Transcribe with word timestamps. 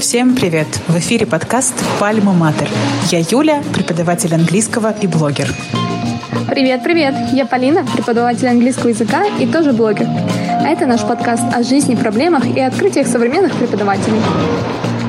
Всем 0.00 0.36
привет! 0.36 0.68
В 0.86 0.96
эфире 0.98 1.26
подкаст 1.26 1.74
«Пальма 1.98 2.32
Матер». 2.32 2.68
Я 3.10 3.18
Юля, 3.18 3.62
преподаватель 3.74 4.32
английского 4.34 4.94
и 5.02 5.06
блогер. 5.06 5.48
Привет, 6.48 6.82
привет! 6.82 7.14
Я 7.32 7.44
Полина, 7.44 7.84
преподаватель 7.84 8.48
английского 8.48 8.88
языка 8.88 9.26
и 9.38 9.46
тоже 9.46 9.72
блогер. 9.72 10.06
Это 10.64 10.86
наш 10.86 11.02
подкаст 11.02 11.44
о 11.52 11.62
жизни, 11.62 11.94
проблемах 11.94 12.46
и 12.46 12.60
открытиях 12.60 13.06
современных 13.06 13.54
преподавателей. 13.56 14.20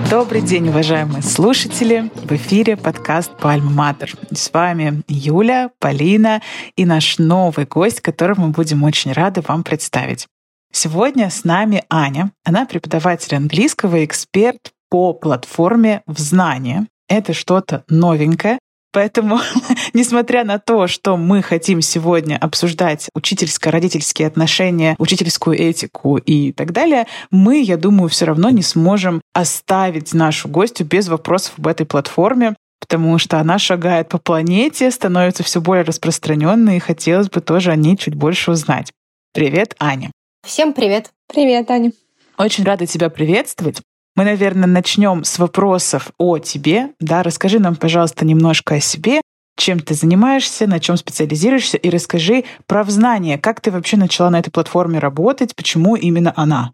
Добрый 0.10 0.42
день, 0.42 0.70
уважаемые 0.70 1.22
слушатели! 1.22 2.10
В 2.16 2.32
эфире 2.32 2.76
подкаст 2.76 3.32
«Пальма 3.38 3.70
Матер». 3.70 4.16
С 4.34 4.52
вами 4.52 5.04
Юля, 5.08 5.70
Полина 5.78 6.42
и 6.76 6.84
наш 6.84 7.20
новый 7.20 7.68
гость, 7.68 8.02
которого 8.02 8.42
мы 8.42 8.48
будем 8.48 8.84
очень 8.84 9.12
рады 9.12 9.42
вам 9.42 9.64
представить. 9.64 10.26
Сегодня 10.74 11.30
с 11.30 11.44
нами 11.44 11.84
Аня. 11.92 12.32
Она 12.44 12.66
преподаватель 12.66 13.36
английского 13.36 14.04
эксперт 14.04 14.72
по 14.90 15.14
платформе 15.14 16.02
в 16.08 16.18
знание. 16.18 16.88
Это 17.08 17.34
что-то 17.34 17.84
новенькое, 17.88 18.58
Поэтому, 19.00 19.40
несмотря 19.94 20.44
на 20.44 20.60
то, 20.60 20.88
что 20.88 21.16
мы 21.16 21.42
хотим 21.42 21.80
сегодня 21.82 22.36
обсуждать 22.36 23.08
учительско-родительские 23.16 24.28
отношения, 24.28 24.98
учительскую 25.00 25.58
этику 25.58 26.18
и 26.18 26.52
так 26.52 26.74
далее, 26.74 27.08
мы, 27.32 27.62
я 27.62 27.78
думаю, 27.78 28.10
все 28.10 28.26
равно 28.26 28.50
не 28.50 28.62
сможем 28.62 29.22
оставить 29.34 30.14
нашу 30.14 30.50
гостью 30.50 30.86
без 30.86 31.08
вопросов 31.08 31.54
об 31.58 31.68
этой 31.68 31.86
платформе, 31.86 32.58
потому 32.82 33.18
что 33.20 33.40
она 33.40 33.58
шагает 33.58 34.10
по 34.10 34.18
планете, 34.18 34.92
становится 34.92 35.44
все 35.44 35.62
более 35.62 35.86
распространенной, 35.86 36.76
и 36.76 36.82
хотелось 36.82 37.30
бы 37.30 37.40
тоже 37.40 37.72
о 37.72 37.78
ней 37.78 37.96
чуть 37.96 38.16
больше 38.16 38.52
узнать. 38.52 38.92
Привет, 39.34 39.78
Аня. 39.80 40.12
Всем 40.46 40.74
привет. 40.74 41.12
Привет, 41.34 41.72
Аня. 41.72 41.94
Очень 42.38 42.66
рада 42.66 42.86
тебя 42.86 43.10
приветствовать. 43.10 43.82
Мы, 44.20 44.26
наверное, 44.26 44.68
начнем 44.68 45.24
с 45.24 45.40
вопросов 45.40 46.12
о 46.18 46.40
тебе. 46.40 46.90
Да, 47.00 47.24
расскажи 47.24 47.58
нам, 47.58 47.78
пожалуйста, 47.78 48.26
немножко 48.26 48.76
о 48.76 48.80
себе, 48.82 49.22
чем 49.56 49.80
ты 49.80 49.94
занимаешься, 49.94 50.68
на 50.68 50.82
чем 50.82 50.98
специализируешься, 50.98 51.78
и 51.78 51.90
расскажи 51.90 52.44
про 52.68 52.84
знание, 52.84 53.38
как 53.38 53.62
ты 53.62 53.72
вообще 53.72 53.96
начала 53.96 54.30
на 54.30 54.40
этой 54.40 54.52
платформе 54.52 55.00
работать, 55.00 55.56
почему 55.56 55.96
именно 55.96 56.34
она. 56.36 56.74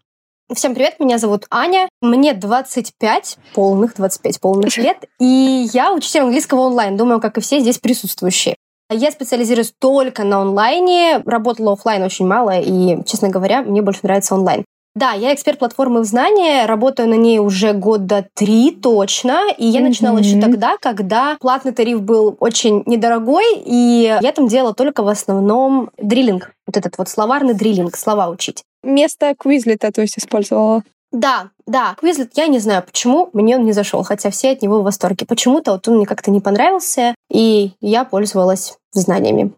Всем 0.52 0.74
привет, 0.74 0.98
меня 0.98 1.18
зовут 1.18 1.46
Аня, 1.48 1.88
мне 2.02 2.34
25 2.34 3.38
полных, 3.54 3.94
25 3.94 4.40
полных 4.40 4.76
лет, 4.78 5.04
и 5.20 5.68
я 5.72 5.92
учитель 5.92 6.22
английского 6.22 6.62
онлайн, 6.62 6.96
думаю, 6.96 7.20
как 7.20 7.38
и 7.38 7.40
все 7.40 7.60
здесь 7.60 7.78
присутствующие. 7.78 8.56
Я 8.90 9.12
специализируюсь 9.12 9.72
только 9.78 10.24
на 10.24 10.40
онлайне, 10.40 11.22
работала 11.24 11.74
офлайн 11.74 12.02
очень 12.02 12.26
мало, 12.26 12.58
и, 12.58 13.04
честно 13.04 13.28
говоря, 13.28 13.62
мне 13.62 13.82
больше 13.82 14.00
нравится 14.02 14.34
онлайн. 14.34 14.64
Да, 14.96 15.12
я 15.12 15.34
эксперт 15.34 15.58
платформы 15.58 16.00
в 16.00 16.04
знания, 16.04 16.64
работаю 16.64 17.06
на 17.10 17.16
ней 17.16 17.38
уже 17.38 17.74
года 17.74 18.26
три 18.32 18.70
точно, 18.70 19.42
и 19.58 19.66
я 19.66 19.80
mm-hmm. 19.80 19.82
начинала 19.82 20.18
еще 20.18 20.40
тогда, 20.40 20.78
когда 20.80 21.36
платный 21.38 21.72
тариф 21.72 22.00
был 22.00 22.34
очень 22.40 22.82
недорогой, 22.86 23.44
и 23.58 24.16
я 24.22 24.32
там 24.32 24.48
делала 24.48 24.72
только 24.72 25.02
в 25.02 25.08
основном 25.08 25.90
дриллинг, 25.98 26.52
вот 26.66 26.78
этот 26.78 26.96
вот 26.96 27.10
словарный 27.10 27.52
дриллинг, 27.52 27.94
слова 27.94 28.30
учить. 28.30 28.64
Место 28.82 29.34
Квизлета, 29.38 29.92
то 29.92 30.00
есть, 30.00 30.16
использовала? 30.16 30.82
Да, 31.12 31.50
да, 31.66 31.96
Quizlet, 32.02 32.30
я 32.34 32.46
не 32.46 32.58
знаю, 32.58 32.82
почему 32.82 33.30
мне 33.32 33.56
он 33.56 33.64
не 33.64 33.72
зашел, 33.72 34.02
хотя 34.02 34.30
все 34.30 34.52
от 34.52 34.62
него 34.62 34.80
в 34.80 34.84
восторге. 34.84 35.26
Почему-то 35.26 35.72
вот 35.72 35.86
он 35.88 35.96
мне 35.96 36.06
как-то 36.06 36.30
не 36.30 36.40
понравился, 36.40 37.14
и 37.30 37.72
я 37.80 38.04
пользовалась 38.04 38.76
знаниями. 38.92 39.52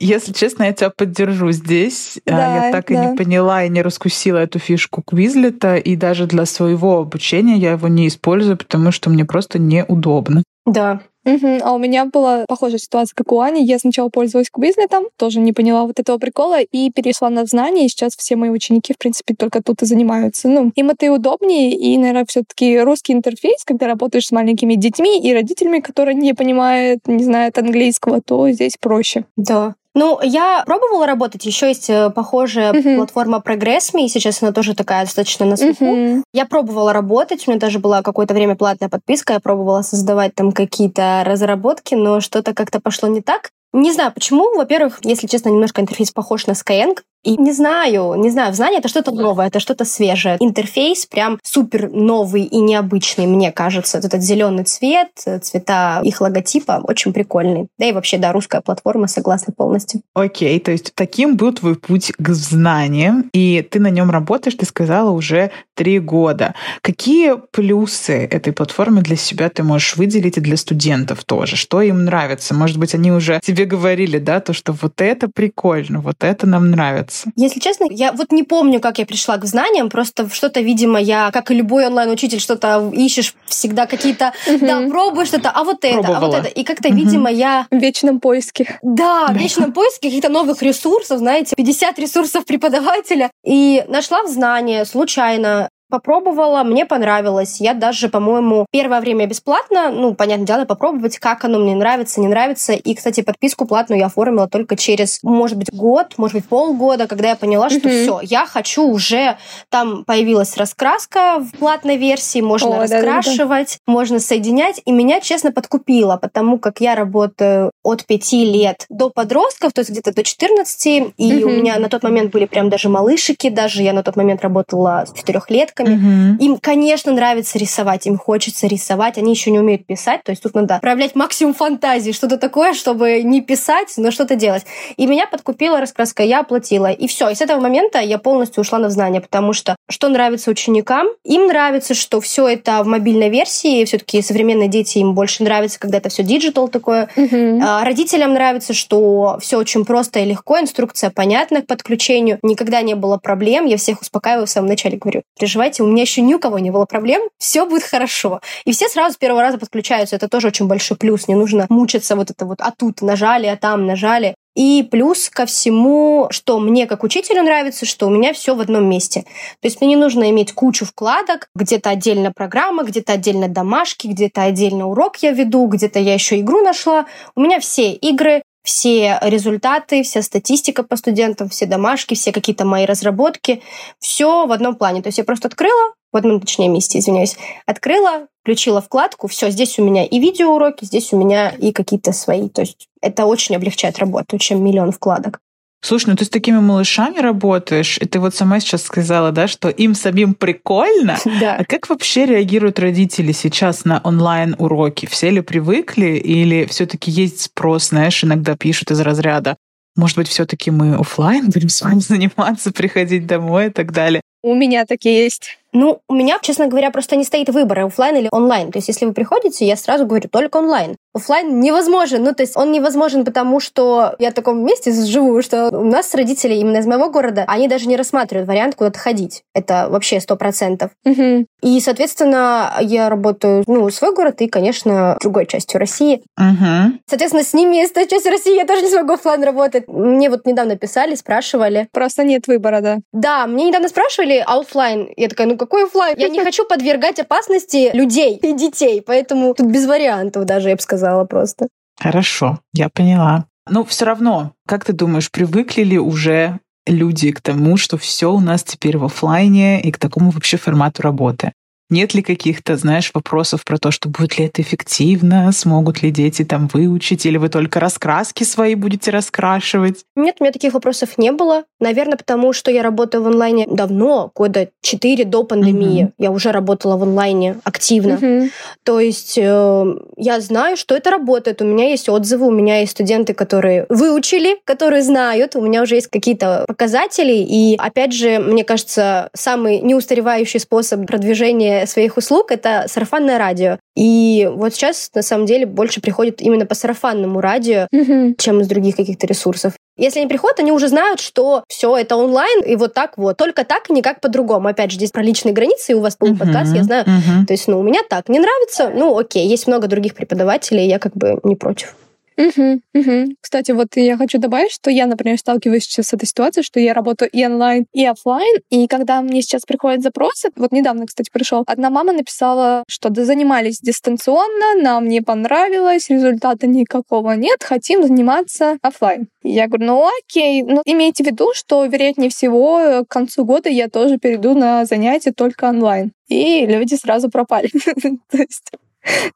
Если 0.00 0.32
честно, 0.32 0.64
я 0.64 0.72
тебя 0.72 0.90
поддержу 0.90 1.50
здесь. 1.52 2.18
А, 2.26 2.30
да, 2.30 2.66
я 2.66 2.72
так 2.72 2.88
да. 2.88 2.94
и 2.94 3.06
не 3.06 3.16
поняла 3.16 3.64
и 3.64 3.68
не 3.68 3.82
раскусила 3.82 4.38
эту 4.38 4.58
фишку 4.58 5.02
Квизлета, 5.02 5.76
и 5.76 5.96
даже 5.96 6.26
для 6.26 6.46
своего 6.46 6.98
обучения 6.98 7.56
я 7.56 7.72
его 7.72 7.88
не 7.88 8.08
использую, 8.08 8.56
потому 8.56 8.90
что 8.92 9.10
мне 9.10 9.24
просто 9.24 9.58
неудобно. 9.58 10.42
Да, 10.64 11.00
Угу. 11.28 11.58
А 11.62 11.74
у 11.74 11.78
меня 11.78 12.06
была 12.06 12.44
похожая 12.48 12.78
ситуация, 12.78 13.14
как 13.14 13.30
у 13.32 13.40
Ани. 13.40 13.64
Я 13.64 13.78
сначала 13.78 14.08
пользовалась 14.08 14.50
кубизлетом, 14.50 15.04
тоже 15.16 15.40
не 15.40 15.52
поняла 15.52 15.84
вот 15.84 16.00
этого 16.00 16.18
прикола, 16.18 16.60
и 16.60 16.90
перешла 16.90 17.28
на 17.28 17.44
знания, 17.44 17.86
и 17.86 17.88
сейчас 17.88 18.16
все 18.16 18.36
мои 18.36 18.50
ученики, 18.50 18.94
в 18.94 18.98
принципе, 18.98 19.34
только 19.34 19.62
тут 19.62 19.82
и 19.82 19.86
занимаются. 19.86 20.48
Ну, 20.48 20.72
им 20.74 20.90
это 20.90 21.06
и 21.06 21.08
удобнее, 21.10 21.72
и, 21.72 21.98
наверное, 21.98 22.24
все 22.26 22.42
таки 22.46 22.78
русский 22.80 23.12
интерфейс, 23.12 23.64
когда 23.64 23.86
работаешь 23.86 24.26
с 24.26 24.32
маленькими 24.32 24.74
детьми 24.74 25.20
и 25.20 25.34
родителями, 25.34 25.80
которые 25.80 26.14
не 26.14 26.32
понимают, 26.34 27.00
не 27.06 27.24
знают 27.24 27.58
английского, 27.58 28.20
то 28.22 28.50
здесь 28.50 28.76
проще. 28.80 29.24
Да. 29.36 29.74
Ну, 29.98 30.20
я 30.22 30.62
пробовала 30.64 31.06
работать. 31.06 31.44
Еще 31.44 31.66
есть 31.66 31.90
э, 31.90 32.10
похожая 32.10 32.72
uh-huh. 32.72 32.96
платформа 32.96 33.42
ProgressMe, 33.44 34.06
сейчас 34.06 34.40
она 34.42 34.52
тоже 34.52 34.76
такая 34.76 35.04
достаточно 35.04 35.44
на 35.44 35.56
слуху. 35.56 35.84
Uh-huh. 35.84 36.22
Я 36.32 36.46
пробовала 36.46 36.92
работать, 36.92 37.42
у 37.46 37.50
меня 37.50 37.58
даже 37.58 37.80
была 37.80 38.02
какое-то 38.02 38.32
время 38.32 38.54
платная 38.54 38.88
подписка, 38.88 39.32
я 39.32 39.40
пробовала 39.40 39.82
создавать 39.82 40.36
там 40.36 40.52
какие-то 40.52 41.24
разработки, 41.26 41.96
но 41.96 42.20
что-то 42.20 42.54
как-то 42.54 42.78
пошло 42.78 43.08
не 43.08 43.22
так. 43.22 43.50
Не 43.72 43.92
знаю 43.92 44.12
почему. 44.12 44.54
Во-первых, 44.54 45.00
если 45.02 45.26
честно, 45.26 45.48
немножко 45.48 45.80
интерфейс 45.80 46.12
похож 46.12 46.46
на 46.46 46.52
Skyeng, 46.52 46.96
и 47.24 47.36
не 47.36 47.52
знаю, 47.52 48.14
не 48.14 48.30
знаю, 48.30 48.52
в 48.52 48.54
знании 48.54 48.78
это 48.78 48.88
что-то 48.88 49.10
новое, 49.10 49.48
это 49.48 49.60
что-то 49.60 49.84
свежее. 49.84 50.36
Интерфейс 50.40 51.06
прям 51.06 51.38
супер 51.42 51.90
новый 51.90 52.42
и 52.44 52.58
необычный, 52.58 53.26
мне 53.26 53.50
кажется. 53.52 53.98
Этот 53.98 54.22
зеленый 54.22 54.64
цвет, 54.64 55.08
цвета 55.42 56.00
их 56.04 56.20
логотипа 56.20 56.80
очень 56.84 57.12
прикольный. 57.12 57.68
Да 57.78 57.86
и 57.86 57.92
вообще, 57.92 58.18
да, 58.18 58.32
русская 58.32 58.60
платформа, 58.60 59.08
согласна 59.08 59.52
полностью. 59.52 60.02
Окей, 60.14 60.58
то 60.60 60.70
есть 60.70 60.92
таким 60.94 61.36
был 61.36 61.52
твой 61.52 61.74
путь 61.74 62.12
к 62.16 62.30
знаниям, 62.30 63.28
и 63.32 63.66
ты 63.68 63.80
на 63.80 63.90
нем 63.90 64.10
работаешь, 64.10 64.54
ты 64.54 64.64
сказала, 64.64 65.10
уже 65.10 65.50
три 65.74 65.98
года. 65.98 66.54
Какие 66.82 67.36
плюсы 67.50 68.12
этой 68.30 68.52
платформы 68.52 69.02
для 69.02 69.16
себя 69.16 69.48
ты 69.48 69.62
можешь 69.62 69.96
выделить 69.96 70.36
и 70.36 70.40
для 70.40 70.56
студентов 70.56 71.24
тоже? 71.24 71.56
Что 71.56 71.82
им 71.82 72.04
нравится? 72.04 72.54
Может 72.54 72.78
быть, 72.78 72.94
они 72.94 73.10
уже 73.10 73.40
тебе 73.42 73.64
говорили, 73.64 74.18
да, 74.18 74.40
то, 74.40 74.52
что 74.52 74.72
вот 74.72 75.00
это 75.00 75.28
прикольно, 75.28 76.00
вот 76.00 76.22
это 76.22 76.46
нам 76.46 76.70
нравится 76.70 77.07
нравится? 77.08 77.30
Если 77.36 77.60
честно, 77.60 77.86
я 77.90 78.12
вот 78.12 78.32
не 78.32 78.42
помню, 78.42 78.80
как 78.80 78.98
я 78.98 79.06
пришла 79.06 79.36
к 79.36 79.44
знаниям, 79.44 79.88
просто 79.90 80.28
что-то, 80.30 80.60
видимо, 80.60 81.00
я, 81.00 81.30
как 81.30 81.50
и 81.50 81.54
любой 81.54 81.86
онлайн-учитель, 81.86 82.40
что-то 82.40 82.90
ищешь 82.92 83.34
всегда 83.46 83.86
какие-то, 83.86 84.32
да, 84.60 84.82
пробуешь 84.88 85.28
что-то, 85.28 85.50
а 85.50 85.64
вот 85.64 85.84
это, 85.84 86.16
а 86.16 86.20
вот 86.20 86.34
это. 86.34 86.48
И 86.48 86.64
как-то, 86.64 86.88
видимо, 86.88 87.30
я... 87.30 87.66
В 87.70 87.76
вечном 87.76 88.20
поиске. 88.20 88.78
Да, 88.82 89.28
в 89.28 89.36
вечном 89.36 89.72
поиске 89.72 90.08
каких-то 90.08 90.28
новых 90.28 90.62
ресурсов, 90.62 91.18
знаете, 91.18 91.54
50 91.56 91.98
ресурсов 91.98 92.44
преподавателя. 92.44 93.30
И 93.44 93.84
нашла 93.88 94.22
в 94.22 94.28
знания 94.28 94.84
случайно 94.84 95.68
Попробовала, 95.90 96.62
мне 96.64 96.84
понравилось. 96.84 97.60
Я 97.60 97.72
даже, 97.72 98.10
по-моему, 98.10 98.66
первое 98.70 99.00
время 99.00 99.26
бесплатно, 99.26 99.90
ну, 99.90 100.14
понятное 100.14 100.46
дело, 100.46 100.64
попробовать, 100.66 101.18
как 101.18 101.44
оно 101.46 101.58
мне 101.58 101.74
нравится, 101.74 102.20
не 102.20 102.28
нравится. 102.28 102.74
И, 102.74 102.94
кстати, 102.94 103.22
подписку 103.22 103.64
платную 103.64 103.98
я 103.98 104.06
оформила 104.06 104.48
только 104.48 104.76
через, 104.76 105.22
может 105.22 105.56
быть, 105.56 105.72
год, 105.72 106.14
может 106.18 106.36
быть, 106.36 106.46
полгода, 106.46 107.06
когда 107.06 107.30
я 107.30 107.36
поняла, 107.36 107.70
что 107.70 107.88
mm-hmm. 107.88 108.02
все, 108.02 108.20
я 108.22 108.44
хочу 108.44 108.86
уже, 108.86 109.38
там 109.70 110.04
появилась 110.04 110.58
раскраска 110.58 111.38
в 111.38 111.56
платной 111.58 111.96
версии, 111.96 112.40
можно 112.40 112.76
О, 112.76 112.82
раскрашивать, 112.82 113.78
да, 113.78 113.82
да. 113.86 113.92
можно 113.92 114.20
соединять. 114.20 114.82
И 114.84 114.92
меня, 114.92 115.20
честно, 115.20 115.52
подкупило, 115.52 116.18
потому 116.18 116.58
как 116.58 116.82
я 116.82 116.96
работаю 116.96 117.70
от 117.82 118.04
5 118.04 118.32
лет 118.32 118.84
до 118.90 119.08
подростков, 119.08 119.72
то 119.72 119.80
есть 119.80 119.90
где-то 119.90 120.12
до 120.12 120.22
14, 120.22 120.86
и 120.86 121.00
mm-hmm. 121.18 121.42
у 121.44 121.48
меня 121.48 121.78
на 121.78 121.88
тот 121.88 122.02
момент 122.02 122.30
были 122.30 122.44
прям 122.44 122.68
даже 122.68 122.90
малышики, 122.90 123.48
даже 123.48 123.82
я 123.82 123.94
на 123.94 124.02
тот 124.02 124.16
момент 124.16 124.42
работала 124.42 125.06
с 125.06 125.16
4 125.16 125.40
лет 125.48 125.72
детками. 125.78 126.34
Угу. 126.34 126.44
Им, 126.44 126.58
конечно, 126.60 127.12
нравится 127.12 127.58
рисовать, 127.58 128.06
им 128.06 128.18
хочется 128.18 128.66
рисовать, 128.66 129.18
они 129.18 129.32
еще 129.32 129.50
не 129.50 129.58
умеют 129.58 129.86
писать, 129.86 130.22
то 130.24 130.30
есть 130.30 130.42
тут 130.42 130.54
надо 130.54 130.78
проявлять 130.80 131.14
максимум 131.14 131.54
фантазии, 131.54 132.12
что-то 132.12 132.36
такое, 132.38 132.74
чтобы 132.74 133.22
не 133.22 133.40
писать, 133.40 133.94
но 133.96 134.10
что-то 134.10 134.36
делать. 134.36 134.64
И 134.96 135.06
меня 135.06 135.26
подкупила 135.26 135.80
раскраска, 135.80 136.22
я 136.22 136.40
оплатила, 136.40 136.90
и 136.90 137.06
все. 137.06 137.28
И 137.28 137.34
с 137.34 137.40
этого 137.40 137.60
момента 137.60 137.98
я 137.98 138.18
полностью 138.18 138.60
ушла 138.60 138.78
на 138.78 138.90
Знанио, 138.90 139.20
потому 139.20 139.52
что 139.52 139.76
что 139.88 140.08
нравится 140.08 140.50
ученикам? 140.50 141.08
Им 141.24 141.46
нравится, 141.46 141.94
что 141.94 142.20
все 142.20 142.48
это 142.48 142.82
в 142.82 142.86
мобильной 142.86 143.30
версии, 143.30 143.84
все-таки 143.84 144.22
современные 144.22 144.68
дети 144.68 144.98
им 144.98 145.14
больше 145.14 145.42
нравится, 145.42 145.78
когда 145.78 145.98
это 145.98 146.08
все 146.08 146.22
диджитал 146.22 146.68
такое. 146.68 147.08
Угу. 147.16 147.60
А 147.62 147.84
родителям 147.84 148.34
нравится, 148.34 148.74
что 148.74 149.38
все 149.40 149.58
очень 149.58 149.84
просто 149.84 150.20
и 150.20 150.24
легко, 150.24 150.58
инструкция 150.58 151.10
понятна 151.10 151.62
к 151.62 151.66
подключению, 151.66 152.38
никогда 152.42 152.82
не 152.82 152.94
было 152.94 153.16
проблем, 153.16 153.66
я 153.66 153.76
всех 153.76 154.00
успокаиваю 154.00 154.46
в 154.46 154.50
самом 154.50 154.68
начале, 154.68 154.98
говорю, 154.98 155.22
переживайте 155.38 155.67
давайте, 155.68 155.82
у 155.82 155.86
меня 155.86 156.02
еще 156.02 156.22
ни 156.22 156.32
у 156.32 156.38
кого 156.38 156.58
не 156.58 156.70
было 156.70 156.86
проблем, 156.86 157.20
все 157.36 157.66
будет 157.66 157.82
хорошо. 157.82 158.40
И 158.64 158.72
все 158.72 158.88
сразу 158.88 159.14
с 159.14 159.16
первого 159.18 159.42
раза 159.42 159.58
подключаются, 159.58 160.16
это 160.16 160.26
тоже 160.26 160.48
очень 160.48 160.66
большой 160.66 160.96
плюс, 160.96 161.28
не 161.28 161.34
нужно 161.34 161.66
мучиться 161.68 162.16
вот 162.16 162.30
это 162.30 162.46
вот, 162.46 162.60
а 162.60 162.70
тут 162.70 163.02
нажали, 163.02 163.46
а 163.46 163.56
там 163.56 163.86
нажали. 163.86 164.34
И 164.56 164.82
плюс 164.90 165.28
ко 165.28 165.46
всему, 165.46 166.26
что 166.30 166.58
мне 166.58 166.86
как 166.86 167.04
учителю 167.04 167.42
нравится, 167.42 167.86
что 167.86 168.06
у 168.06 168.10
меня 168.10 168.32
все 168.32 168.56
в 168.56 168.60
одном 168.60 168.88
месте. 168.88 169.20
То 169.60 169.68
есть 169.68 169.80
мне 169.80 169.90
не 169.90 169.96
нужно 169.96 170.30
иметь 170.30 170.52
кучу 170.52 170.84
вкладок, 170.84 171.48
где-то 171.54 171.90
отдельно 171.90 172.32
программа, 172.34 172.82
где-то 172.82 173.12
отдельно 173.12 173.48
домашки, 173.48 174.08
где-то 174.08 174.42
отдельно 174.42 174.88
урок 174.88 175.18
я 175.18 175.30
веду, 175.30 175.66
где-то 175.66 176.00
я 176.00 176.14
еще 176.14 176.40
игру 176.40 176.60
нашла. 176.60 177.06
У 177.36 177.40
меня 177.40 177.60
все 177.60 177.92
игры, 177.92 178.42
все 178.68 179.18
результаты, 179.22 180.02
вся 180.02 180.20
статистика 180.20 180.82
по 180.82 180.96
студентам, 180.96 181.48
все 181.48 181.64
домашки, 181.64 182.12
все 182.12 182.32
какие-то 182.32 182.66
мои 182.66 182.84
разработки, 182.84 183.62
все 183.98 184.46
в 184.46 184.52
одном 184.52 184.76
плане. 184.76 185.00
То 185.00 185.08
есть 185.08 185.16
я 185.16 185.24
просто 185.24 185.48
открыла, 185.48 185.94
в 186.12 186.16
одном, 186.18 186.38
точнее, 186.38 186.68
месте, 186.68 186.98
извиняюсь, 186.98 187.36
открыла, 187.64 188.26
включила 188.42 188.82
вкладку, 188.82 189.26
все, 189.26 189.48
здесь 189.48 189.78
у 189.78 189.84
меня 189.84 190.04
и 190.04 190.18
видеоуроки, 190.18 190.84
здесь 190.84 191.14
у 191.14 191.16
меня 191.16 191.48
и 191.48 191.72
какие-то 191.72 192.12
свои. 192.12 192.50
То 192.50 192.60
есть 192.60 192.88
это 193.00 193.24
очень 193.24 193.56
облегчает 193.56 193.98
работу, 193.98 194.36
чем 194.36 194.62
миллион 194.62 194.92
вкладок. 194.92 195.40
Слушай, 195.80 196.10
ну 196.10 196.16
ты 196.16 196.24
с 196.24 196.28
такими 196.28 196.58
малышами 196.58 197.18
работаешь, 197.18 197.98
и 197.98 198.06
ты 198.06 198.18
вот 198.18 198.34
сама 198.34 198.58
сейчас 198.60 198.82
сказала, 198.82 199.30
да, 199.30 199.46
что 199.46 199.68
им 199.68 199.94
самим 199.94 200.34
прикольно. 200.34 201.16
Да. 201.40 201.56
А 201.56 201.64
как 201.64 201.88
вообще 201.88 202.26
реагируют 202.26 202.80
родители 202.80 203.32
сейчас 203.32 203.84
на 203.84 204.00
онлайн-уроки? 204.02 205.06
Все 205.06 205.30
ли 205.30 205.40
привыкли 205.40 206.16
или 206.16 206.66
все 206.66 206.86
таки 206.86 207.10
есть 207.10 207.42
спрос, 207.42 207.90
знаешь, 207.90 208.24
иногда 208.24 208.56
пишут 208.56 208.90
из 208.90 209.00
разряда 209.00 209.56
может 209.98 210.16
быть, 210.16 210.28
все-таки 210.28 210.70
мы 210.70 210.94
офлайн 210.94 211.50
будем 211.50 211.68
с 211.68 211.82
вами 211.82 211.98
заниматься, 211.98 212.72
приходить 212.72 213.26
домой 213.26 213.66
и 213.66 213.70
так 213.70 213.92
далее. 213.92 214.22
У 214.42 214.54
меня 214.54 214.86
такие 214.86 215.24
есть. 215.24 215.58
Ну, 215.72 216.00
у 216.08 216.14
меня, 216.14 216.38
честно 216.40 216.68
говоря, 216.68 216.90
просто 216.90 217.16
не 217.16 217.24
стоит 217.24 217.48
выбора, 217.48 217.84
офлайн 217.84 218.16
или 218.16 218.28
онлайн. 218.30 218.70
То 218.70 218.78
есть, 218.78 218.88
если 218.88 219.04
вы 219.04 219.12
приходите, 219.12 219.66
я 219.66 219.76
сразу 219.76 220.06
говорю, 220.06 220.28
только 220.28 220.58
онлайн. 220.58 220.96
Офлайн 221.18 221.60
невозможен. 221.60 222.22
Ну, 222.22 222.32
то 222.32 222.42
есть, 222.42 222.56
он 222.56 222.72
невозможен, 222.72 223.24
потому 223.24 223.60
что 223.60 224.14
я 224.18 224.30
в 224.30 224.34
таком 224.34 224.64
месте 224.64 224.92
живу, 224.92 225.42
что 225.42 225.68
у 225.70 225.84
нас 225.84 226.14
родители 226.14 226.54
именно 226.54 226.78
из 226.78 226.86
моего 226.86 227.10
города, 227.10 227.44
они 227.48 227.68
даже 227.68 227.88
не 227.88 227.96
рассматривают 227.96 228.48
вариант 228.48 228.76
куда-то 228.76 228.98
ходить. 228.98 229.42
Это 229.54 229.88
вообще 229.90 230.20
сто 230.20 230.36
процентов. 230.36 230.90
Мгм. 231.04 231.46
И, 231.62 231.80
соответственно, 231.80 232.72
я 232.80 233.08
работаю, 233.08 233.64
ну, 233.66 233.90
свой 233.90 234.14
город 234.14 234.40
и, 234.40 234.48
конечно, 234.48 235.16
другой 235.20 235.46
частью 235.46 235.80
России. 235.80 236.22
Угу. 236.38 236.98
Соответственно, 237.06 237.42
с 237.42 237.52
ними 237.52 237.82
из 237.82 237.90
той 237.90 238.06
части 238.06 238.28
России 238.28 238.54
я 238.54 238.64
тоже 238.64 238.82
не 238.82 238.90
смогу 238.90 239.14
офлайн 239.14 239.42
работать. 239.42 239.88
Мне 239.88 240.30
вот 240.30 240.46
недавно 240.46 240.76
писали, 240.76 241.14
спрашивали. 241.14 241.88
Просто 241.92 242.22
нет 242.22 242.46
выбора, 242.46 242.80
да. 242.80 242.98
Да, 243.12 243.46
мне 243.46 243.64
недавно 243.64 243.88
спрашивали, 243.88 244.44
а 244.46 244.60
офлайн? 244.60 245.08
Я 245.16 245.28
такая, 245.28 245.46
ну 245.46 245.56
какой 245.56 245.84
офлайн? 245.84 246.16
Я 246.18 246.28
не 246.28 246.40
хочу 246.44 246.64
подвергать 246.64 247.18
опасности 247.18 247.90
людей 247.92 248.36
и 248.36 248.52
детей, 248.52 249.02
поэтому 249.04 249.54
тут 249.54 249.66
без 249.66 249.86
вариантов 249.86 250.44
даже, 250.44 250.68
я 250.68 250.76
бы 250.76 250.82
сказала 250.82 251.07
просто. 251.24 251.68
Хорошо, 252.00 252.60
я 252.72 252.88
поняла. 252.88 253.46
Но 253.68 253.84
все 253.84 254.04
равно, 254.04 254.52
как 254.66 254.84
ты 254.84 254.92
думаешь, 254.92 255.30
привыкли 255.30 255.82
ли 255.82 255.98
уже 255.98 256.58
люди 256.86 257.32
к 257.32 257.40
тому, 257.40 257.76
что 257.76 257.98
все 257.98 258.32
у 258.32 258.40
нас 258.40 258.62
теперь 258.62 258.96
в 258.96 259.04
офлайне 259.04 259.80
и 259.80 259.92
к 259.92 259.98
такому 259.98 260.30
вообще 260.30 260.56
формату 260.56 261.02
работы? 261.02 261.52
Нет 261.90 262.12
ли 262.14 262.22
каких-то, 262.22 262.76
знаешь, 262.76 263.10
вопросов 263.14 263.64
про 263.64 263.78
то, 263.78 263.90
что 263.90 264.10
будет 264.10 264.38
ли 264.38 264.44
это 264.44 264.60
эффективно, 264.60 265.50
смогут 265.52 266.02
ли 266.02 266.10
дети 266.10 266.44
там 266.44 266.68
выучить, 266.72 267.24
или 267.24 267.38
вы 267.38 267.48
только 267.48 267.80
раскраски 267.80 268.44
свои 268.44 268.74
будете 268.74 269.10
раскрашивать? 269.10 270.04
Нет, 270.14 270.36
у 270.38 270.44
меня 270.44 270.52
таких 270.52 270.74
вопросов 270.74 271.16
не 271.16 271.32
было. 271.32 271.64
Наверное, 271.80 272.18
потому 272.18 272.52
что 272.52 272.70
я 272.70 272.82
работаю 272.82 273.22
в 273.22 273.28
онлайне 273.28 273.66
давно, 273.66 274.30
года 274.34 274.68
4 274.82 275.24
до 275.24 275.44
пандемии. 275.44 276.04
Мгм. 276.04 276.12
Я 276.18 276.30
уже 276.30 276.52
работала 276.52 276.96
в 276.96 277.04
онлайне 277.04 277.56
активно. 277.64 278.14
Мгм. 278.20 278.50
То 278.84 279.00
есть 279.00 279.38
э, 279.38 279.94
я 280.16 280.40
знаю, 280.40 280.76
что 280.76 280.94
это 280.94 281.10
работает. 281.10 281.62
У 281.62 281.64
меня 281.64 281.88
есть 281.88 282.08
отзывы, 282.08 282.46
у 282.46 282.50
меня 282.50 282.80
есть 282.80 282.92
студенты, 282.92 283.32
которые 283.32 283.86
выучили, 283.88 284.58
которые 284.64 285.02
знают. 285.02 285.56
У 285.56 285.62
меня 285.62 285.82
уже 285.82 285.94
есть 285.94 286.08
какие-то 286.08 286.64
показатели. 286.68 287.34
И 287.34 287.76
опять 287.76 288.12
же, 288.12 288.38
мне 288.38 288.64
кажется, 288.64 289.30
самый 289.34 289.80
неустаревающий 289.80 290.60
способ 290.60 291.06
продвижения 291.06 291.77
своих 291.86 292.16
услуг 292.16 292.50
это 292.50 292.84
сарафанное 292.88 293.38
радио. 293.38 293.78
И 293.96 294.48
вот 294.52 294.74
сейчас 294.74 295.10
на 295.14 295.22
самом 295.22 295.46
деле 295.46 295.66
больше 295.66 296.00
приходит 296.00 296.40
именно 296.40 296.66
по 296.66 296.74
сарафанному 296.74 297.40
радио, 297.40 297.86
Мгм. 297.92 298.36
чем 298.36 298.60
из 298.60 298.68
других 298.68 298.96
каких-то 298.96 299.26
ресурсов. 299.26 299.72
Если 299.96 300.20
они 300.20 300.28
приходят, 300.28 300.60
они 300.60 300.70
уже 300.70 300.86
знают, 300.88 301.18
что 301.18 301.64
все 301.68 301.96
это 301.96 302.14
онлайн, 302.16 302.62
и 302.62 302.76
вот 302.76 302.94
так 302.94 303.18
вот. 303.18 303.36
Только 303.36 303.64
так 303.64 303.90
и 303.90 303.92
никак 303.92 304.20
по-другому. 304.20 304.68
Опять 304.68 304.92
же, 304.92 304.96
здесь 304.96 305.10
про 305.10 305.22
личные 305.22 305.52
границы, 305.52 305.92
и 305.92 305.94
у 305.94 306.00
вас 306.00 306.16
был 306.16 306.36
подкаст, 306.36 306.72
я 306.74 306.84
знаю. 306.84 307.04
Мгм. 307.06 307.46
То 307.46 307.52
есть, 307.52 307.66
ну, 307.66 307.80
у 307.80 307.82
меня 307.82 308.00
так. 308.08 308.28
Не 308.28 308.38
нравится? 308.38 308.90
Ну, 308.94 309.18
окей. 309.18 309.46
Есть 309.48 309.66
много 309.66 309.88
других 309.88 310.14
преподавателей, 310.14 310.86
я 310.86 310.98
как 311.00 311.16
бы 311.16 311.40
не 311.42 311.56
против. 311.56 311.94
Мгм, 312.38 312.82
мгм. 312.94 313.36
Кстати, 313.40 313.72
вот 313.72 313.88
я 313.96 314.16
хочу 314.16 314.38
добавить, 314.38 314.70
что 314.70 314.90
я, 314.90 315.06
например, 315.06 315.36
сталкиваюсь 315.38 315.82
сейчас 315.82 316.06
с 316.08 316.12
этой 316.14 316.26
ситуацией, 316.26 316.62
что 316.62 316.78
я 316.78 316.94
работаю 316.94 317.28
и 317.32 317.44
онлайн, 317.44 317.86
и 317.92 318.06
офлайн, 318.06 318.58
и 318.70 318.86
когда 318.86 319.20
мне 319.22 319.42
сейчас 319.42 319.62
приходят 319.62 320.02
запросы, 320.02 320.50
вот 320.54 320.70
недавно, 320.70 321.06
кстати, 321.06 321.30
пришел, 321.32 321.64
одна 321.66 321.90
мама 321.90 322.12
написала, 322.12 322.84
что 322.88 323.08
да, 323.10 323.24
занимались 323.24 323.80
дистанционно, 323.80 324.74
нам 324.80 325.08
не 325.08 325.20
понравилось, 325.20 326.10
результата 326.10 326.68
никакого 326.68 327.32
нет, 327.32 327.64
хотим 327.64 328.04
заниматься 328.04 328.78
офлайн. 328.82 329.26
Я 329.42 329.66
говорю, 329.66 329.86
ну 329.86 330.08
окей, 330.22 330.62
ну 330.62 330.80
имейте 330.84 331.24
в 331.24 331.26
виду, 331.26 331.50
что, 331.54 331.84
вероятнее 331.86 332.30
всего, 332.30 333.04
к 333.04 333.08
концу 333.10 333.44
года 333.44 333.68
я 333.68 333.88
тоже 333.88 334.18
перейду 334.18 334.54
на 334.54 334.84
занятия 334.84 335.32
только 335.32 335.64
онлайн. 335.64 336.12
И 336.28 336.66
люди 336.66 336.94
сразу 336.94 337.30
пропали. 337.30 337.68
То 338.30 338.38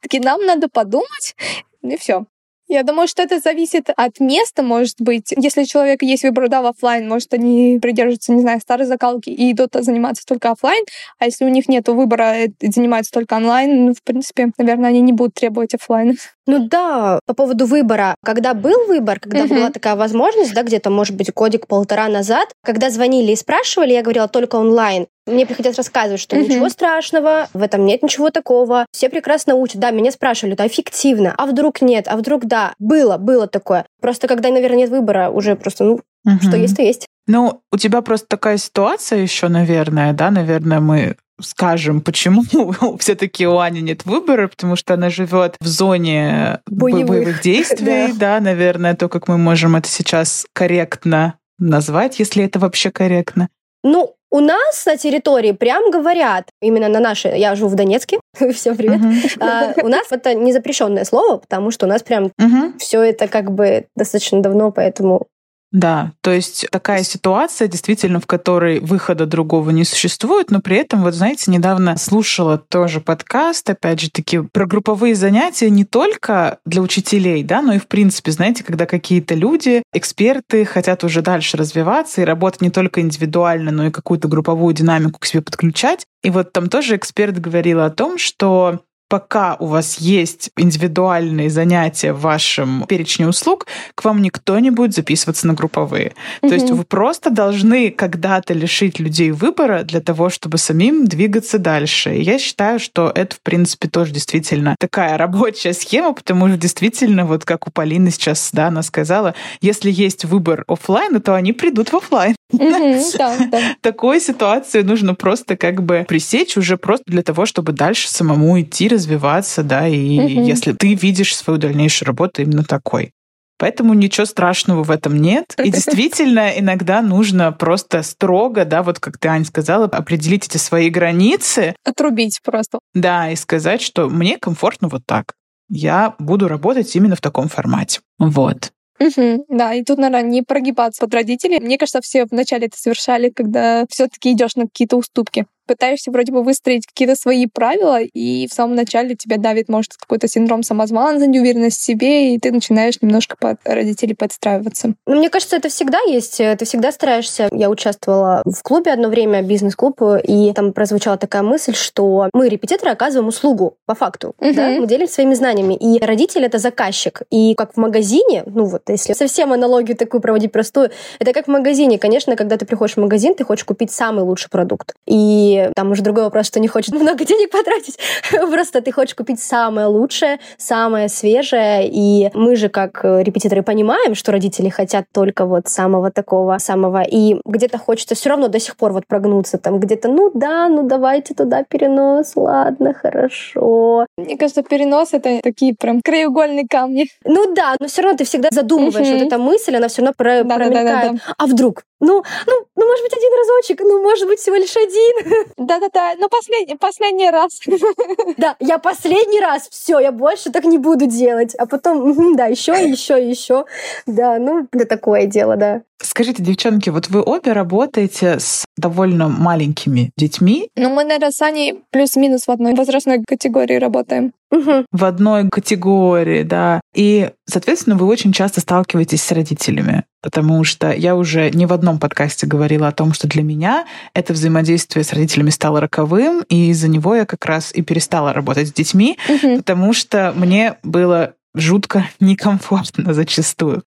такие, 0.00 0.22
нам 0.22 0.44
надо 0.46 0.69
подумать, 0.69 1.34
и 1.82 1.96
все. 1.96 2.26
Я 2.72 2.84
думаю, 2.84 3.06
что 3.06 3.22
это 3.22 3.38
зависит 3.38 3.90
от 3.94 4.19
места, 4.19 4.62
может 4.62 4.98
быть. 4.98 5.34
Если 5.36 5.60
у 5.60 5.66
человека 5.66 6.06
есть 6.06 6.22
выбор, 6.22 6.48
да, 6.48 6.62
в 6.62 6.66
офлайн, 6.66 7.06
может, 7.06 7.34
они 7.34 7.78
придерживаются, 7.82 8.32
не 8.32 8.40
знаю, 8.40 8.60
старой 8.60 8.86
закалки 8.86 9.28
и 9.28 9.52
идут 9.52 9.74
заниматься 9.74 10.24
только 10.24 10.52
офлайн, 10.52 10.82
а 11.19 11.26
если 11.26 11.44
у 11.44 11.48
них 11.48 11.69
нет 11.69 11.86
выбора 11.88 12.44
и 12.44 12.70
занимаются 12.70 13.12
только 13.12 13.34
онлайн, 13.34 13.88
ну, 13.88 13.92
в 13.92 14.02
принципе, 14.02 14.52
наверное, 14.56 14.88
они 14.88 15.02
не 15.02 15.12
будут 15.12 15.34
требовать 15.34 15.74
офлайна. 15.74 16.14
Ну 16.47 16.67
да, 16.69 17.21
по 17.27 17.35
поводу 17.35 17.67
выбора. 17.67 18.17
Когда 18.25 18.53
был 18.55 18.87
выбор, 18.87 19.21
когда 19.21 19.44
Мгм. 19.44 19.55
была 19.56 19.71
такая 19.71 19.94
возможность, 19.94 20.55
да, 20.55 20.62
где-то, 20.62 20.91
может 20.91 21.17
быть, 21.17 21.33
годик-полтора 21.33 22.09
назад, 22.09 22.49
когда 22.65 22.91
звонили 22.91 23.33
и 23.33 23.37
спрашивали, 23.37 23.93
я 23.93 24.03
говорила 24.03 24.27
только 24.27 24.56
онлайн. 24.56 25.06
Мне 25.27 25.47
приходилось 25.47 25.77
рассказывать, 25.79 26.21
что 26.21 26.35
Мгм. 26.35 26.44
ничего 26.44 26.69
страшного, 26.69 27.49
в 27.55 27.62
этом 27.62 27.87
нет 27.87 28.03
ничего 28.03 28.31
такого. 28.31 28.87
Все 28.93 29.09
прекрасно 29.09 29.55
учат. 29.55 29.79
Да, 29.79 29.93
меня 29.93 30.11
спрашивали, 30.11 30.55
да, 30.55 30.67
эффективно. 30.67 31.33
А 31.39 31.47
вдруг 31.47 31.81
нет? 31.81 32.09
А 32.09 32.17
вдруг 32.17 32.47
да? 32.47 32.75
Было, 32.81 33.19
было 33.19 33.47
такое. 33.47 33.87
Просто 34.00 34.27
когда, 34.27 34.49
наверное, 34.50 34.79
нет 34.79 34.91
выбора, 34.91 35.31
уже 35.31 35.55
просто, 35.55 35.85
ну, 35.85 36.00
что 36.41 36.50
Мгм. 36.56 36.62
есть, 36.62 36.77
то 36.77 36.83
есть. 36.83 37.06
Ну, 37.29 37.61
у 37.71 37.77
тебя 37.77 38.03
просто 38.03 38.27
такая 38.27 38.56
ситуация 38.56 39.21
еще, 39.21 39.47
наверное, 39.47 40.12
да, 40.12 40.33
наверное, 40.33 40.81
мы 40.81 41.17
скажем, 41.43 42.00
почему 42.00 42.43
все-таки 42.99 43.47
у 43.47 43.59
Ани 43.59 43.81
нет 43.81 44.05
выбора, 44.05 44.49
потому 44.49 44.77
что 44.77 44.94
она 44.94 45.11
живет 45.11 45.56
в 45.61 45.67
зоне 45.67 46.61
бо- 46.67 46.91
Боевых. 46.91 47.09
боевых 47.09 47.43
действий, 47.43 48.12
да, 48.19 48.41
наверное, 48.41 48.94
то, 48.94 49.09
как 49.09 49.29
мы 49.29 49.39
можем 49.39 49.77
это 49.77 49.89
сейчас 49.89 50.47
корректно 50.53 51.35
назвать, 51.59 52.19
если 52.19 52.44
это 52.44 52.58
вообще 52.58 52.91
корректно. 52.91 53.49
Ну, 53.84 54.15
у 54.31 54.41
нас 54.41 54.87
на 54.87 54.96
территории 54.96 55.53
прям 55.53 55.91
говорят, 55.91 56.49
именно 56.63 56.89
на 56.89 57.01
нашей, 57.01 57.39
я 57.39 57.55
живу 57.55 57.69
в 57.69 57.75
Донецке, 57.75 58.19
всем 58.55 58.77
привет. 58.77 59.01
А, 59.41 59.75
у 59.82 59.89
нас 59.89 60.06
это 60.11 60.34
не 60.34 60.53
запрещенное 60.53 61.05
слово, 61.05 61.37
потому 61.37 61.70
что 61.70 61.87
у 61.87 61.89
нас 61.89 62.03
прям 62.03 62.32
все 62.79 63.03
это 63.03 63.29
как 63.29 63.53
бы 63.53 63.84
достаточно 63.94 64.41
давно, 64.41 64.72
поэтому 64.72 65.27
Да, 65.72 66.12
то 66.20 66.31
есть 66.31 66.67
такая 66.70 67.02
ситуация, 67.02 67.67
действительно, 67.67 68.20
в 68.20 68.26
которой 68.26 68.79
выхода 68.81 69.24
другого 69.24 69.70
не 69.70 69.84
существует, 69.84 70.50
но 70.50 70.60
при 70.60 70.76
этом, 70.76 71.02
вот 71.02 71.14
знаете, 71.14 71.50
недавно 71.50 71.96
слушала 71.96 72.58
тоже 72.58 73.00
подкаст, 73.00 73.70
опять 73.70 74.00
же 74.00 74.10
таки, 74.10 74.41
про 74.41 74.67
групповые 74.67 75.14
занятия 75.14 75.70
не 75.70 75.86
только 75.86 76.58
для 76.67 76.82
учителей, 76.82 77.43
да, 77.43 77.62
но 77.62 77.72
и 77.72 77.79
в 77.79 77.88
принципе, 77.88 78.32
знаете, 78.32 78.64
когда 78.64 78.84
какие-то 78.84 79.34
люди, 79.34 79.82
эксперты 79.94 80.67
хотят 80.67 81.05
уже 81.05 81.22
дальше 81.22 81.56
развиваться 81.56 82.20
и 82.20 82.26
работать 82.26 82.60
не 82.60 82.70
только 82.70 83.00
индивидуально, 83.00 83.70
но 83.70 83.86
и 83.86 83.91
какую-то 83.91 84.29
групповую 84.29 84.74
динамику 84.74 85.20
к 85.20 85.24
себе 85.24 85.41
подключать. 85.41 86.05
И 86.22 86.29
вот 86.29 86.52
там 86.52 86.69
тоже 86.69 86.96
эксперт 86.96 87.38
говорил 87.41 87.81
о 87.81 87.91
том, 87.91 88.19
что 88.19 88.81
пока 89.12 89.56
у 89.58 89.66
вас 89.66 89.98
есть 89.98 90.52
индивидуальные 90.56 91.50
занятия 91.50 92.14
в 92.14 92.22
вашем 92.22 92.86
перечне 92.88 93.28
услуг, 93.28 93.66
к 93.94 94.06
вам 94.06 94.22
никто 94.22 94.58
не 94.58 94.70
будет 94.70 94.94
записываться 94.94 95.46
на 95.46 95.52
групповые. 95.52 96.14
То 96.40 96.54
есть 96.54 96.70
вы 96.70 96.82
просто 96.84 97.28
должны 97.28 97.90
когда-то 97.90 98.54
лишить 98.54 98.98
людей 98.98 99.31
выбора 99.31 99.82
для 99.82 100.00
того, 100.00 100.31
чтобы 100.31 100.56
самим 100.56 101.04
двигаться 101.04 101.58
дальше. 101.58 102.14
И 102.14 102.22
я 102.22 102.38
считаю, 102.38 102.81
что 102.81 103.12
это, 103.14 103.36
в 103.36 103.42
принципе, 103.42 103.86
тоже 103.86 104.12
действительно 104.14 104.76
такая 104.78 105.19
рабочая 105.19 105.74
схема, 105.74 106.14
потому 106.14 106.48
что 106.48 106.56
действительно, 106.56 107.26
вот 107.26 107.44
как 107.44 107.69
у 107.69 107.70
Полины 107.70 108.10
сейчас, 108.10 108.48
да, 108.54 108.69
она 108.69 108.82
сказала, 108.82 109.34
если 109.60 109.90
есть 109.90 110.24
выбор 110.24 110.64
оффлайна, 110.69 111.20
то 111.20 111.34
они 111.34 111.52
придут 111.52 111.92
в 111.92 111.96
оффлайн. 111.98 112.34
Мгм, 112.52 113.02
Да, 113.19 113.36
да. 113.50 113.60
Такую 113.82 114.20
ситуацию 114.20 114.86
нужно 114.86 115.14
просто 115.14 115.56
как 115.56 115.82
бы 115.82 116.06
пресечь 116.08 116.56
уже 116.56 116.76
просто 116.76 117.04
для 117.06 117.22
того, 117.22 117.46
чтобы 117.46 117.72
дальше 117.72 118.08
самому 118.08 118.60
идти, 118.60 118.88
развиваться, 119.03 119.63
да, 119.63 119.89
и 119.89 120.19
Мгм. 120.21 120.44
если 120.44 120.73
ты 120.73 120.94
видишь 120.94 121.37
свою 121.37 121.59
дальнейшую 121.59 122.06
работу 122.06 122.43
именно 122.43 122.65
такой. 122.65 123.13
Поэтому 123.59 123.94
ничего 123.94 124.27
страшного 124.27 124.82
в 124.82 124.91
этом 124.91 125.17
нет. 125.17 125.55
И 125.63 125.71
действительно, 125.71 126.51
иногда 126.59 127.01
нужно 127.03 127.53
просто 127.53 128.03
строго, 128.03 128.65
да, 128.65 128.82
вот 128.82 128.99
как 128.99 129.19
ты, 129.19 129.29
Ань, 129.29 129.44
сказала, 129.44 129.85
определить 129.85 130.47
эти 130.47 130.56
свои 130.56 130.89
границы, 130.91 131.75
Отрубить 131.85 132.41
просто. 132.43 132.79
да, 132.94 133.31
и 133.31 133.37
сказать, 133.37 133.81
что 133.82 134.09
мне 134.09 134.39
комфортно 134.39 134.89
вот 134.89 135.03
так. 135.06 135.35
Я 135.69 136.15
буду 136.19 136.49
работать 136.49 136.94
именно 136.97 137.15
в 137.17 137.21
таком 137.21 137.49
формате. 137.49 138.01
Вот. 138.19 138.73
Угу, 139.01 139.47
да, 139.49 139.75
и 139.75 139.82
тут, 139.85 139.99
наверное, 139.99 140.29
не 140.29 140.43
прогибаться 140.43 141.05
под 141.05 141.15
родителей. 141.15 141.61
Мне 141.61 141.79
кажется, 141.79 142.01
все 142.03 142.25
вначале 142.31 142.67
это 142.67 142.77
совершали, 142.79 143.31
когда 143.31 143.85
все 143.89 144.06
таки 144.09 144.32
идешь 144.32 144.55
на 144.56 144.65
какие-то 144.65 144.97
уступки 144.97 145.47
пытаешься 145.72 146.10
вроде 146.10 146.32
бы 146.32 146.43
выстроить 146.43 146.86
какие-то 146.86 147.17
свои 147.17 147.46
правила, 147.46 148.00
и 148.00 148.46
в 148.46 148.52
самом 148.52 148.74
начале 148.74 149.14
тебя 149.14 149.38
давит, 149.38 149.69
может, 149.69 149.94
какой-то 149.94 150.29
синдром 150.29 150.62
самозванца, 150.62 151.26
неуверенность 151.26 151.79
в 151.79 151.82
себе, 151.82 152.34
и 152.34 152.38
ты 152.38 152.52
начинаешь 152.52 153.00
немножко 153.00 153.36
под 153.38 153.56
родителей 153.64 154.14
подстраиваться. 154.14 154.94
Ну, 155.06 155.17
мне 155.17 155.31
кажется, 155.31 155.56
это 155.56 155.69
всегда 155.69 155.98
есть. 156.06 156.36
Ты 156.36 156.64
всегда 156.64 156.93
стараешься. 156.93 157.48
Я 157.52 157.70
участвовала 157.70 158.43
в 158.44 158.62
клубе 158.62 158.93
одно 158.93 159.08
время, 159.08 159.43
бизнес-клуб, 159.43 160.00
и 160.22 160.52
там 160.52 160.72
прозвучала 160.72 161.17
такая 161.17 161.43
мысль, 161.43 161.74
что 161.74 162.29
мы, 162.32 162.48
репетиторы, 162.48 162.91
оказываем 162.91 163.29
услугу 163.29 163.76
по 163.86 163.94
факту. 163.94 164.34
Uh-huh. 164.38 164.55
Да? 164.55 164.69
Мы 164.69 164.86
делимся 164.86 165.14
своими 165.14 165.34
знаниями. 165.34 165.74
И 165.74 166.05
родитель— 166.05 166.44
это 166.44 166.58
заказчик. 166.58 167.22
И 167.31 167.55
как 167.55 167.74
в 167.74 167.76
магазине, 167.79 168.43
ну 168.46 168.64
вот, 168.64 168.82
если 168.88 169.14
совсем 169.14 169.52
аналогию 169.52 169.96
такую 169.96 170.20
проводить 170.20 170.52
простую, 170.52 170.91
это 171.19 171.32
как 171.32 171.46
в 171.46 171.50
магазине. 171.50 171.98
Конечно, 171.98 172.36
когда 172.36 172.56
ты 172.56 172.67
приходишь 172.67 172.96
в 172.96 173.00
магазин, 173.00 173.34
ты 173.34 173.44
хочешь 173.44 173.64
купить 173.64 173.91
самый 173.91 174.24
лучший 174.24 174.50
продукт. 174.50 174.94
И 175.06 175.61
там 175.74 175.90
уже 175.90 176.02
другой 176.02 176.24
вопрос, 176.24 176.46
что 176.46 176.60
не 176.60 176.69
хочет 176.69 176.94
много 176.94 177.24
денег 177.24 177.50
потратить. 177.50 177.98
Просто 178.50 178.81
ты 178.81 178.92
хочешь 178.92 179.14
купить 179.14 179.40
самое 179.40 179.86
лучшее, 179.86 180.38
самое 180.58 181.08
свежее. 181.08 181.88
И 181.88 182.31
мы 182.34 182.56
же, 182.56 182.69
как 182.69 183.00
репетиторы, 183.04 183.62
понимаем, 183.62 184.14
что 184.14 184.32
родители 184.32 184.69
хотят 184.69 185.06
только 185.12 185.46
вот 185.46 185.69
самого 185.69 186.10
такого, 186.10 186.58
самого. 186.58 187.02
И 187.02 187.40
где-то 187.44 187.78
хочется 187.78 188.14
все 188.14 188.31
равно 188.31 188.48
до 188.48 188.58
сих 188.58 188.76
пор 188.76 188.92
вот 188.92 189.06
прогнуться. 189.06 189.58
Там 189.58 189.78
где-то, 189.78 190.08
ну 190.08 190.31
да, 190.34 190.69
ну 190.69 190.82
давайте 190.86 191.34
туда 191.34 191.64
перенос, 191.64 192.32
ладно, 192.36 192.94
хорошо. 192.94 194.06
Мне 194.16 194.36
кажется, 194.36 194.62
перенос— 194.62 195.08
это 195.12 195.40
такие 195.42 195.74
прям 195.78 196.00
краеугольные 196.02 196.66
камни. 196.69 197.06
Ну 197.24 197.54
да, 197.54 197.74
но 197.81 197.86
все 197.86 198.02
равно 198.02 198.19
ты 198.19 198.24
всегда 198.24 198.48
задумываешь. 198.52 199.08
Вот 199.08 199.22
эта 199.22 199.38
мысль, 199.38 199.76
она 199.76 199.88
все 199.88 200.02
равно 200.02 200.14
про- 200.16 200.44
да, 200.44 200.54
промелькает. 200.56 200.84
Да, 200.86 201.02
да, 201.02 201.12
да. 201.12 201.34
А 201.38 201.46
вдруг? 201.46 201.82
Ну, 202.03 202.25
ну, 202.47 202.53
ну, 202.75 202.87
может 202.87 203.05
быть, 203.05 203.13
один 203.13 203.31
разочек, 203.39 203.81
ну, 203.81 204.03
может 204.03 204.27
быть, 204.27 204.41
всего 204.41 204.56
лишь 204.56 204.77
один. 204.77 205.47
Да-да-да, 205.56 206.15
но 206.19 206.29
последний, 206.29 206.77
последний 206.77 207.31
раз. 207.31 207.61
Да, 208.37 208.56
я 208.61 208.79
последний 208.79 209.41
раз, 209.41 209.69
все, 209.71 210.01
я 210.01 210.11
больше 210.11 210.51
так 210.51 210.65
не 210.65 210.79
буду 210.79 211.06
делать. 211.06 211.55
А 211.55 211.67
потом, 211.67 212.37
да, 212.37 212.47
еще, 212.47 212.73
еще, 212.73 213.15
еще. 213.15 213.67
Да, 214.06 214.39
ну, 214.39 214.67
да 214.73 214.85
такое 214.85 215.27
дело, 215.27 215.56
да. 215.56 215.82
Скажите, 216.03 216.43
девчонки, 216.43 216.91
вот 216.91 217.09
вы 217.09 217.23
обе 217.23 217.53
работаете 217.53 218.41
с 218.41 218.65
довольно 218.77 219.29
маленькими 219.29 220.11
детьми. 220.17 220.69
Ну, 220.75 220.91
мы, 220.91 221.05
наверное, 221.05 221.31
с 221.31 221.41
Аней 221.41 221.85
плюс-минус 221.91 222.47
в 222.47 222.51
одной 222.51 222.75
возрастной 222.75 223.23
категории 223.25 223.77
работаем. 223.77 224.32
Угу. 224.53 224.85
В 224.93 225.05
одной 225.05 225.49
категории, 225.49 226.43
да. 226.43 226.81
И, 226.94 227.31
соответственно, 227.47 227.97
вы 227.97 228.06
очень 228.06 228.32
часто 228.32 228.61
сталкиваетесь 228.61 229.23
с 229.23 229.32
родителями, 229.32 230.05
потому 230.23 230.63
что 230.63 230.93
я 230.93 231.17
уже 231.17 231.51
не 231.51 231.65
в 231.65 231.73
одном 231.73 231.99
подкасте 231.99 232.47
говорила 232.47 232.87
о 232.89 232.93
том, 232.93 233.15
что 233.15 233.27
для 233.27 233.43
меня 233.43 233.87
это 234.13 234.35
взаимодействие 234.35 235.05
с 235.05 235.13
родителями 235.13 235.49
стало 235.49 235.81
роковым, 235.81 236.44
и 236.51 236.69
из-за 236.69 236.89
него 236.89 237.15
я 237.15 237.25
как 237.25 237.44
раз 237.47 237.73
и 237.75 237.81
перестала 237.81 238.35
работать 238.35 238.69
с 238.69 238.73
детьми, 238.73 239.19
угу. 239.27 239.56
потому 239.56 239.94
что 239.94 240.35
мне 240.37 240.77
было 240.82 241.32
жутко 241.55 242.06
некомфортно 242.21 243.15
зачастую. 243.15 243.82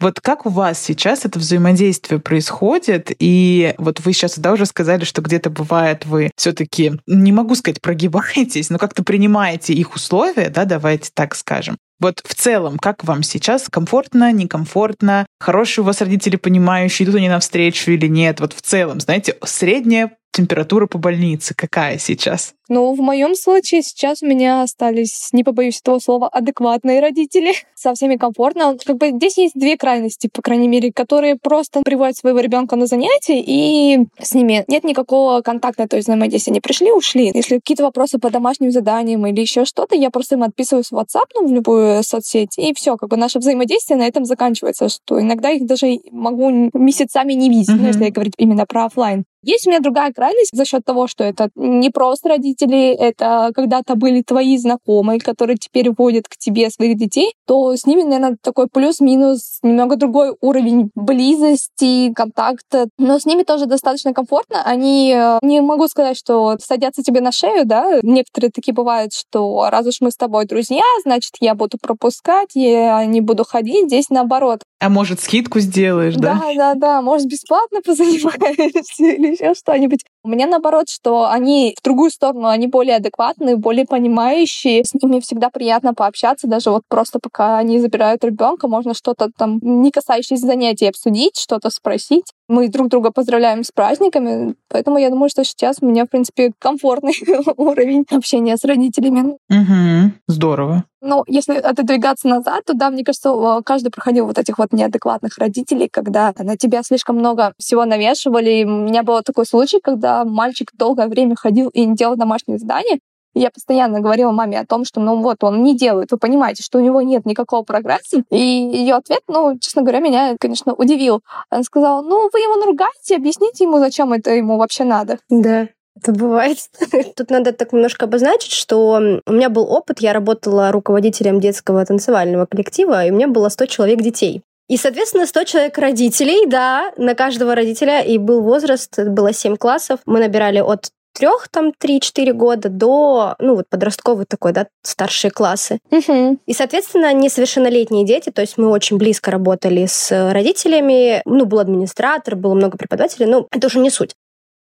Вот 0.00 0.18
как 0.20 0.46
у 0.46 0.48
вас 0.48 0.82
сейчас 0.82 1.26
это 1.26 1.38
взаимодействие 1.38 2.20
происходит? 2.20 3.12
И 3.18 3.74
вот 3.76 4.00
вы 4.00 4.14
сейчас 4.14 4.38
да, 4.38 4.52
уже 4.52 4.64
сказали, 4.64 5.04
что 5.04 5.20
где-то 5.20 5.50
бывает 5.50 6.06
вы 6.06 6.30
все 6.36 6.52
таки 6.52 6.92
не 7.06 7.32
могу 7.32 7.54
сказать, 7.54 7.82
прогибаетесь, 7.82 8.70
но 8.70 8.78
как-то 8.78 9.04
принимаете 9.04 9.74
их 9.74 9.94
условия, 9.94 10.48
да, 10.48 10.64
давайте 10.64 11.10
так 11.12 11.34
скажем. 11.34 11.76
Вот 12.00 12.22
в 12.24 12.34
целом, 12.34 12.78
как 12.78 13.04
вам 13.04 13.22
сейчас? 13.22 13.68
Комфортно, 13.68 14.32
некомфортно? 14.32 15.26
Хорошие 15.38 15.82
у 15.82 15.86
вас 15.86 16.00
родители 16.00 16.36
понимающие, 16.36 17.04
идут 17.04 17.16
они 17.16 17.28
навстречу 17.28 17.90
или 17.90 18.06
нет? 18.06 18.40
Вот 18.40 18.54
в 18.54 18.62
целом, 18.62 19.00
знаете, 19.00 19.36
средняя 19.44 20.16
температура 20.32 20.86
по 20.86 20.98
больнице 20.98 21.54
какая 21.54 21.98
сейчас? 21.98 22.54
Ну, 22.70 22.94
в 22.94 23.00
моем 23.00 23.34
случае 23.34 23.82
сейчас 23.82 24.22
у 24.22 24.26
меня 24.26 24.62
остались, 24.62 25.30
не 25.32 25.42
побоюсь 25.42 25.80
этого 25.80 25.98
слова, 25.98 26.28
адекватные 26.28 27.00
родители. 27.00 27.52
Со 27.74 27.94
всеми 27.94 28.16
комфортно. 28.16 28.76
Как 28.84 28.96
бы 28.96 29.10
здесь 29.10 29.38
есть 29.38 29.54
две 29.58 29.76
крайности, 29.76 30.30
по 30.32 30.40
крайней 30.40 30.68
мере, 30.68 30.92
которые 30.92 31.34
просто 31.34 31.82
приводят 31.82 32.16
своего 32.16 32.38
ребенка 32.38 32.76
на 32.76 32.86
занятия, 32.86 33.42
и 33.44 34.06
с 34.20 34.34
ними 34.34 34.64
нет 34.68 34.84
никакого 34.84 35.40
контакта, 35.40 35.88
то 35.88 35.96
есть 35.96 36.08
взаимодействия. 36.08 36.52
Они 36.52 36.60
пришли, 36.60 36.92
ушли. 36.92 37.32
Если 37.34 37.56
какие-то 37.56 37.82
вопросы 37.82 38.18
по 38.18 38.30
домашним 38.30 38.70
заданиям 38.70 39.26
или 39.26 39.40
еще 39.40 39.64
что-то, 39.64 39.96
я 39.96 40.10
просто 40.10 40.36
им 40.36 40.44
отписываюсь 40.44 40.92
в 40.92 40.94
WhatsApp, 40.94 41.26
ну, 41.34 41.48
в 41.48 41.52
любую 41.52 42.04
соцсеть, 42.04 42.56
и 42.56 42.72
все, 42.74 42.96
как 42.96 43.08
бы 43.08 43.16
наше 43.16 43.40
взаимодействие 43.40 43.98
на 43.98 44.06
этом 44.06 44.24
заканчивается, 44.24 44.88
что 44.88 45.20
иногда 45.20 45.50
их 45.50 45.66
даже 45.66 45.98
могу 46.12 46.70
месяцами 46.72 47.32
не 47.32 47.48
видеть, 47.48 47.70
mm-hmm. 47.70 47.80
ну, 47.80 47.86
если 47.88 48.10
говорить 48.10 48.34
именно 48.38 48.64
про 48.64 48.84
офлайн. 48.84 49.24
Есть 49.42 49.66
у 49.66 49.70
меня 49.70 49.80
другая 49.80 50.12
крайность 50.12 50.50
за 50.52 50.64
счет 50.64 50.84
того, 50.84 51.06
что 51.06 51.24
это 51.24 51.48
не 51.54 51.90
просто 51.90 52.30
родители, 52.30 52.90
это 52.92 53.50
когда-то 53.54 53.94
были 53.94 54.22
твои 54.22 54.56
знакомые, 54.58 55.20
которые 55.20 55.56
теперь 55.56 55.90
водят 55.96 56.28
к 56.28 56.36
тебе 56.36 56.70
своих 56.70 56.98
детей, 56.98 57.32
то 57.46 57.74
с 57.74 57.86
ними, 57.86 58.02
наверное, 58.02 58.36
такой 58.42 58.68
плюс-минус 58.68 59.58
немного 59.62 59.96
другой 59.96 60.34
уровень 60.40 60.90
близости, 60.94 62.12
контакта. 62.12 62.88
Но 62.98 63.18
с 63.18 63.24
ними 63.24 63.42
тоже 63.42 63.66
достаточно 63.66 64.12
комфортно. 64.12 64.62
Они, 64.64 65.14
э, 65.16 65.38
не 65.42 65.60
могу 65.60 65.88
сказать, 65.88 66.16
что 66.16 66.56
садятся 66.58 67.02
тебе 67.02 67.20
на 67.20 67.32
шею, 67.32 67.64
да. 67.64 68.00
Некоторые 68.02 68.50
такие 68.50 68.74
бывают, 68.74 69.12
что 69.12 69.68
раз 69.70 69.86
уж 69.86 70.00
мы 70.00 70.10
с 70.10 70.16
тобой 70.16 70.46
друзья, 70.46 70.82
значит, 71.04 71.32
я 71.40 71.54
буду 71.54 71.78
пропускать, 71.80 72.50
я 72.54 73.04
не 73.06 73.20
буду 73.20 73.44
ходить. 73.44 73.86
Здесь 73.86 74.10
наоборот. 74.10 74.60
А 74.80 74.88
может, 74.88 75.20
скидку 75.20 75.60
сделаешь, 75.60 76.14
да? 76.14 76.36
Да, 76.36 76.54
да, 76.54 76.74
да. 76.74 77.02
Может, 77.02 77.28
бесплатно 77.28 77.82
позанимаешься 77.82 79.04
или 79.04 79.32
еще 79.32 79.52
что-нибудь. 79.52 80.06
Меня 80.24 80.46
наоборот, 80.46 80.88
что 80.88 81.30
они 81.30 81.74
в 81.78 81.82
другую 81.82 82.10
сторону, 82.10 82.48
они 82.48 82.66
более 82.66 82.96
адекватные, 82.96 83.56
более 83.56 83.86
понимающие. 83.86 84.84
С 84.84 84.92
ними 84.94 85.20
всегда 85.20 85.48
приятно 85.50 85.94
пообщаться, 85.94 86.46
даже 86.46 86.70
вот 86.70 86.82
просто 86.88 87.18
пока 87.20 87.56
они 87.58 87.78
забирают 87.78 88.22
ребенка, 88.24 88.68
можно 88.68 88.92
что-то 88.92 89.30
там 89.36 89.58
не 89.62 89.90
касающееся 89.90 90.46
занятий 90.46 90.86
обсудить, 90.86 91.38
что-то 91.38 91.70
спросить. 91.70 92.32
Мы 92.48 92.68
друг 92.68 92.88
друга 92.88 93.12
поздравляем 93.12 93.64
с 93.64 93.70
праздниками, 93.70 94.56
поэтому 94.68 94.98
я 94.98 95.08
думаю, 95.08 95.30
что 95.30 95.44
сейчас 95.44 95.76
у 95.80 95.86
меня, 95.86 96.04
в 96.04 96.08
принципе, 96.08 96.52
комфортный 96.58 97.14
уровень 97.56 98.04
общения 98.10 98.56
с 98.56 98.64
родителями. 98.64 99.36
Угу, 99.48 100.12
здорово. 100.26 100.84
Ну, 101.02 101.24
если 101.26 101.54
отодвигаться 101.54 102.28
назад, 102.28 102.64
то 102.66 102.74
да, 102.74 102.90
мне 102.90 103.04
кажется, 103.04 103.32
каждый 103.64 103.90
проходил 103.90 104.26
вот 104.26 104.38
этих 104.38 104.58
вот 104.58 104.72
неадекватных 104.72 105.38
родителей, 105.38 105.88
когда 105.90 106.34
на 106.38 106.58
тебя 106.58 106.82
слишком 106.82 107.16
много 107.16 107.54
всего 107.58 107.86
навешивали. 107.86 108.64
У 108.64 108.68
меня 108.68 109.02
был 109.02 109.22
такой 109.22 109.46
случай, 109.46 109.80
когда 109.82 110.09
мальчик 110.24 110.70
долгое 110.74 111.08
время 111.08 111.36
ходил 111.36 111.68
и 111.68 111.84
не 111.84 111.96
делал 111.96 112.16
домашние 112.16 112.58
задания, 112.58 112.98
я 113.34 113.50
постоянно 113.50 114.00
говорила 114.00 114.32
маме 114.32 114.58
о 114.58 114.66
том, 114.66 114.84
что, 114.84 115.00
ну 115.00 115.22
вот, 115.22 115.44
он 115.44 115.62
не 115.62 115.76
делает, 115.76 116.10
вы 116.10 116.18
понимаете, 116.18 116.62
что 116.62 116.78
у 116.78 116.80
него 116.80 117.00
нет 117.00 117.26
никакого 117.26 117.62
прогресса. 117.62 118.24
И 118.30 118.38
ее 118.38 118.94
ответ, 118.94 119.20
ну, 119.28 119.56
честно 119.58 119.82
говоря, 119.82 120.00
меня, 120.00 120.36
конечно, 120.38 120.74
удивил. 120.74 121.22
Она 121.48 121.62
сказала, 121.62 122.02
ну, 122.02 122.28
вы 122.32 122.40
его 122.40 122.56
наругаете, 122.56 123.16
объясните 123.16 123.64
ему, 123.64 123.78
зачем 123.78 124.12
это 124.12 124.30
ему 124.32 124.58
вообще 124.58 124.84
надо. 124.84 125.18
Да. 125.28 125.68
Это 125.96 126.12
бывает. 126.12 126.58
Тут 127.16 127.30
надо 127.30 127.52
так 127.52 127.72
немножко 127.72 128.06
обозначить, 128.06 128.52
что 128.52 129.00
у 129.26 129.32
меня 129.32 129.48
был 129.48 129.70
опыт, 129.70 130.00
я 130.00 130.12
работала 130.12 130.72
руководителем 130.72 131.40
детского 131.40 131.84
танцевального 131.84 132.46
коллектива, 132.46 133.04
и 133.04 133.10
у 133.10 133.14
меня 133.14 133.28
было 133.28 133.48
100 133.48 133.66
человек 133.66 134.00
детей. 134.00 134.42
И, 134.70 134.76
соответственно, 134.76 135.26
100 135.26 135.44
человек 135.44 135.78
родителей, 135.78 136.46
да, 136.46 136.92
на 136.96 137.16
каждого 137.16 137.56
родителя, 137.56 138.02
и 138.02 138.18
был 138.18 138.40
возраст, 138.40 138.96
было 139.00 139.32
7 139.32 139.56
классов. 139.56 139.98
Мы 140.06 140.20
набирали 140.20 140.60
от 140.60 140.90
трех, 141.12 141.48
там, 141.48 141.72
три-четыре 141.76 142.32
года 142.32 142.68
до, 142.68 143.34
ну, 143.40 143.56
вот 143.56 143.68
подростковый 143.68 144.26
такой, 144.26 144.52
да, 144.52 144.68
старшие 144.84 145.32
классы. 145.32 145.80
Угу. 145.90 146.38
И, 146.46 146.52
соответственно, 146.52 147.12
несовершеннолетние 147.12 148.06
дети, 148.06 148.30
то 148.30 148.42
есть 148.42 148.58
мы 148.58 148.68
очень 148.68 148.96
близко 148.96 149.32
работали 149.32 149.86
с 149.86 150.32
родителями, 150.32 151.20
ну, 151.24 151.46
был 151.46 151.58
администратор, 151.58 152.36
было 152.36 152.54
много 152.54 152.78
преподавателей, 152.78 153.26
ну, 153.26 153.48
это 153.50 153.66
уже 153.66 153.80
не 153.80 153.90
суть. 153.90 154.14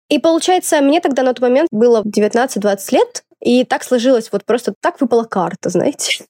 И 0.08 0.18
получается, 0.18 0.80
мне 0.80 1.02
тогда 1.02 1.22
на 1.22 1.34
тот 1.34 1.42
момент 1.42 1.68
было 1.70 2.02
19-20 2.02 2.78
лет, 2.92 3.24
и 3.40 3.64
так 3.64 3.84
сложилось, 3.84 4.30
вот 4.32 4.44
просто 4.44 4.74
так 4.80 5.00
выпала 5.00 5.24
карта, 5.24 5.68
знаете. 5.68 6.24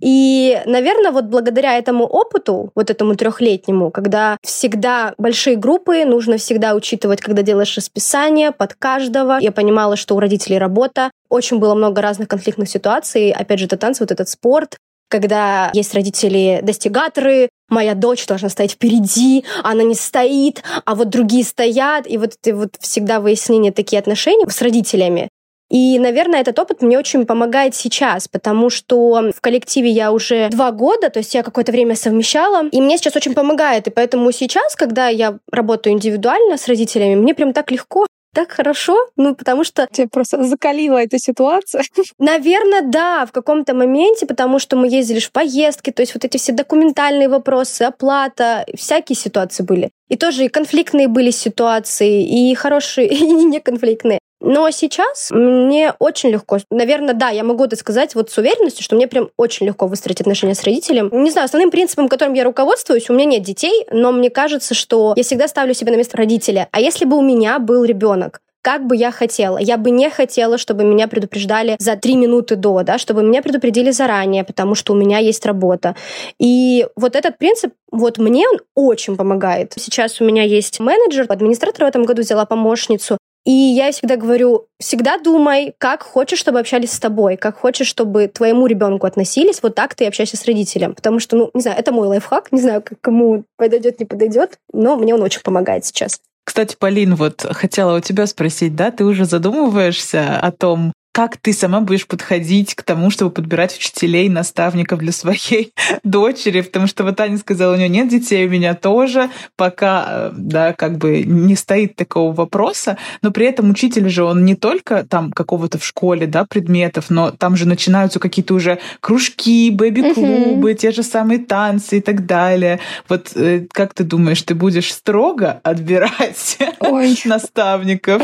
И, 0.00 0.60
наверное, 0.66 1.12
вот 1.12 1.26
благодаря 1.26 1.78
этому 1.78 2.04
опыту, 2.04 2.70
вот 2.74 2.90
этому 2.90 3.14
трехлетнему, 3.14 3.90
когда 3.90 4.36
всегда 4.42 5.14
большие 5.18 5.56
группы, 5.56 6.04
нужно 6.04 6.36
всегда 6.36 6.74
учитывать, 6.74 7.20
когда 7.20 7.42
делаешь 7.42 7.76
расписание 7.76 8.52
под 8.52 8.74
каждого. 8.74 9.38
Я 9.40 9.52
понимала, 9.52 9.96
что 9.96 10.14
у 10.14 10.20
родителей 10.20 10.58
работа. 10.58 11.10
Очень 11.28 11.58
было 11.58 11.74
много 11.74 12.02
разных 12.02 12.28
конфликтных 12.28 12.68
ситуаций. 12.68 13.30
Опять 13.30 13.60
же, 13.60 13.66
это 13.66 13.76
танцы, 13.76 14.02
вот 14.02 14.12
этот 14.12 14.28
спорт 14.28 14.76
когда 15.12 15.70
есть 15.74 15.92
родители-достигаторы, 15.92 17.50
моя 17.68 17.94
дочь 17.94 18.26
должна 18.26 18.48
стоять 18.48 18.72
впереди, 18.72 19.44
она 19.62 19.82
не 19.82 19.94
стоит, 19.94 20.62
а 20.86 20.94
вот 20.94 21.10
другие 21.10 21.44
стоят, 21.44 22.08
и 22.08 22.16
вот 22.16 22.32
это 22.42 22.56
вот 22.56 22.76
всегда 22.80 23.20
выяснение 23.20 23.72
такие 23.72 23.98
отношения 23.98 24.48
с 24.48 24.62
родителями. 24.62 25.28
И, 25.72 25.98
наверное, 25.98 26.42
этот 26.42 26.58
опыт 26.58 26.82
мне 26.82 26.98
очень 26.98 27.24
помогает 27.24 27.74
сейчас, 27.74 28.28
потому 28.28 28.68
что 28.68 29.32
в 29.34 29.40
коллективе 29.40 29.88
я 29.88 30.12
уже 30.12 30.50
два 30.50 30.70
года, 30.70 31.08
то 31.08 31.18
есть 31.18 31.34
я 31.34 31.42
какое-то 31.42 31.72
время 31.72 31.96
совмещала, 31.96 32.68
и 32.68 32.80
мне 32.82 32.98
сейчас 32.98 33.16
очень 33.16 33.32
помогает. 33.32 33.86
И 33.86 33.90
поэтому 33.90 34.30
сейчас, 34.32 34.76
когда 34.76 35.08
я 35.08 35.38
работаю 35.50 35.94
индивидуально 35.94 36.58
с 36.58 36.68
родителями, 36.68 37.14
мне 37.14 37.34
прям 37.34 37.54
так 37.54 37.70
легко, 37.70 38.06
так 38.34 38.52
хорошо, 38.52 38.96
ну, 39.16 39.34
потому 39.34 39.64
что... 39.64 39.86
Тебя 39.90 40.08
просто 40.08 40.42
закалила 40.44 40.98
эта 40.98 41.18
ситуация. 41.18 41.82
Наверное, 42.18 42.82
да, 42.82 43.24
в 43.24 43.32
каком-то 43.32 43.74
моменте, 43.74 44.26
потому 44.26 44.58
что 44.58 44.76
мы 44.76 44.88
ездили 44.88 45.20
в 45.20 45.32
поездки, 45.32 45.90
то 45.90 46.02
есть 46.02 46.14
вот 46.14 46.24
эти 46.24 46.36
все 46.36 46.52
документальные 46.52 47.30
вопросы, 47.30 47.82
оплата, 47.82 48.66
всякие 48.74 49.16
ситуации 49.16 49.62
были. 49.62 49.90
И 50.10 50.16
тоже 50.16 50.44
и 50.44 50.48
конфликтные 50.48 51.08
были 51.08 51.30
ситуации, 51.30 52.50
и 52.50 52.54
хорошие, 52.54 53.08
и 53.08 53.22
неконфликтные. 53.22 54.18
Но 54.42 54.68
сейчас 54.70 55.30
мне 55.30 55.94
очень 56.00 56.30
легко. 56.30 56.58
Наверное, 56.70 57.14
да, 57.14 57.30
я 57.30 57.44
могу 57.44 57.64
это 57.64 57.76
сказать 57.76 58.14
вот 58.16 58.30
с 58.30 58.38
уверенностью, 58.38 58.82
что 58.82 58.96
мне 58.96 59.06
прям 59.06 59.30
очень 59.36 59.66
легко 59.66 59.86
выстроить 59.86 60.20
отношения 60.20 60.56
с 60.56 60.64
родителем. 60.64 61.10
Не 61.12 61.30
знаю, 61.30 61.44
основным 61.44 61.70
принципом, 61.70 62.08
которым 62.08 62.34
я 62.34 62.42
руководствуюсь, 62.42 63.08
у 63.08 63.14
меня 63.14 63.24
нет 63.24 63.42
детей, 63.42 63.86
но 63.92 64.10
мне 64.10 64.30
кажется, 64.30 64.74
что 64.74 65.14
я 65.16 65.22
всегда 65.22 65.46
ставлю 65.46 65.74
себя 65.74 65.92
на 65.92 65.96
место 65.96 66.16
родителя. 66.16 66.68
А 66.72 66.80
если 66.80 67.04
бы 67.04 67.16
у 67.16 67.22
меня 67.22 67.60
был 67.60 67.84
ребенок, 67.84 68.40
как 68.62 68.86
бы 68.86 68.96
я 68.96 69.10
хотела. 69.10 69.58
Я 69.58 69.76
бы 69.76 69.90
не 69.90 70.08
хотела, 70.08 70.56
чтобы 70.56 70.84
меня 70.84 71.08
предупреждали 71.08 71.76
за 71.78 71.96
три 71.96 72.14
минуты 72.14 72.54
до, 72.54 72.82
да, 72.84 72.96
чтобы 72.96 73.22
меня 73.24 73.42
предупредили 73.42 73.90
заранее, 73.90 74.44
потому 74.44 74.76
что 74.76 74.92
у 74.92 74.96
меня 74.96 75.18
есть 75.18 75.44
работа. 75.44 75.96
И 76.38 76.86
вот 76.94 77.16
этот 77.16 77.38
принцип, 77.38 77.74
вот 77.90 78.18
мне 78.18 78.46
он 78.48 78.60
очень 78.76 79.16
помогает. 79.16 79.72
Сейчас 79.76 80.20
у 80.20 80.24
меня 80.24 80.44
есть 80.44 80.78
менеджер, 80.78 81.26
администратор 81.28 81.84
в 81.84 81.88
этом 81.88 82.04
году 82.04 82.22
взяла 82.22 82.44
помощницу, 82.44 83.18
и 83.44 83.50
я 83.50 83.90
всегда 83.90 84.16
говорю, 84.16 84.66
всегда 84.78 85.18
думай, 85.18 85.74
как 85.78 86.02
хочешь, 86.02 86.38
чтобы 86.38 86.60
общались 86.60 86.92
с 86.92 87.00
тобой, 87.00 87.36
как 87.36 87.58
хочешь, 87.58 87.88
чтобы 87.88 88.28
твоему 88.28 88.66
ребенку 88.66 89.06
относились, 89.06 89.62
вот 89.62 89.74
так 89.74 89.94
ты 89.94 90.04
и 90.04 90.06
общайся 90.06 90.36
с 90.36 90.44
родителем. 90.44 90.94
Потому 90.94 91.18
что, 91.18 91.36
ну, 91.36 91.50
не 91.52 91.60
знаю, 91.60 91.78
это 91.78 91.92
мой 91.92 92.06
лайфхак, 92.06 92.52
не 92.52 92.60
знаю, 92.60 92.82
как 92.82 93.00
кому 93.00 93.44
подойдет, 93.56 93.98
не 93.98 94.06
подойдет, 94.06 94.58
но 94.72 94.96
мне 94.96 95.14
он 95.14 95.22
очень 95.22 95.42
помогает 95.42 95.84
сейчас. 95.84 96.20
Кстати, 96.44 96.76
Полин, 96.78 97.14
вот 97.14 97.44
хотела 97.50 97.96
у 97.96 98.00
тебя 98.00 98.26
спросить, 98.26 98.76
да, 98.76 98.90
ты 98.90 99.04
уже 99.04 99.24
задумываешься 99.24 100.38
о 100.38 100.52
том, 100.52 100.92
как 101.12 101.36
ты 101.36 101.52
сама 101.52 101.80
будешь 101.80 102.06
подходить 102.06 102.74
к 102.74 102.82
тому, 102.82 103.10
чтобы 103.10 103.30
подбирать 103.30 103.76
учителей, 103.76 104.30
наставников 104.30 104.98
для 104.98 105.12
своей 105.12 105.72
дочери, 106.02 106.62
потому 106.62 106.86
что 106.86 107.04
вот 107.04 107.20
Аня 107.20 107.36
сказала, 107.36 107.74
у 107.74 107.76
нее 107.76 107.90
нет 107.90 108.08
детей, 108.08 108.46
у 108.46 108.50
меня 108.50 108.74
тоже, 108.74 109.30
пока, 109.56 110.06
э, 110.08 110.30
да, 110.34 110.72
как 110.72 110.96
бы 110.96 111.22
не 111.22 111.54
стоит 111.54 111.96
такого 111.96 112.32
вопроса, 112.32 112.96
но 113.20 113.30
при 113.30 113.46
этом 113.46 113.70
учитель 113.70 114.08
же, 114.08 114.24
он 114.24 114.46
не 114.46 114.56
только 114.56 115.04
там 115.04 115.30
какого-то 115.32 115.78
в 115.78 115.84
школе, 115.84 116.26
да, 116.26 116.46
предметов, 116.46 117.10
но 117.10 117.30
там 117.30 117.56
же 117.56 117.68
начинаются 117.68 118.18
какие-то 118.18 118.54
уже 118.54 118.78
кружки, 119.00 119.70
бэби-клубы, 119.70 120.72
uh-huh. 120.72 120.76
те 120.76 120.92
же 120.92 121.02
самые 121.02 121.40
танцы 121.40 121.98
и 121.98 122.00
так 122.00 122.24
далее. 122.24 122.80
Вот 123.08 123.32
э, 123.34 123.66
как 123.70 123.92
ты 123.92 124.04
думаешь, 124.04 124.40
ты 124.42 124.54
будешь 124.54 124.92
строго 124.92 125.60
отбирать 125.62 126.56
Ой. 126.80 127.14
наставников? 127.26 128.22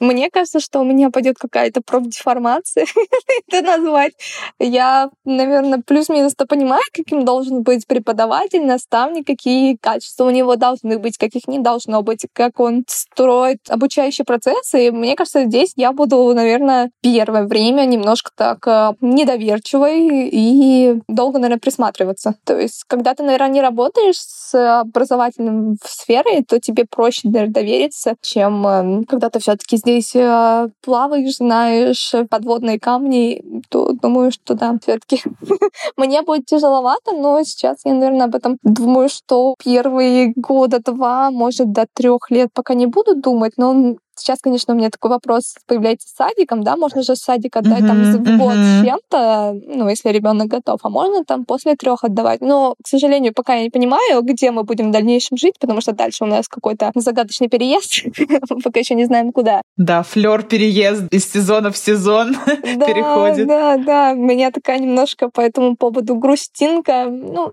Мне 0.00 0.30
кажется, 0.30 0.60
что 0.60 0.80
у 0.80 0.84
меня 0.84 1.10
пойдет 1.10 1.36
какая-то 1.38 1.82
профдеформация 1.84 2.29
информации 2.30 2.84
это 3.48 3.66
назвать. 3.66 4.12
Я, 4.58 5.10
наверное, 5.24 5.82
плюс-минус-то 5.84 6.46
понимаю, 6.46 6.82
каким 6.92 7.24
должен 7.24 7.62
быть 7.62 7.86
преподаватель, 7.86 8.64
наставник, 8.64 9.26
какие 9.26 9.76
качества 9.76 10.24
у 10.24 10.30
него 10.30 10.56
должны 10.56 10.98
быть, 10.98 11.18
каких 11.18 11.48
не 11.48 11.58
должно 11.58 12.02
быть, 12.02 12.26
как 12.32 12.60
он 12.60 12.84
строит 12.86 13.58
обучающие 13.68 14.24
процессы. 14.24 14.86
И 14.86 14.90
мне 14.90 15.16
кажется, 15.16 15.44
здесь 15.44 15.72
я 15.76 15.92
буду, 15.92 16.32
наверное, 16.34 16.90
первое 17.02 17.46
время 17.46 17.84
немножко 17.84 18.30
так 18.34 18.66
э, 18.66 18.92
недоверчивой 19.00 20.28
и 20.28 21.00
долго, 21.08 21.38
наверное, 21.38 21.60
присматриваться. 21.60 22.34
То 22.44 22.58
есть, 22.58 22.84
когда 22.86 23.14
ты, 23.14 23.22
наверное, 23.22 23.48
не 23.48 23.60
работаешь 23.60 24.18
с 24.18 24.80
образовательной 24.80 25.76
сферой, 25.84 26.44
то 26.44 26.60
тебе 26.60 26.84
проще, 26.88 27.22
наверное, 27.24 27.52
довериться, 27.52 28.14
чем 28.20 28.66
э, 28.66 29.04
когда 29.08 29.30
ты 29.30 29.38
все 29.40 29.56
таки 29.56 29.76
здесь 29.76 30.14
э, 30.14 30.68
плаваешь, 30.82 31.36
знаешь, 31.36 32.14
подводные 32.26 32.78
камни, 32.78 33.42
то 33.68 33.92
думаю, 33.92 34.30
что 34.32 34.54
да, 34.54 34.76
все-таки 34.82 35.22
мне 35.96 36.22
будет 36.22 36.46
тяжеловато, 36.46 37.12
но 37.12 37.42
сейчас 37.42 37.80
я, 37.84 37.94
наверное, 37.94 38.26
об 38.26 38.34
этом 38.34 38.58
думаю, 38.62 39.08
что 39.08 39.54
первые 39.62 40.32
года 40.36 40.80
два, 40.80 41.30
может, 41.30 41.72
до 41.72 41.86
трех 41.92 42.30
лет 42.30 42.50
пока 42.52 42.74
не 42.74 42.86
буду 42.86 43.14
думать, 43.14 43.52
но 43.56 43.96
Сейчас, 44.20 44.40
конечно, 44.40 44.74
у 44.74 44.76
меня 44.76 44.90
такой 44.90 45.10
вопрос 45.10 45.54
появляется 45.66 46.08
с 46.08 46.14
садиком, 46.14 46.62
да, 46.62 46.76
можно 46.76 47.02
же 47.02 47.16
садик 47.16 47.56
отдать 47.56 47.82
uh-huh, 47.82 47.86
там 47.86 48.02
в 48.02 48.38
год 48.38 48.54
чем-то, 48.84 49.58
ну, 49.66 49.88
если 49.88 50.10
ребенок 50.10 50.48
готов, 50.48 50.80
а 50.82 50.90
можно 50.90 51.24
там 51.24 51.44
после 51.44 51.74
трех 51.74 52.04
отдавать. 52.04 52.40
Но, 52.40 52.74
к 52.82 52.86
сожалению, 52.86 53.32
пока 53.34 53.54
я 53.54 53.62
не 53.62 53.70
понимаю, 53.70 54.22
где 54.22 54.50
мы 54.50 54.64
будем 54.64 54.88
в 54.88 54.92
дальнейшем 54.92 55.36
жить, 55.36 55.54
потому 55.58 55.80
что 55.80 55.92
дальше 55.92 56.24
у 56.24 56.26
нас 56.26 56.48
какой-то 56.48 56.92
загадочный 56.94 57.48
переезд, 57.48 58.04
пока 58.64 58.80
еще 58.80 58.94
не 58.94 59.06
знаем 59.06 59.32
куда. 59.32 59.62
Да, 59.76 60.02
флер 60.02 60.42
переезд 60.42 61.04
из 61.10 61.30
сезона 61.30 61.70
в 61.70 61.76
сезон 61.76 62.36
переходит. 62.46 63.46
Да, 63.46 63.76
да, 63.78 64.12
у 64.12 64.22
меня 64.22 64.50
такая 64.50 64.78
немножко 64.78 65.30
по 65.30 65.40
этому 65.40 65.76
поводу 65.76 66.16
грустинка. 66.16 67.06
Ну, 67.08 67.52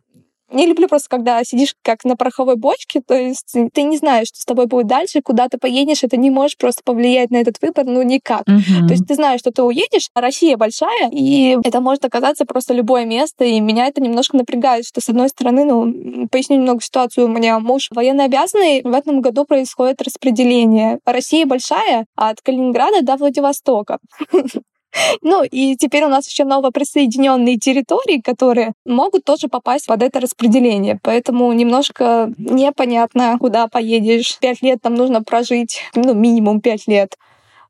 не 0.51 0.65
люблю 0.65 0.87
просто, 0.87 1.09
когда 1.09 1.43
сидишь 1.43 1.75
как 1.83 2.03
на 2.03 2.15
пороховой 2.15 2.55
бочке, 2.55 3.01
то 3.05 3.13
есть 3.13 3.55
ты 3.73 3.83
не 3.83 3.97
знаешь, 3.97 4.27
что 4.27 4.39
с 4.39 4.45
тобой 4.45 4.65
будет 4.67 4.87
дальше, 4.87 5.21
куда 5.21 5.49
ты 5.49 5.57
поедешь, 5.57 6.03
и 6.03 6.07
ты 6.07 6.17
не 6.17 6.29
можешь 6.29 6.57
просто 6.57 6.81
повлиять 6.83 7.31
на 7.31 7.37
этот 7.37 7.61
выбор, 7.61 7.85
ну 7.85 8.01
никак. 8.01 8.43
Uh-huh. 8.47 8.87
То 8.87 8.93
есть 8.93 9.07
ты 9.07 9.15
знаешь, 9.15 9.39
что 9.39 9.51
ты 9.51 9.63
уедешь, 9.63 10.09
а 10.13 10.21
Россия 10.21 10.57
большая, 10.57 11.09
и 11.11 11.57
это 11.63 11.81
может 11.81 12.05
оказаться 12.05 12.45
просто 12.45 12.73
любое 12.73 13.05
место, 13.05 13.43
и 13.43 13.59
меня 13.59 13.87
это 13.87 14.01
немножко 14.01 14.37
напрягает, 14.37 14.85
что 14.85 15.01
с 15.01 15.09
одной 15.09 15.29
стороны, 15.29 15.65
ну, 15.65 16.27
поясню 16.29 16.57
немного 16.57 16.81
ситуацию, 16.81 17.25
у 17.25 17.29
меня 17.29 17.59
муж 17.59 17.89
военно 17.91 18.25
обязанный, 18.25 18.81
в 18.83 18.93
этом 18.93 19.21
году 19.21 19.45
происходит 19.45 20.01
распределение. 20.01 20.99
Россия 21.05 21.45
большая, 21.45 22.05
а 22.15 22.29
от 22.29 22.41
Калининграда 22.41 23.01
до 23.01 23.17
Владивостока. 23.17 23.99
Ну 25.21 25.43
и 25.43 25.75
теперь 25.75 26.03
у 26.05 26.09
нас 26.09 26.27
еще 26.27 26.43
новоприсоединенные 26.43 27.57
территории, 27.57 28.21
которые 28.21 28.73
могут 28.85 29.23
тоже 29.25 29.47
попасть 29.47 29.87
под 29.87 30.01
это 30.03 30.19
распределение. 30.19 30.99
Поэтому 31.03 31.51
немножко 31.53 32.31
непонятно, 32.37 33.37
куда 33.39 33.67
поедешь. 33.67 34.37
Пять 34.39 34.61
лет 34.61 34.79
там 34.81 34.95
нужно 34.95 35.21
прожить, 35.23 35.81
ну, 35.95 36.13
минимум 36.13 36.61
пять 36.61 36.87
лет. 36.87 37.15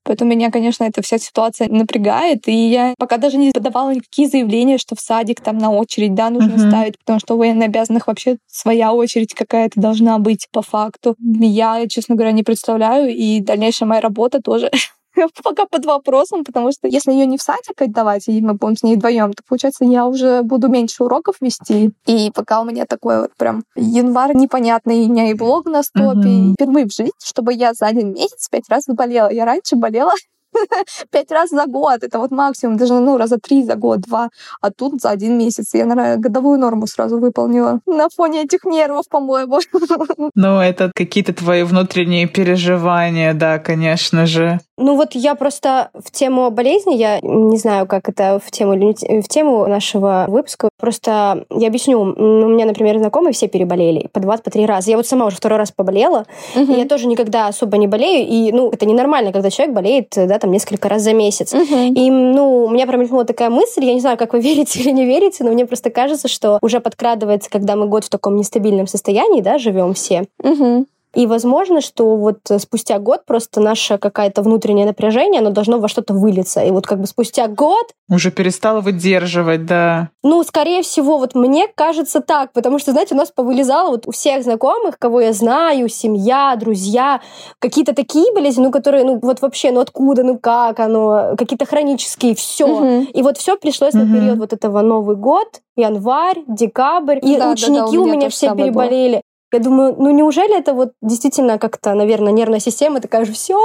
Поэтому 0.08 0.32
меня, 0.32 0.52
конечно, 0.52 0.86
эта 0.86 1.02
вся 1.02 1.18
ситуация 1.18 1.68
напрягает. 1.68 2.48
И 2.48 2.70
я 2.70 2.94
пока 2.98 3.18
даже 3.18 3.38
не 3.38 3.52
подавала 3.52 3.94
никакие 3.94 4.30
заявления, 4.30 4.78
что 4.78 4.96
в 4.96 5.02
садик 5.02 5.42
там 5.42 5.58
на 5.58 5.70
очередь, 5.70 6.16
да, 6.16 6.30
нужно 6.30 6.54
uh-huh. 6.54 6.70
ставить, 6.70 6.98
потому 7.00 7.20
что 7.20 7.36
у 7.36 7.38
военнообязанных 7.38 8.08
вообще 8.08 8.38
своя 8.48 8.94
очередь 8.94 9.34
какая-то 9.34 9.80
должна 9.82 10.18
быть 10.18 10.48
по 10.54 10.62
факту. 10.62 11.16
Я, 11.20 11.86
честно 11.90 12.16
говоря, 12.16 12.32
не 12.32 12.44
представляю, 12.44 13.14
и 13.14 13.42
дальнейшая 13.42 13.90
моя 13.90 14.00
работа 14.00 14.42
тоже 14.42 14.72
пока 15.44 15.66
под 15.66 15.86
вопросом, 15.86 16.44
потому 16.44 16.72
что 16.72 16.88
если 16.88 17.12
ее 17.12 17.26
не 17.26 17.38
в 17.38 17.42
садик 17.42 17.82
отдавать, 17.82 18.28
и 18.28 18.42
мы 18.42 18.54
будем 18.54 18.76
с 18.76 18.84
ней 18.84 18.96
вдвоем, 18.96 19.34
то 19.34 19.44
получается 19.48 19.86
я 19.86 20.06
уже 20.06 20.44
буду 20.44 20.68
меньше 20.68 21.04
уроков 21.04 21.36
вести. 21.42 21.92
И 22.06 22.32
пока 22.34 22.62
у 22.62 22.66
меня 22.66 22.86
такой 22.86 23.22
вот 23.22 23.32
прям 23.38 23.64
январь 23.76 24.36
непонятный, 24.36 25.06
у 25.06 25.10
меня 25.10 25.30
и 25.30 25.34
блог 25.34 25.66
на 25.66 25.84
стопе, 25.84 26.28
mm-hmm. 26.28 26.52
и 26.52 26.54
впервые 26.54 26.86
в 26.86 26.94
жизни, 26.94 27.12
чтобы 27.24 27.54
я 27.54 27.74
за 27.74 27.88
один 27.88 28.14
месяц 28.14 28.48
пять 28.50 28.70
раз 28.70 28.86
заболела. 28.86 29.32
Я 29.32 29.46
раньше 29.46 29.76
болела 29.76 30.12
пять 31.12 31.32
раз 31.32 31.50
за 31.50 31.66
год. 31.66 32.04
Это 32.04 32.20
вот 32.20 32.32
максимум, 32.32 32.78
даже 32.78 32.94
ну, 32.94 33.18
раза 33.18 33.38
три 33.38 33.64
за 33.64 33.76
год, 33.76 34.02
два. 34.02 34.30
А 34.62 34.72
тут 34.72 35.02
за 35.02 35.10
один 35.10 35.38
месяц. 35.38 35.74
Я, 35.74 35.86
наверное, 35.86 36.18
годовую 36.18 36.60
норму 36.60 36.88
сразу 36.88 37.20
выполнила. 37.20 37.80
На 37.86 38.10
фоне 38.10 38.44
этих 38.44 38.64
нервов, 38.66 39.06
по-моему. 39.10 39.60
Ну, 40.36 40.60
это 40.60 40.92
какие-то 40.96 41.34
твои 41.34 41.64
внутренние 41.64 42.28
переживания, 42.28 43.34
да, 43.34 43.60
конечно 43.60 44.26
же. 44.26 44.60
Ну 44.78 44.96
вот 44.96 45.16
я 45.16 45.34
просто 45.34 45.90
в 45.94 46.12
тему 46.12 46.52
болезни, 46.52 46.94
я 46.94 47.20
не 47.22 47.58
знаю, 47.58 47.88
как 47.88 48.10
это 48.10 48.40
в 48.44 48.52
тему 48.52 48.76
или 48.76 49.22
в 49.22 49.28
тему 49.28 49.66
нашего 49.66 50.26
выпуска, 50.28 50.70
просто 50.78 51.46
я 51.50 51.68
объясню. 51.68 52.00
У 52.00 52.48
меня, 52.48 52.66
например, 52.66 53.00
знакомые 53.00 53.34
все 53.34 53.48
переболели 53.48 54.08
по 54.12 54.20
два, 54.20 54.38
по 54.38 54.52
три 54.52 54.68
раза. 54.68 54.92
Я 54.92 54.98
вот 54.98 55.08
сама 55.08 55.26
уже 55.26 55.38
второй 55.38 55.58
раз 55.58 55.72
поболела, 55.72 56.26
угу. 56.56 56.72
и 56.72 56.78
я 56.78 56.86
тоже 56.86 57.08
никогда 57.08 57.48
особо 57.48 57.78
не 57.78 57.88
болею, 57.88 58.28
и, 58.28 58.52
ну, 58.52 58.70
это 58.70 58.86
ненормально, 58.86 59.32
когда 59.32 59.50
человек 59.50 59.74
болеет, 59.74 60.14
да, 60.16 60.38
там, 60.38 60.52
несколько 60.52 60.90
раз 60.90 61.02
за 61.02 61.14
месяц. 61.14 61.54
Угу. 61.54 61.94
И, 61.96 62.12
ну, 62.12 62.66
у 62.66 62.70
меня 62.70 62.86
промелькнула 62.86 63.26
такая 63.26 63.50
мысль, 63.50 63.84
я 63.84 63.96
не 63.96 64.02
знаю, 64.02 64.18
как 64.18 64.34
вы 64.34 64.40
верите 64.42 64.80
или 64.80 64.92
не 64.92 65.06
верите, 65.06 65.44
но 65.44 65.52
мне 65.52 65.66
просто 65.66 65.90
кажется, 65.90 66.28
что 66.28 66.60
уже 66.62 66.82
подкрадывается, 66.82 67.50
когда 67.50 67.76
мы 67.76 67.88
год 67.88 68.04
в 68.04 68.10
таком 68.10 68.36
нестабильном 68.36 68.86
состоянии, 68.86 69.42
да, 69.42 69.58
живем 69.58 69.96
все. 69.96 70.26
Угу 70.44 70.86
И 71.16 71.26
возможно, 71.26 71.82
что 71.82 72.16
вот 72.16 72.40
спустя 72.60 73.00
год 73.00 73.26
просто 73.26 73.60
наше 73.60 73.98
какое-то 73.98 74.42
внутреннее 74.42 74.86
напряжение, 74.86 75.40
оно 75.40 75.50
должно 75.50 75.80
во 75.80 75.88
что-то 75.88 76.14
вылиться. 76.14 76.64
И 76.64 76.72
вот 76.72 76.86
как 76.86 77.00
бы 77.00 77.08
спустя 77.08 77.48
год... 77.48 77.88
Уже 78.10 78.32
перестало 78.32 78.82
выдерживать, 78.82 79.66
да. 79.66 80.10
Ну, 80.24 80.44
скорее 80.44 80.82
всего, 80.84 81.18
вот 81.18 81.36
мне 81.36 81.68
кажется 81.74 82.22
так, 82.22 82.54
потому 82.54 82.80
что, 82.80 82.92
знаете, 82.92 83.16
у 83.16 83.18
нас 83.18 83.32
повылезало 83.32 83.92
вот 83.92 84.08
у 84.08 84.12
всех 84.12 84.44
знакомых, 84.44 85.00
кого 85.00 85.22
я 85.22 85.34
знаю, 85.34 85.90
семья, 85.90 86.56
друзья, 86.58 87.22
какие-то 87.60 87.96
такие 87.96 88.32
болезни, 88.34 88.64
ну, 88.64 88.72
которые, 88.72 89.04
ну, 89.04 89.20
вот 89.22 89.42
вообще, 89.42 89.72
ну, 89.72 89.80
откуда, 89.80 90.24
ну, 90.24 90.38
как 90.38 90.80
оно, 90.80 91.36
какие-то 91.38 91.66
хронические, 91.66 92.36
все. 92.36 92.68
Угу. 92.68 93.08
И 93.14 93.24
вот 93.24 93.38
все 93.38 93.58
пришлось 93.58 93.94
угу. 93.94 94.04
на 94.04 94.14
период 94.14 94.38
вот 94.38 94.54
этого 94.54 94.82
Новый 94.82 95.16
год, 95.16 95.62
январь, 95.76 96.44
декабрь, 96.48 97.20
и 97.22 97.38
да, 97.38 97.52
ученики 97.52 97.80
да, 97.80 97.82
да, 97.82 97.88
у 97.88 97.92
меня, 97.92 98.02
у 98.02 98.18
меня 98.18 98.30
все 98.30 98.56
переболели. 98.56 99.12
Было. 99.16 99.22
Я 99.54 99.60
думаю, 99.60 99.96
ну 99.98 100.12
неужели 100.12 100.58
это 100.58 100.74
вот 100.74 100.94
действительно 101.02 101.58
как-то, 101.58 101.94
наверное, 101.94 102.34
нервная 102.34 102.60
система 102.60 103.00
такая 103.00 103.26
же, 103.26 103.32
все, 103.32 103.58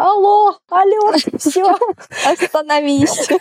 Алло, 0.00 0.54
алло, 0.70 1.12
все, 1.38 1.76
остановись. 2.24 3.28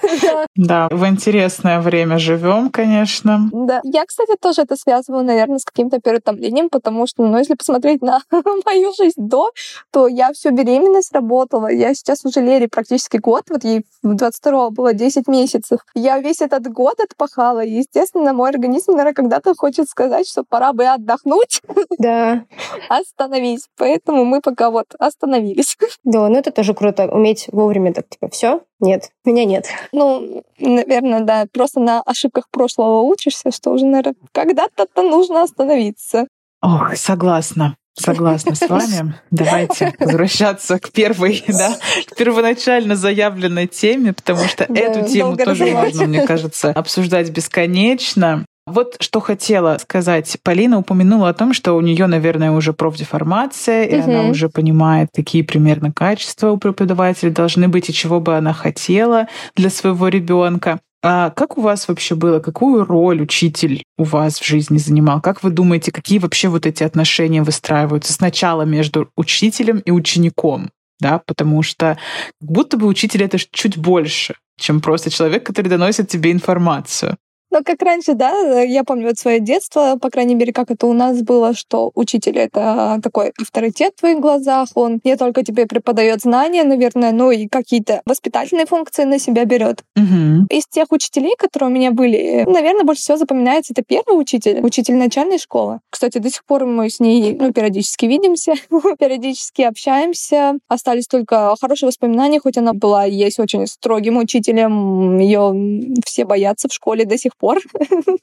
Да, 0.56 0.90
в 0.92 1.08
интересное 1.08 1.80
время 1.80 2.18
живем, 2.18 2.70
конечно. 2.70 3.50
Да, 3.54 3.80
я, 3.84 4.06
кстати, 4.06 4.36
тоже 4.40 4.64
это 4.64 4.76
связываю, 4.76 5.24
наверное, 5.24 5.60
с 5.60 5.64
каким-то 5.64 6.00
переутомлением, 6.02 6.70
потому 6.70 7.08
что, 7.08 7.24
ну, 7.24 7.38
если 7.38 7.54
посмотреть 7.54 8.02
на 8.02 8.22
мою 8.66 8.92
жизнь 8.94 9.14
до, 9.16 9.52
то 9.92 10.08
я 10.08 10.34
всю 10.34 10.52
беременность 10.52 11.14
работала. 11.14 11.68
Я 11.72 11.94
сейчас 11.94 12.26
уже 12.26 12.42
Лере 12.42 12.68
практически 12.68 13.18
год, 13.18 13.44
вот 13.50 13.64
ей 13.64 13.86
в 14.04 14.16
22 14.16 14.72
было 14.72 14.94
10 14.94 15.30
месяцев. 15.30 15.80
Я 15.96 16.20
весь 16.20 16.42
этот 16.42 16.68
год 16.68 17.00
отпахала, 17.00 17.64
и, 17.64 17.72
естественно, 17.72 18.34
мой 18.34 18.50
организм, 18.50 18.92
наверное, 18.92 19.14
когда-то 19.14 19.54
хочет 19.56 19.88
сказать, 19.88 20.28
что 20.28 20.44
пора 20.44 20.74
бы 20.74 20.86
отдохнуть. 20.86 21.62
Да. 21.98 22.44
Остановись. 22.90 23.68
Поэтому 23.78 24.26
мы 24.26 24.42
пока 24.42 24.72
вот 24.72 24.88
остановились. 25.00 25.78
Да, 26.04 26.28
ну 26.28 26.38
это 26.38 26.49
это 26.50 26.58
тоже 26.58 26.74
круто, 26.74 27.06
уметь 27.06 27.48
вовремя 27.52 27.94
так, 27.94 28.10
типа, 28.10 28.30
все, 28.30 28.62
нет, 28.80 29.10
меня 29.26 29.46
нет. 29.46 29.68
Ну, 29.92 30.44
наверное, 30.60 31.22
да, 31.22 31.46
просто 31.52 31.80
на 31.80 32.02
ошибках 32.02 32.50
прошлого 32.52 33.02
учишься, 33.02 33.52
что 33.52 33.72
уже, 33.72 33.86
наверное, 33.86 34.16
когда-то 34.32 34.88
нужно 35.02 35.44
остановиться. 35.44 36.28
Ох, 36.62 36.96
согласна. 36.96 37.76
Согласна 37.94 38.56
с 38.56 38.70
вами. 38.70 39.16
Давайте 39.32 39.94
возвращаться 40.00 40.80
к 40.80 40.92
первой, 40.92 41.44
да, 41.48 41.76
к 42.06 42.16
первоначально 42.16 42.96
заявленной 42.96 43.68
теме, 43.68 44.14
потому 44.14 44.46
что 44.46 44.66
да, 44.70 44.80
эту 44.80 45.08
тему 45.08 45.36
тоже 45.36 45.74
важно, 45.74 46.06
мне 46.06 46.26
кажется, 46.26 46.72
обсуждать 46.72 47.30
бесконечно. 47.32 48.46
Вот 48.72 48.98
что 49.00 49.20
хотела 49.20 49.78
сказать. 49.80 50.38
Полина 50.44 50.80
упомянула 50.80 51.30
о 51.30 51.34
том, 51.34 51.54
что 51.54 51.74
у 51.74 51.82
нее, 51.82 52.08
наверное, 52.08 52.52
уже 52.52 52.74
профдеформация, 52.74 53.84
и 53.86 54.00
угу. 54.00 54.12
она 54.12 54.30
уже 54.30 54.50
понимает, 54.50 55.10
какие 55.16 55.42
примерно 55.42 55.92
качества 55.92 56.52
у 56.52 56.58
преподавателя 56.58 57.32
должны 57.32 57.68
быть 57.68 57.90
и 57.90 57.94
чего 57.94 58.20
бы 58.20 58.38
она 58.38 58.54
хотела 58.54 59.28
для 59.56 59.70
своего 59.70 60.08
ребенка. 60.08 60.80
А 61.02 61.30
как 61.30 61.58
у 61.58 61.62
вас 61.62 61.88
вообще 61.88 62.16
было? 62.16 62.40
Какую 62.40 62.86
роль 62.86 63.22
учитель 63.22 63.84
у 63.98 64.04
вас 64.04 64.40
в 64.40 64.46
жизни 64.46 64.78
занимал? 64.78 65.22
Как 65.22 65.44
вы 65.44 65.50
думаете, 65.50 65.92
какие 65.92 66.20
вообще 66.20 66.50
вот 66.50 66.66
эти 66.66 66.84
отношения 66.84 67.42
выстраиваются 67.42 68.12
сначала 68.12 68.64
между 68.64 69.10
учителем 69.16 69.80
и 69.80 69.92
учеником? 69.92 70.70
Да, 71.00 71.22
потому 71.26 71.64
что 71.64 71.98
как 72.42 72.50
будто 72.50 72.76
бы 72.76 72.86
учитель 72.86 73.24
это 73.24 73.38
чуть 73.40 73.78
больше, 73.78 74.36
чем 74.60 74.82
просто 74.82 75.10
человек, 75.10 75.46
который 75.46 75.70
доносит 75.70 76.10
тебе 76.10 76.34
информацию. 76.34 77.16
Ну, 77.52 77.64
как 77.64 77.82
раньше, 77.82 78.14
да, 78.14 78.62
я 78.62 78.84
помню 78.84 79.08
вот 79.08 79.18
свое 79.18 79.40
детство, 79.40 79.98
по 80.00 80.10
крайней 80.10 80.36
мере, 80.36 80.54
как 80.54 80.70
это 80.70 80.86
у 80.86 80.94
нас 80.94 81.22
было, 81.22 81.54
что 81.54 81.92
учитель— 81.96 82.38
это 82.40 83.00
такой 83.04 83.32
авторитет 83.42 83.94
в 83.96 84.00
твоих 84.02 84.20
глазах, 84.20 84.70
он 84.76 85.00
не 85.04 85.18
только 85.18 85.44
тебе 85.44 85.66
преподает 85.66 86.22
знания, 86.22 86.64
наверное, 86.64 87.12
но 87.12 87.32
и 87.32 87.48
какие-то 87.48 88.02
воспитательные 88.06 88.66
функции 88.68 89.04
на 89.04 89.18
себя 89.18 89.46
берет. 89.46 89.84
Угу. 89.96 90.48
Из 90.52 90.68
тех 90.68 90.92
учителей, 90.92 91.34
которые 91.38 91.70
у 91.70 91.74
меня 91.74 91.92
были, 91.92 92.46
наверное, 92.48 92.84
больше 92.84 93.02
всего 93.02 93.18
запоминается 93.18 93.74
это 93.74 93.84
первый 93.84 94.20
учитель, 94.20 94.60
учитель 94.62 94.96
начальной 94.96 95.40
школы. 95.40 95.80
Кстати, 95.90 96.20
до 96.20 96.30
сих 96.30 96.46
пор 96.46 96.66
мы 96.66 96.90
с 96.90 97.00
ней 97.00 97.36
ну, 97.40 97.52
периодически 97.52 98.06
видимся, 98.06 98.54
периодически 99.00 99.64
общаемся. 99.64 100.56
Остались 100.68 101.08
только 101.08 101.56
хорошие 101.60 101.88
воспоминания, 101.88 102.40
хоть 102.40 102.58
она 102.58 102.74
была 102.74 103.08
и 103.08 103.14
есть 103.14 103.40
очень 103.40 103.66
строгим 103.66 104.18
учителем. 104.18 105.18
Ее 105.20 105.98
все 106.06 106.26
боятся 106.26 106.68
в 106.68 106.74
школе 106.74 107.06
до 107.06 107.18
сих 107.18 107.32
пор. 107.40 107.58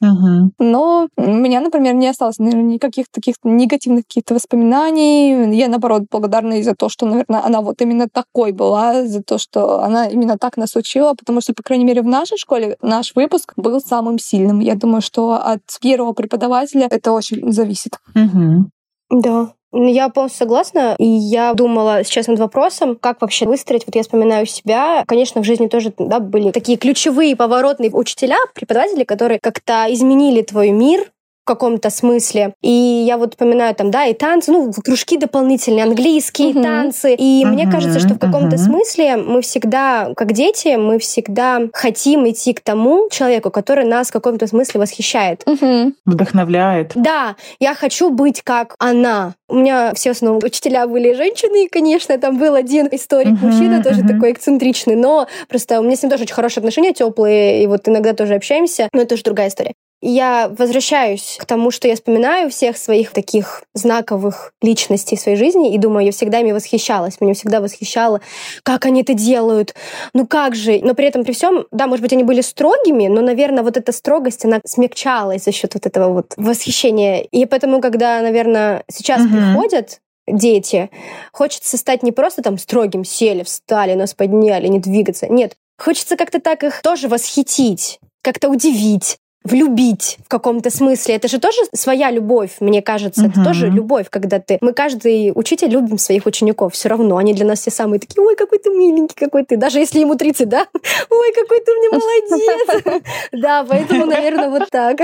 Uh-huh. 0.02 0.50
Но 0.58 1.08
у 1.16 1.22
меня, 1.32 1.60
например, 1.60 1.94
не 1.94 2.08
осталось 2.08 2.38
наверное, 2.38 2.74
никаких 2.74 3.06
таких 3.10 3.34
негативных 3.42 4.04
каких-то 4.06 4.34
воспоминаний. 4.34 5.56
Я, 5.56 5.68
наоборот, 5.68 6.02
благодарна 6.10 6.54
ей 6.54 6.62
за 6.62 6.74
то, 6.74 6.88
что, 6.88 7.06
наверное, 7.06 7.44
она 7.44 7.60
вот 7.60 7.80
именно 7.82 8.08
такой 8.08 8.52
была, 8.52 9.06
за 9.06 9.22
то, 9.22 9.38
что 9.38 9.80
она 9.82 10.06
именно 10.06 10.38
так 10.38 10.56
нас 10.56 10.76
учила, 10.76 11.14
потому 11.14 11.40
что, 11.40 11.54
по 11.54 11.62
крайней 11.62 11.84
мере, 11.84 12.02
в 12.02 12.06
нашей 12.06 12.38
школе 12.38 12.76
наш 12.82 13.14
выпуск 13.14 13.54
был 13.56 13.80
самым 13.80 14.18
сильным. 14.18 14.60
Я 14.60 14.74
думаю, 14.74 15.00
что 15.00 15.32
от 15.32 15.62
первого 15.80 16.12
преподавателя 16.12 16.86
это 16.90 17.12
очень 17.12 17.50
зависит. 17.52 17.98
Uh-huh. 18.14 18.64
Да, 19.10 19.52
я 19.84 20.08
полностью 20.08 20.38
согласна. 20.38 20.94
И 20.98 21.06
я 21.06 21.54
думала 21.54 22.04
сейчас 22.04 22.26
над 22.26 22.38
вопросом, 22.38 22.96
как 22.96 23.20
вообще 23.20 23.46
выстроить. 23.46 23.84
Вот 23.86 23.94
я 23.94 24.02
вспоминаю 24.02 24.46
себя. 24.46 25.04
Конечно, 25.06 25.42
в 25.42 25.44
жизни 25.44 25.66
тоже 25.66 25.92
да, 25.98 26.20
были 26.20 26.50
такие 26.50 26.78
ключевые 26.78 27.36
поворотные 27.36 27.90
учителя, 27.90 28.36
преподаватели, 28.54 29.04
которые 29.04 29.38
как-то 29.40 29.86
изменили 29.88 30.42
твой 30.42 30.70
мир, 30.70 31.10
каком-то 31.46 31.90
смысле. 31.90 32.52
И 32.62 32.70
я 32.70 33.16
вот 33.16 33.30
вспоминаю 33.30 33.74
там, 33.74 33.90
да, 33.90 34.04
и 34.06 34.14
танцы, 34.14 34.52
ну, 34.52 34.72
кружки 34.84 35.16
дополнительные, 35.16 35.84
английские 35.84 36.50
uh-huh. 36.50 36.62
танцы. 36.62 37.14
И 37.14 37.42
uh-huh. 37.42 37.48
мне 37.48 37.70
кажется, 37.70 38.00
что 38.00 38.14
в 38.14 38.18
каком-то 38.18 38.56
uh-huh. 38.56 38.64
смысле 38.64 39.16
мы 39.16 39.40
всегда, 39.40 40.12
как 40.16 40.32
дети, 40.32 40.76
мы 40.76 40.98
всегда 40.98 41.62
хотим 41.72 42.28
идти 42.28 42.52
к 42.52 42.60
тому 42.60 43.08
человеку, 43.10 43.50
который 43.50 43.86
нас 43.86 44.08
в 44.08 44.12
каком-то 44.12 44.46
смысле 44.46 44.80
восхищает. 44.80 45.42
Uh-huh. 45.46 45.92
Вдохновляет. 46.04 46.92
Да, 46.94 47.36
я 47.60 47.74
хочу 47.74 48.10
быть 48.10 48.42
как 48.42 48.74
она. 48.78 49.34
У 49.48 49.54
меня 49.54 49.94
все 49.94 50.10
основном 50.10 50.42
учителя 50.42 50.86
были 50.86 51.14
женщины, 51.14 51.66
и, 51.66 51.68
конечно, 51.68 52.18
там 52.18 52.38
был 52.38 52.54
один 52.54 52.88
историк 52.90 53.34
uh-huh, 53.34 53.46
мужчина, 53.46 53.82
тоже 53.82 54.02
uh-huh. 54.02 54.08
такой 54.08 54.32
эксцентричный, 54.32 54.96
но 54.96 55.28
просто 55.48 55.80
у 55.80 55.84
меня 55.84 55.96
с 55.96 56.02
ним 56.02 56.10
тоже 56.10 56.24
очень 56.24 56.34
хорошие 56.34 56.60
отношения, 56.62 56.92
теплые, 56.92 57.62
и 57.62 57.66
вот 57.66 57.88
иногда 57.88 58.12
тоже 58.12 58.34
общаемся, 58.34 58.88
но 58.92 59.02
это 59.02 59.14
уже 59.14 59.22
другая 59.22 59.48
история 59.48 59.74
я 60.02 60.48
возвращаюсь 60.48 61.36
к 61.40 61.46
тому, 61.46 61.70
что 61.70 61.88
я 61.88 61.94
вспоминаю 61.94 62.50
всех 62.50 62.76
своих 62.76 63.12
таких 63.12 63.64
знаковых 63.74 64.52
личностей 64.60 65.16
в 65.16 65.20
своей 65.20 65.38
жизни 65.38 65.74
и 65.74 65.78
думаю, 65.78 66.06
я 66.06 66.12
всегда 66.12 66.40
ими 66.40 66.52
восхищалась. 66.52 67.20
Меня 67.20 67.34
всегда 67.34 67.60
восхищало, 67.60 68.20
как 68.62 68.84
они 68.84 69.02
это 69.02 69.14
делают. 69.14 69.74
Ну 70.12 70.26
как 70.26 70.54
же? 70.54 70.80
Но 70.82 70.94
при 70.94 71.06
этом, 71.06 71.24
при 71.24 71.32
всем, 71.32 71.66
да, 71.70 71.86
может 71.86 72.02
быть, 72.02 72.12
они 72.12 72.24
были 72.24 72.42
строгими, 72.42 73.06
но, 73.06 73.22
наверное, 73.22 73.62
вот 73.62 73.76
эта 73.76 73.92
строгость, 73.92 74.44
она 74.44 74.60
смягчалась 74.64 75.44
за 75.44 75.52
счет 75.52 75.74
вот 75.74 75.86
этого 75.86 76.12
вот 76.12 76.34
восхищения. 76.36 77.20
И 77.20 77.46
поэтому, 77.46 77.80
когда, 77.80 78.20
наверное, 78.20 78.84
сейчас 78.90 79.22
угу. 79.22 79.30
приходят 79.30 80.00
дети, 80.28 80.90
хочется 81.32 81.76
стать 81.76 82.02
не 82.02 82.12
просто 82.12 82.42
там 82.42 82.58
строгим, 82.58 83.04
сели, 83.04 83.44
встали, 83.44 83.94
нас 83.94 84.12
подняли, 84.12 84.66
не 84.66 84.78
двигаться. 84.78 85.26
Нет, 85.26 85.54
хочется 85.78 86.16
как-то 86.16 86.40
так 86.40 86.64
их 86.64 86.82
тоже 86.82 87.08
восхитить, 87.08 87.98
как-то 88.22 88.48
удивить, 88.48 89.18
влюбить 89.46 90.18
в 90.24 90.28
каком-то 90.28 90.70
смысле. 90.70 91.16
Это 91.16 91.28
же 91.28 91.38
тоже 91.38 91.58
своя 91.74 92.10
любовь, 92.10 92.56
мне 92.60 92.82
кажется. 92.82 93.24
Uh-huh. 93.24 93.30
Это 93.30 93.44
тоже 93.44 93.68
любовь, 93.68 94.06
когда 94.10 94.38
ты... 94.38 94.58
Мы 94.60 94.72
каждый 94.72 95.32
учитель 95.34 95.68
любим 95.68 95.98
своих 95.98 96.26
учеников 96.26 96.74
все 96.74 96.88
равно. 96.88 97.16
Они 97.16 97.32
для 97.32 97.46
нас 97.46 97.60
все 97.60 97.70
самые 97.70 98.00
такие, 98.00 98.22
ой, 98.22 98.36
какой 98.36 98.58
ты 98.58 98.70
миленький, 98.70 99.16
какой 99.16 99.44
ты. 99.44 99.56
Даже 99.56 99.78
если 99.78 100.00
ему 100.00 100.16
30, 100.16 100.48
да? 100.48 100.66
Ой, 101.10 101.32
какой 101.32 101.60
ты 101.60 101.72
мне 101.74 101.88
молодец. 101.90 103.02
Да, 103.32 103.64
поэтому, 103.68 104.06
наверное, 104.06 104.50
вот 104.50 104.68
так. 104.70 104.98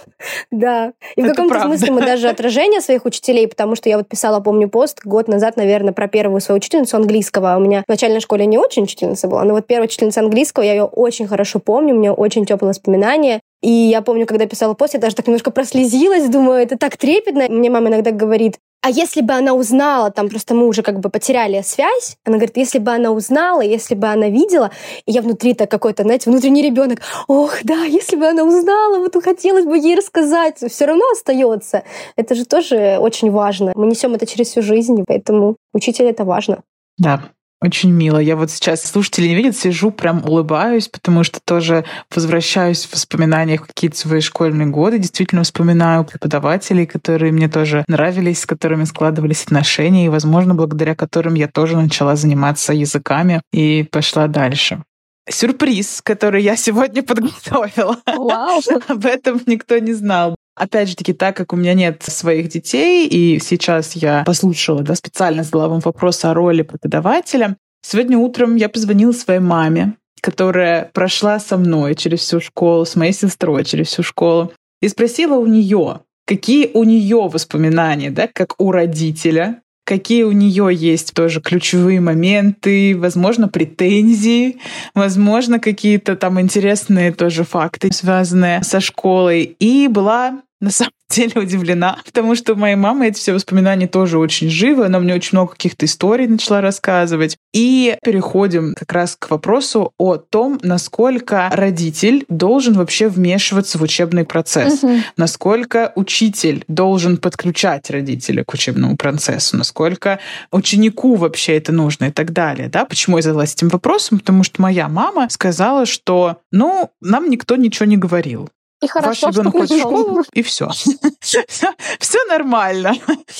Да. 0.50 0.92
И 1.14 1.22
в 1.22 1.28
каком-то 1.28 1.60
смысле 1.62 1.92
мы 1.92 2.00
даже 2.02 2.28
отражение 2.28 2.80
своих 2.80 3.04
учителей, 3.04 3.46
потому 3.48 3.76
что 3.76 3.88
я 3.88 3.96
вот 3.98 4.08
писала, 4.08 4.40
помню, 4.40 4.68
пост 4.68 5.00
год 5.04 5.28
назад, 5.28 5.56
наверное, 5.56 5.92
про 5.92 6.08
первую 6.08 6.40
свою 6.40 6.58
учительницу 6.58 6.96
английского. 6.96 7.56
У 7.56 7.60
меня 7.60 7.82
в 7.86 7.88
начальной 7.88 8.20
школе 8.20 8.46
не 8.46 8.58
очень 8.58 8.84
учительница 8.84 9.28
была, 9.28 9.44
но 9.44 9.54
вот 9.54 9.66
первая 9.66 9.86
учительница 9.86 10.20
английского, 10.20 10.64
я 10.64 10.72
ее 10.72 10.84
очень 10.84 11.26
хорошо 11.26 11.58
помню, 11.58 11.94
у 11.94 11.98
меня 11.98 12.12
очень 12.12 12.44
теплые 12.46 12.70
воспоминания. 12.70 13.40
И 13.66 13.70
я 13.70 14.00
помню, 14.00 14.26
когда 14.26 14.46
писала 14.46 14.74
пост, 14.74 14.94
я 14.94 15.00
даже 15.00 15.16
так 15.16 15.26
немножко 15.26 15.50
прослезилась, 15.50 16.28
думаю, 16.28 16.62
это 16.62 16.78
так 16.78 16.96
трепетно. 16.96 17.48
Мне 17.48 17.68
мама 17.68 17.88
иногда 17.88 18.12
говорит, 18.12 18.60
а 18.80 18.90
если 18.90 19.22
бы 19.22 19.34
она 19.34 19.54
узнала, 19.54 20.12
там 20.12 20.28
просто 20.28 20.54
мы 20.54 20.68
уже 20.68 20.82
как 20.82 21.00
бы 21.00 21.10
потеряли 21.10 21.60
связь, 21.62 22.16
она 22.24 22.36
говорит, 22.36 22.56
если 22.56 22.78
бы 22.78 22.92
она 22.92 23.10
узнала, 23.10 23.62
если 23.62 23.96
бы 23.96 24.06
она 24.06 24.28
видела, 24.28 24.70
и 25.04 25.10
я 25.10 25.20
внутри 25.20 25.52
так 25.54 25.68
какой-то, 25.68 26.04
знаете, 26.04 26.30
внутренний 26.30 26.62
ребенок, 26.62 27.00
ох, 27.26 27.56
да, 27.64 27.82
если 27.82 28.14
бы 28.14 28.28
она 28.28 28.44
узнала, 28.44 28.98
вот 29.00 29.20
хотелось 29.20 29.64
бы 29.64 29.76
ей 29.76 29.96
рассказать, 29.96 30.58
все 30.58 30.84
равно 30.84 31.02
остается. 31.10 31.82
Это 32.14 32.36
же 32.36 32.44
тоже 32.44 32.98
очень 33.00 33.32
важно. 33.32 33.72
Мы 33.74 33.88
несем 33.88 34.14
это 34.14 34.26
через 34.26 34.50
всю 34.50 34.62
жизнь, 34.62 35.02
поэтому 35.04 35.56
учитель 35.72 36.04
это 36.04 36.24
важно. 36.24 36.62
Да, 36.98 37.32
Очень 37.66 37.90
мило. 37.90 38.18
Я 38.18 38.36
вот 38.36 38.52
сейчас, 38.52 38.82
слушатели 38.82 39.26
не 39.26 39.34
видят, 39.34 39.56
сижу, 39.56 39.90
прям 39.90 40.24
улыбаюсь, 40.24 40.86
потому 40.86 41.24
что 41.24 41.40
тоже 41.44 41.84
возвращаюсь 42.14 42.86
в 42.86 42.92
воспоминания 42.92 43.58
в 43.58 43.66
какие-то 43.66 43.96
свои 43.96 44.20
школьные 44.20 44.68
годы. 44.68 45.00
Действительно 45.00 45.42
вспоминаю 45.42 46.04
преподавателей, 46.04 46.86
которые 46.86 47.32
мне 47.32 47.48
тоже 47.48 47.84
нравились, 47.88 48.42
с 48.42 48.46
которыми 48.46 48.84
складывались 48.84 49.42
отношения, 49.42 50.06
и, 50.06 50.10
возможно, 50.10 50.54
благодаря 50.54 50.94
которым 50.94 51.34
я 51.34 51.48
тоже 51.48 51.76
начала 51.76 52.14
заниматься 52.14 52.72
языками 52.72 53.42
и 53.52 53.84
пошла 53.90 54.28
дальше 54.28 54.84
сюрприз, 55.28 56.02
который 56.04 56.40
я 56.40 56.54
сегодня 56.54 57.02
подготовила. 57.02 57.98
Вау. 58.06 58.60
Об 58.86 59.06
этом 59.06 59.40
никто 59.46 59.76
не 59.78 59.92
знал. 59.92 60.36
Опять 60.56 60.88
же 60.88 60.96
таки, 60.96 61.12
так 61.12 61.36
как 61.36 61.52
у 61.52 61.56
меня 61.56 61.74
нет 61.74 62.02
своих 62.02 62.48
детей, 62.48 63.06
и 63.06 63.38
сейчас 63.40 63.92
я 63.92 64.24
послушала, 64.24 64.82
да, 64.82 64.94
специально 64.94 65.42
задала 65.42 65.68
вам 65.68 65.80
вопрос 65.80 66.24
о 66.24 66.32
роли 66.32 66.62
преподавателя, 66.62 67.58
сегодня 67.82 68.16
утром 68.16 68.56
я 68.56 68.70
позвонила 68.70 69.12
своей 69.12 69.40
маме, 69.40 69.96
которая 70.22 70.90
прошла 70.94 71.38
со 71.40 71.58
мной 71.58 71.94
через 71.94 72.20
всю 72.20 72.40
школу, 72.40 72.86
с 72.86 72.96
моей 72.96 73.12
сестрой 73.12 73.64
через 73.66 73.88
всю 73.88 74.02
школу, 74.02 74.50
и 74.80 74.88
спросила 74.88 75.34
у 75.34 75.46
нее, 75.46 76.00
какие 76.26 76.70
у 76.72 76.84
нее 76.84 77.28
воспоминания, 77.28 78.10
да, 78.10 78.26
как 78.26 78.54
у 78.58 78.72
родителя, 78.72 79.60
какие 79.84 80.24
у 80.24 80.32
нее 80.32 80.70
есть 80.72 81.14
тоже 81.14 81.40
ключевые 81.40 82.00
моменты, 82.00 82.96
возможно, 82.98 83.46
претензии, 83.48 84.58
возможно, 84.94 85.60
какие-то 85.60 86.16
там 86.16 86.40
интересные 86.40 87.12
тоже 87.12 87.44
факты, 87.44 87.92
связанные 87.92 88.62
со 88.64 88.80
школой. 88.80 89.56
И 89.58 89.86
была 89.88 90.40
на 90.60 90.70
самом 90.70 90.92
деле 91.10 91.40
удивлена, 91.40 91.98
потому 92.04 92.34
что 92.34 92.54
у 92.54 92.56
моей 92.56 92.76
мамы 92.76 93.08
эти 93.08 93.18
все 93.18 93.32
воспоминания 93.32 93.86
тоже 93.86 94.18
очень 94.18 94.50
живы. 94.50 94.86
Она 94.86 94.98
мне 94.98 95.14
очень 95.14 95.30
много 95.32 95.52
каких-то 95.52 95.86
историй 95.86 96.26
начала 96.26 96.60
рассказывать. 96.60 97.36
И 97.52 97.96
переходим 98.02 98.74
как 98.74 98.92
раз 98.92 99.16
к 99.18 99.30
вопросу 99.30 99.92
о 99.98 100.16
том, 100.16 100.58
насколько 100.62 101.48
родитель 101.52 102.24
должен 102.28 102.74
вообще 102.74 103.08
вмешиваться 103.08 103.78
в 103.78 103.82
учебный 103.82 104.24
процесс, 104.24 104.82
угу. 104.82 104.96
насколько 105.16 105.92
учитель 105.94 106.64
должен 106.68 107.16
подключать 107.16 107.90
родителя 107.90 108.44
к 108.44 108.52
учебному 108.52 108.96
процессу, 108.96 109.56
насколько 109.56 110.18
ученику 110.50 111.14
вообще 111.14 111.56
это 111.56 111.72
нужно 111.72 112.06
и 112.06 112.10
так 112.10 112.32
далее. 112.32 112.68
Да? 112.68 112.84
Почему 112.84 113.16
я 113.16 113.22
задалась 113.22 113.54
этим 113.54 113.68
вопросом? 113.68 114.18
Потому 114.18 114.42
что 114.42 114.60
моя 114.60 114.88
мама 114.88 115.28
сказала, 115.30 115.86
что 115.86 116.38
ну, 116.50 116.90
нам 117.00 117.30
никто 117.30 117.56
ничего 117.56 117.86
не 117.86 117.96
говорил. 117.96 118.50
И 118.82 118.88
хорошо, 118.88 119.28
Ваш 119.28 119.36
ребенок 119.36 119.52
ходит 119.52 119.70
в 119.70 119.78
школу, 119.78 120.24
и 120.34 120.42
все. 120.42 120.68
Все 121.98 122.18
нормально. 122.28 122.94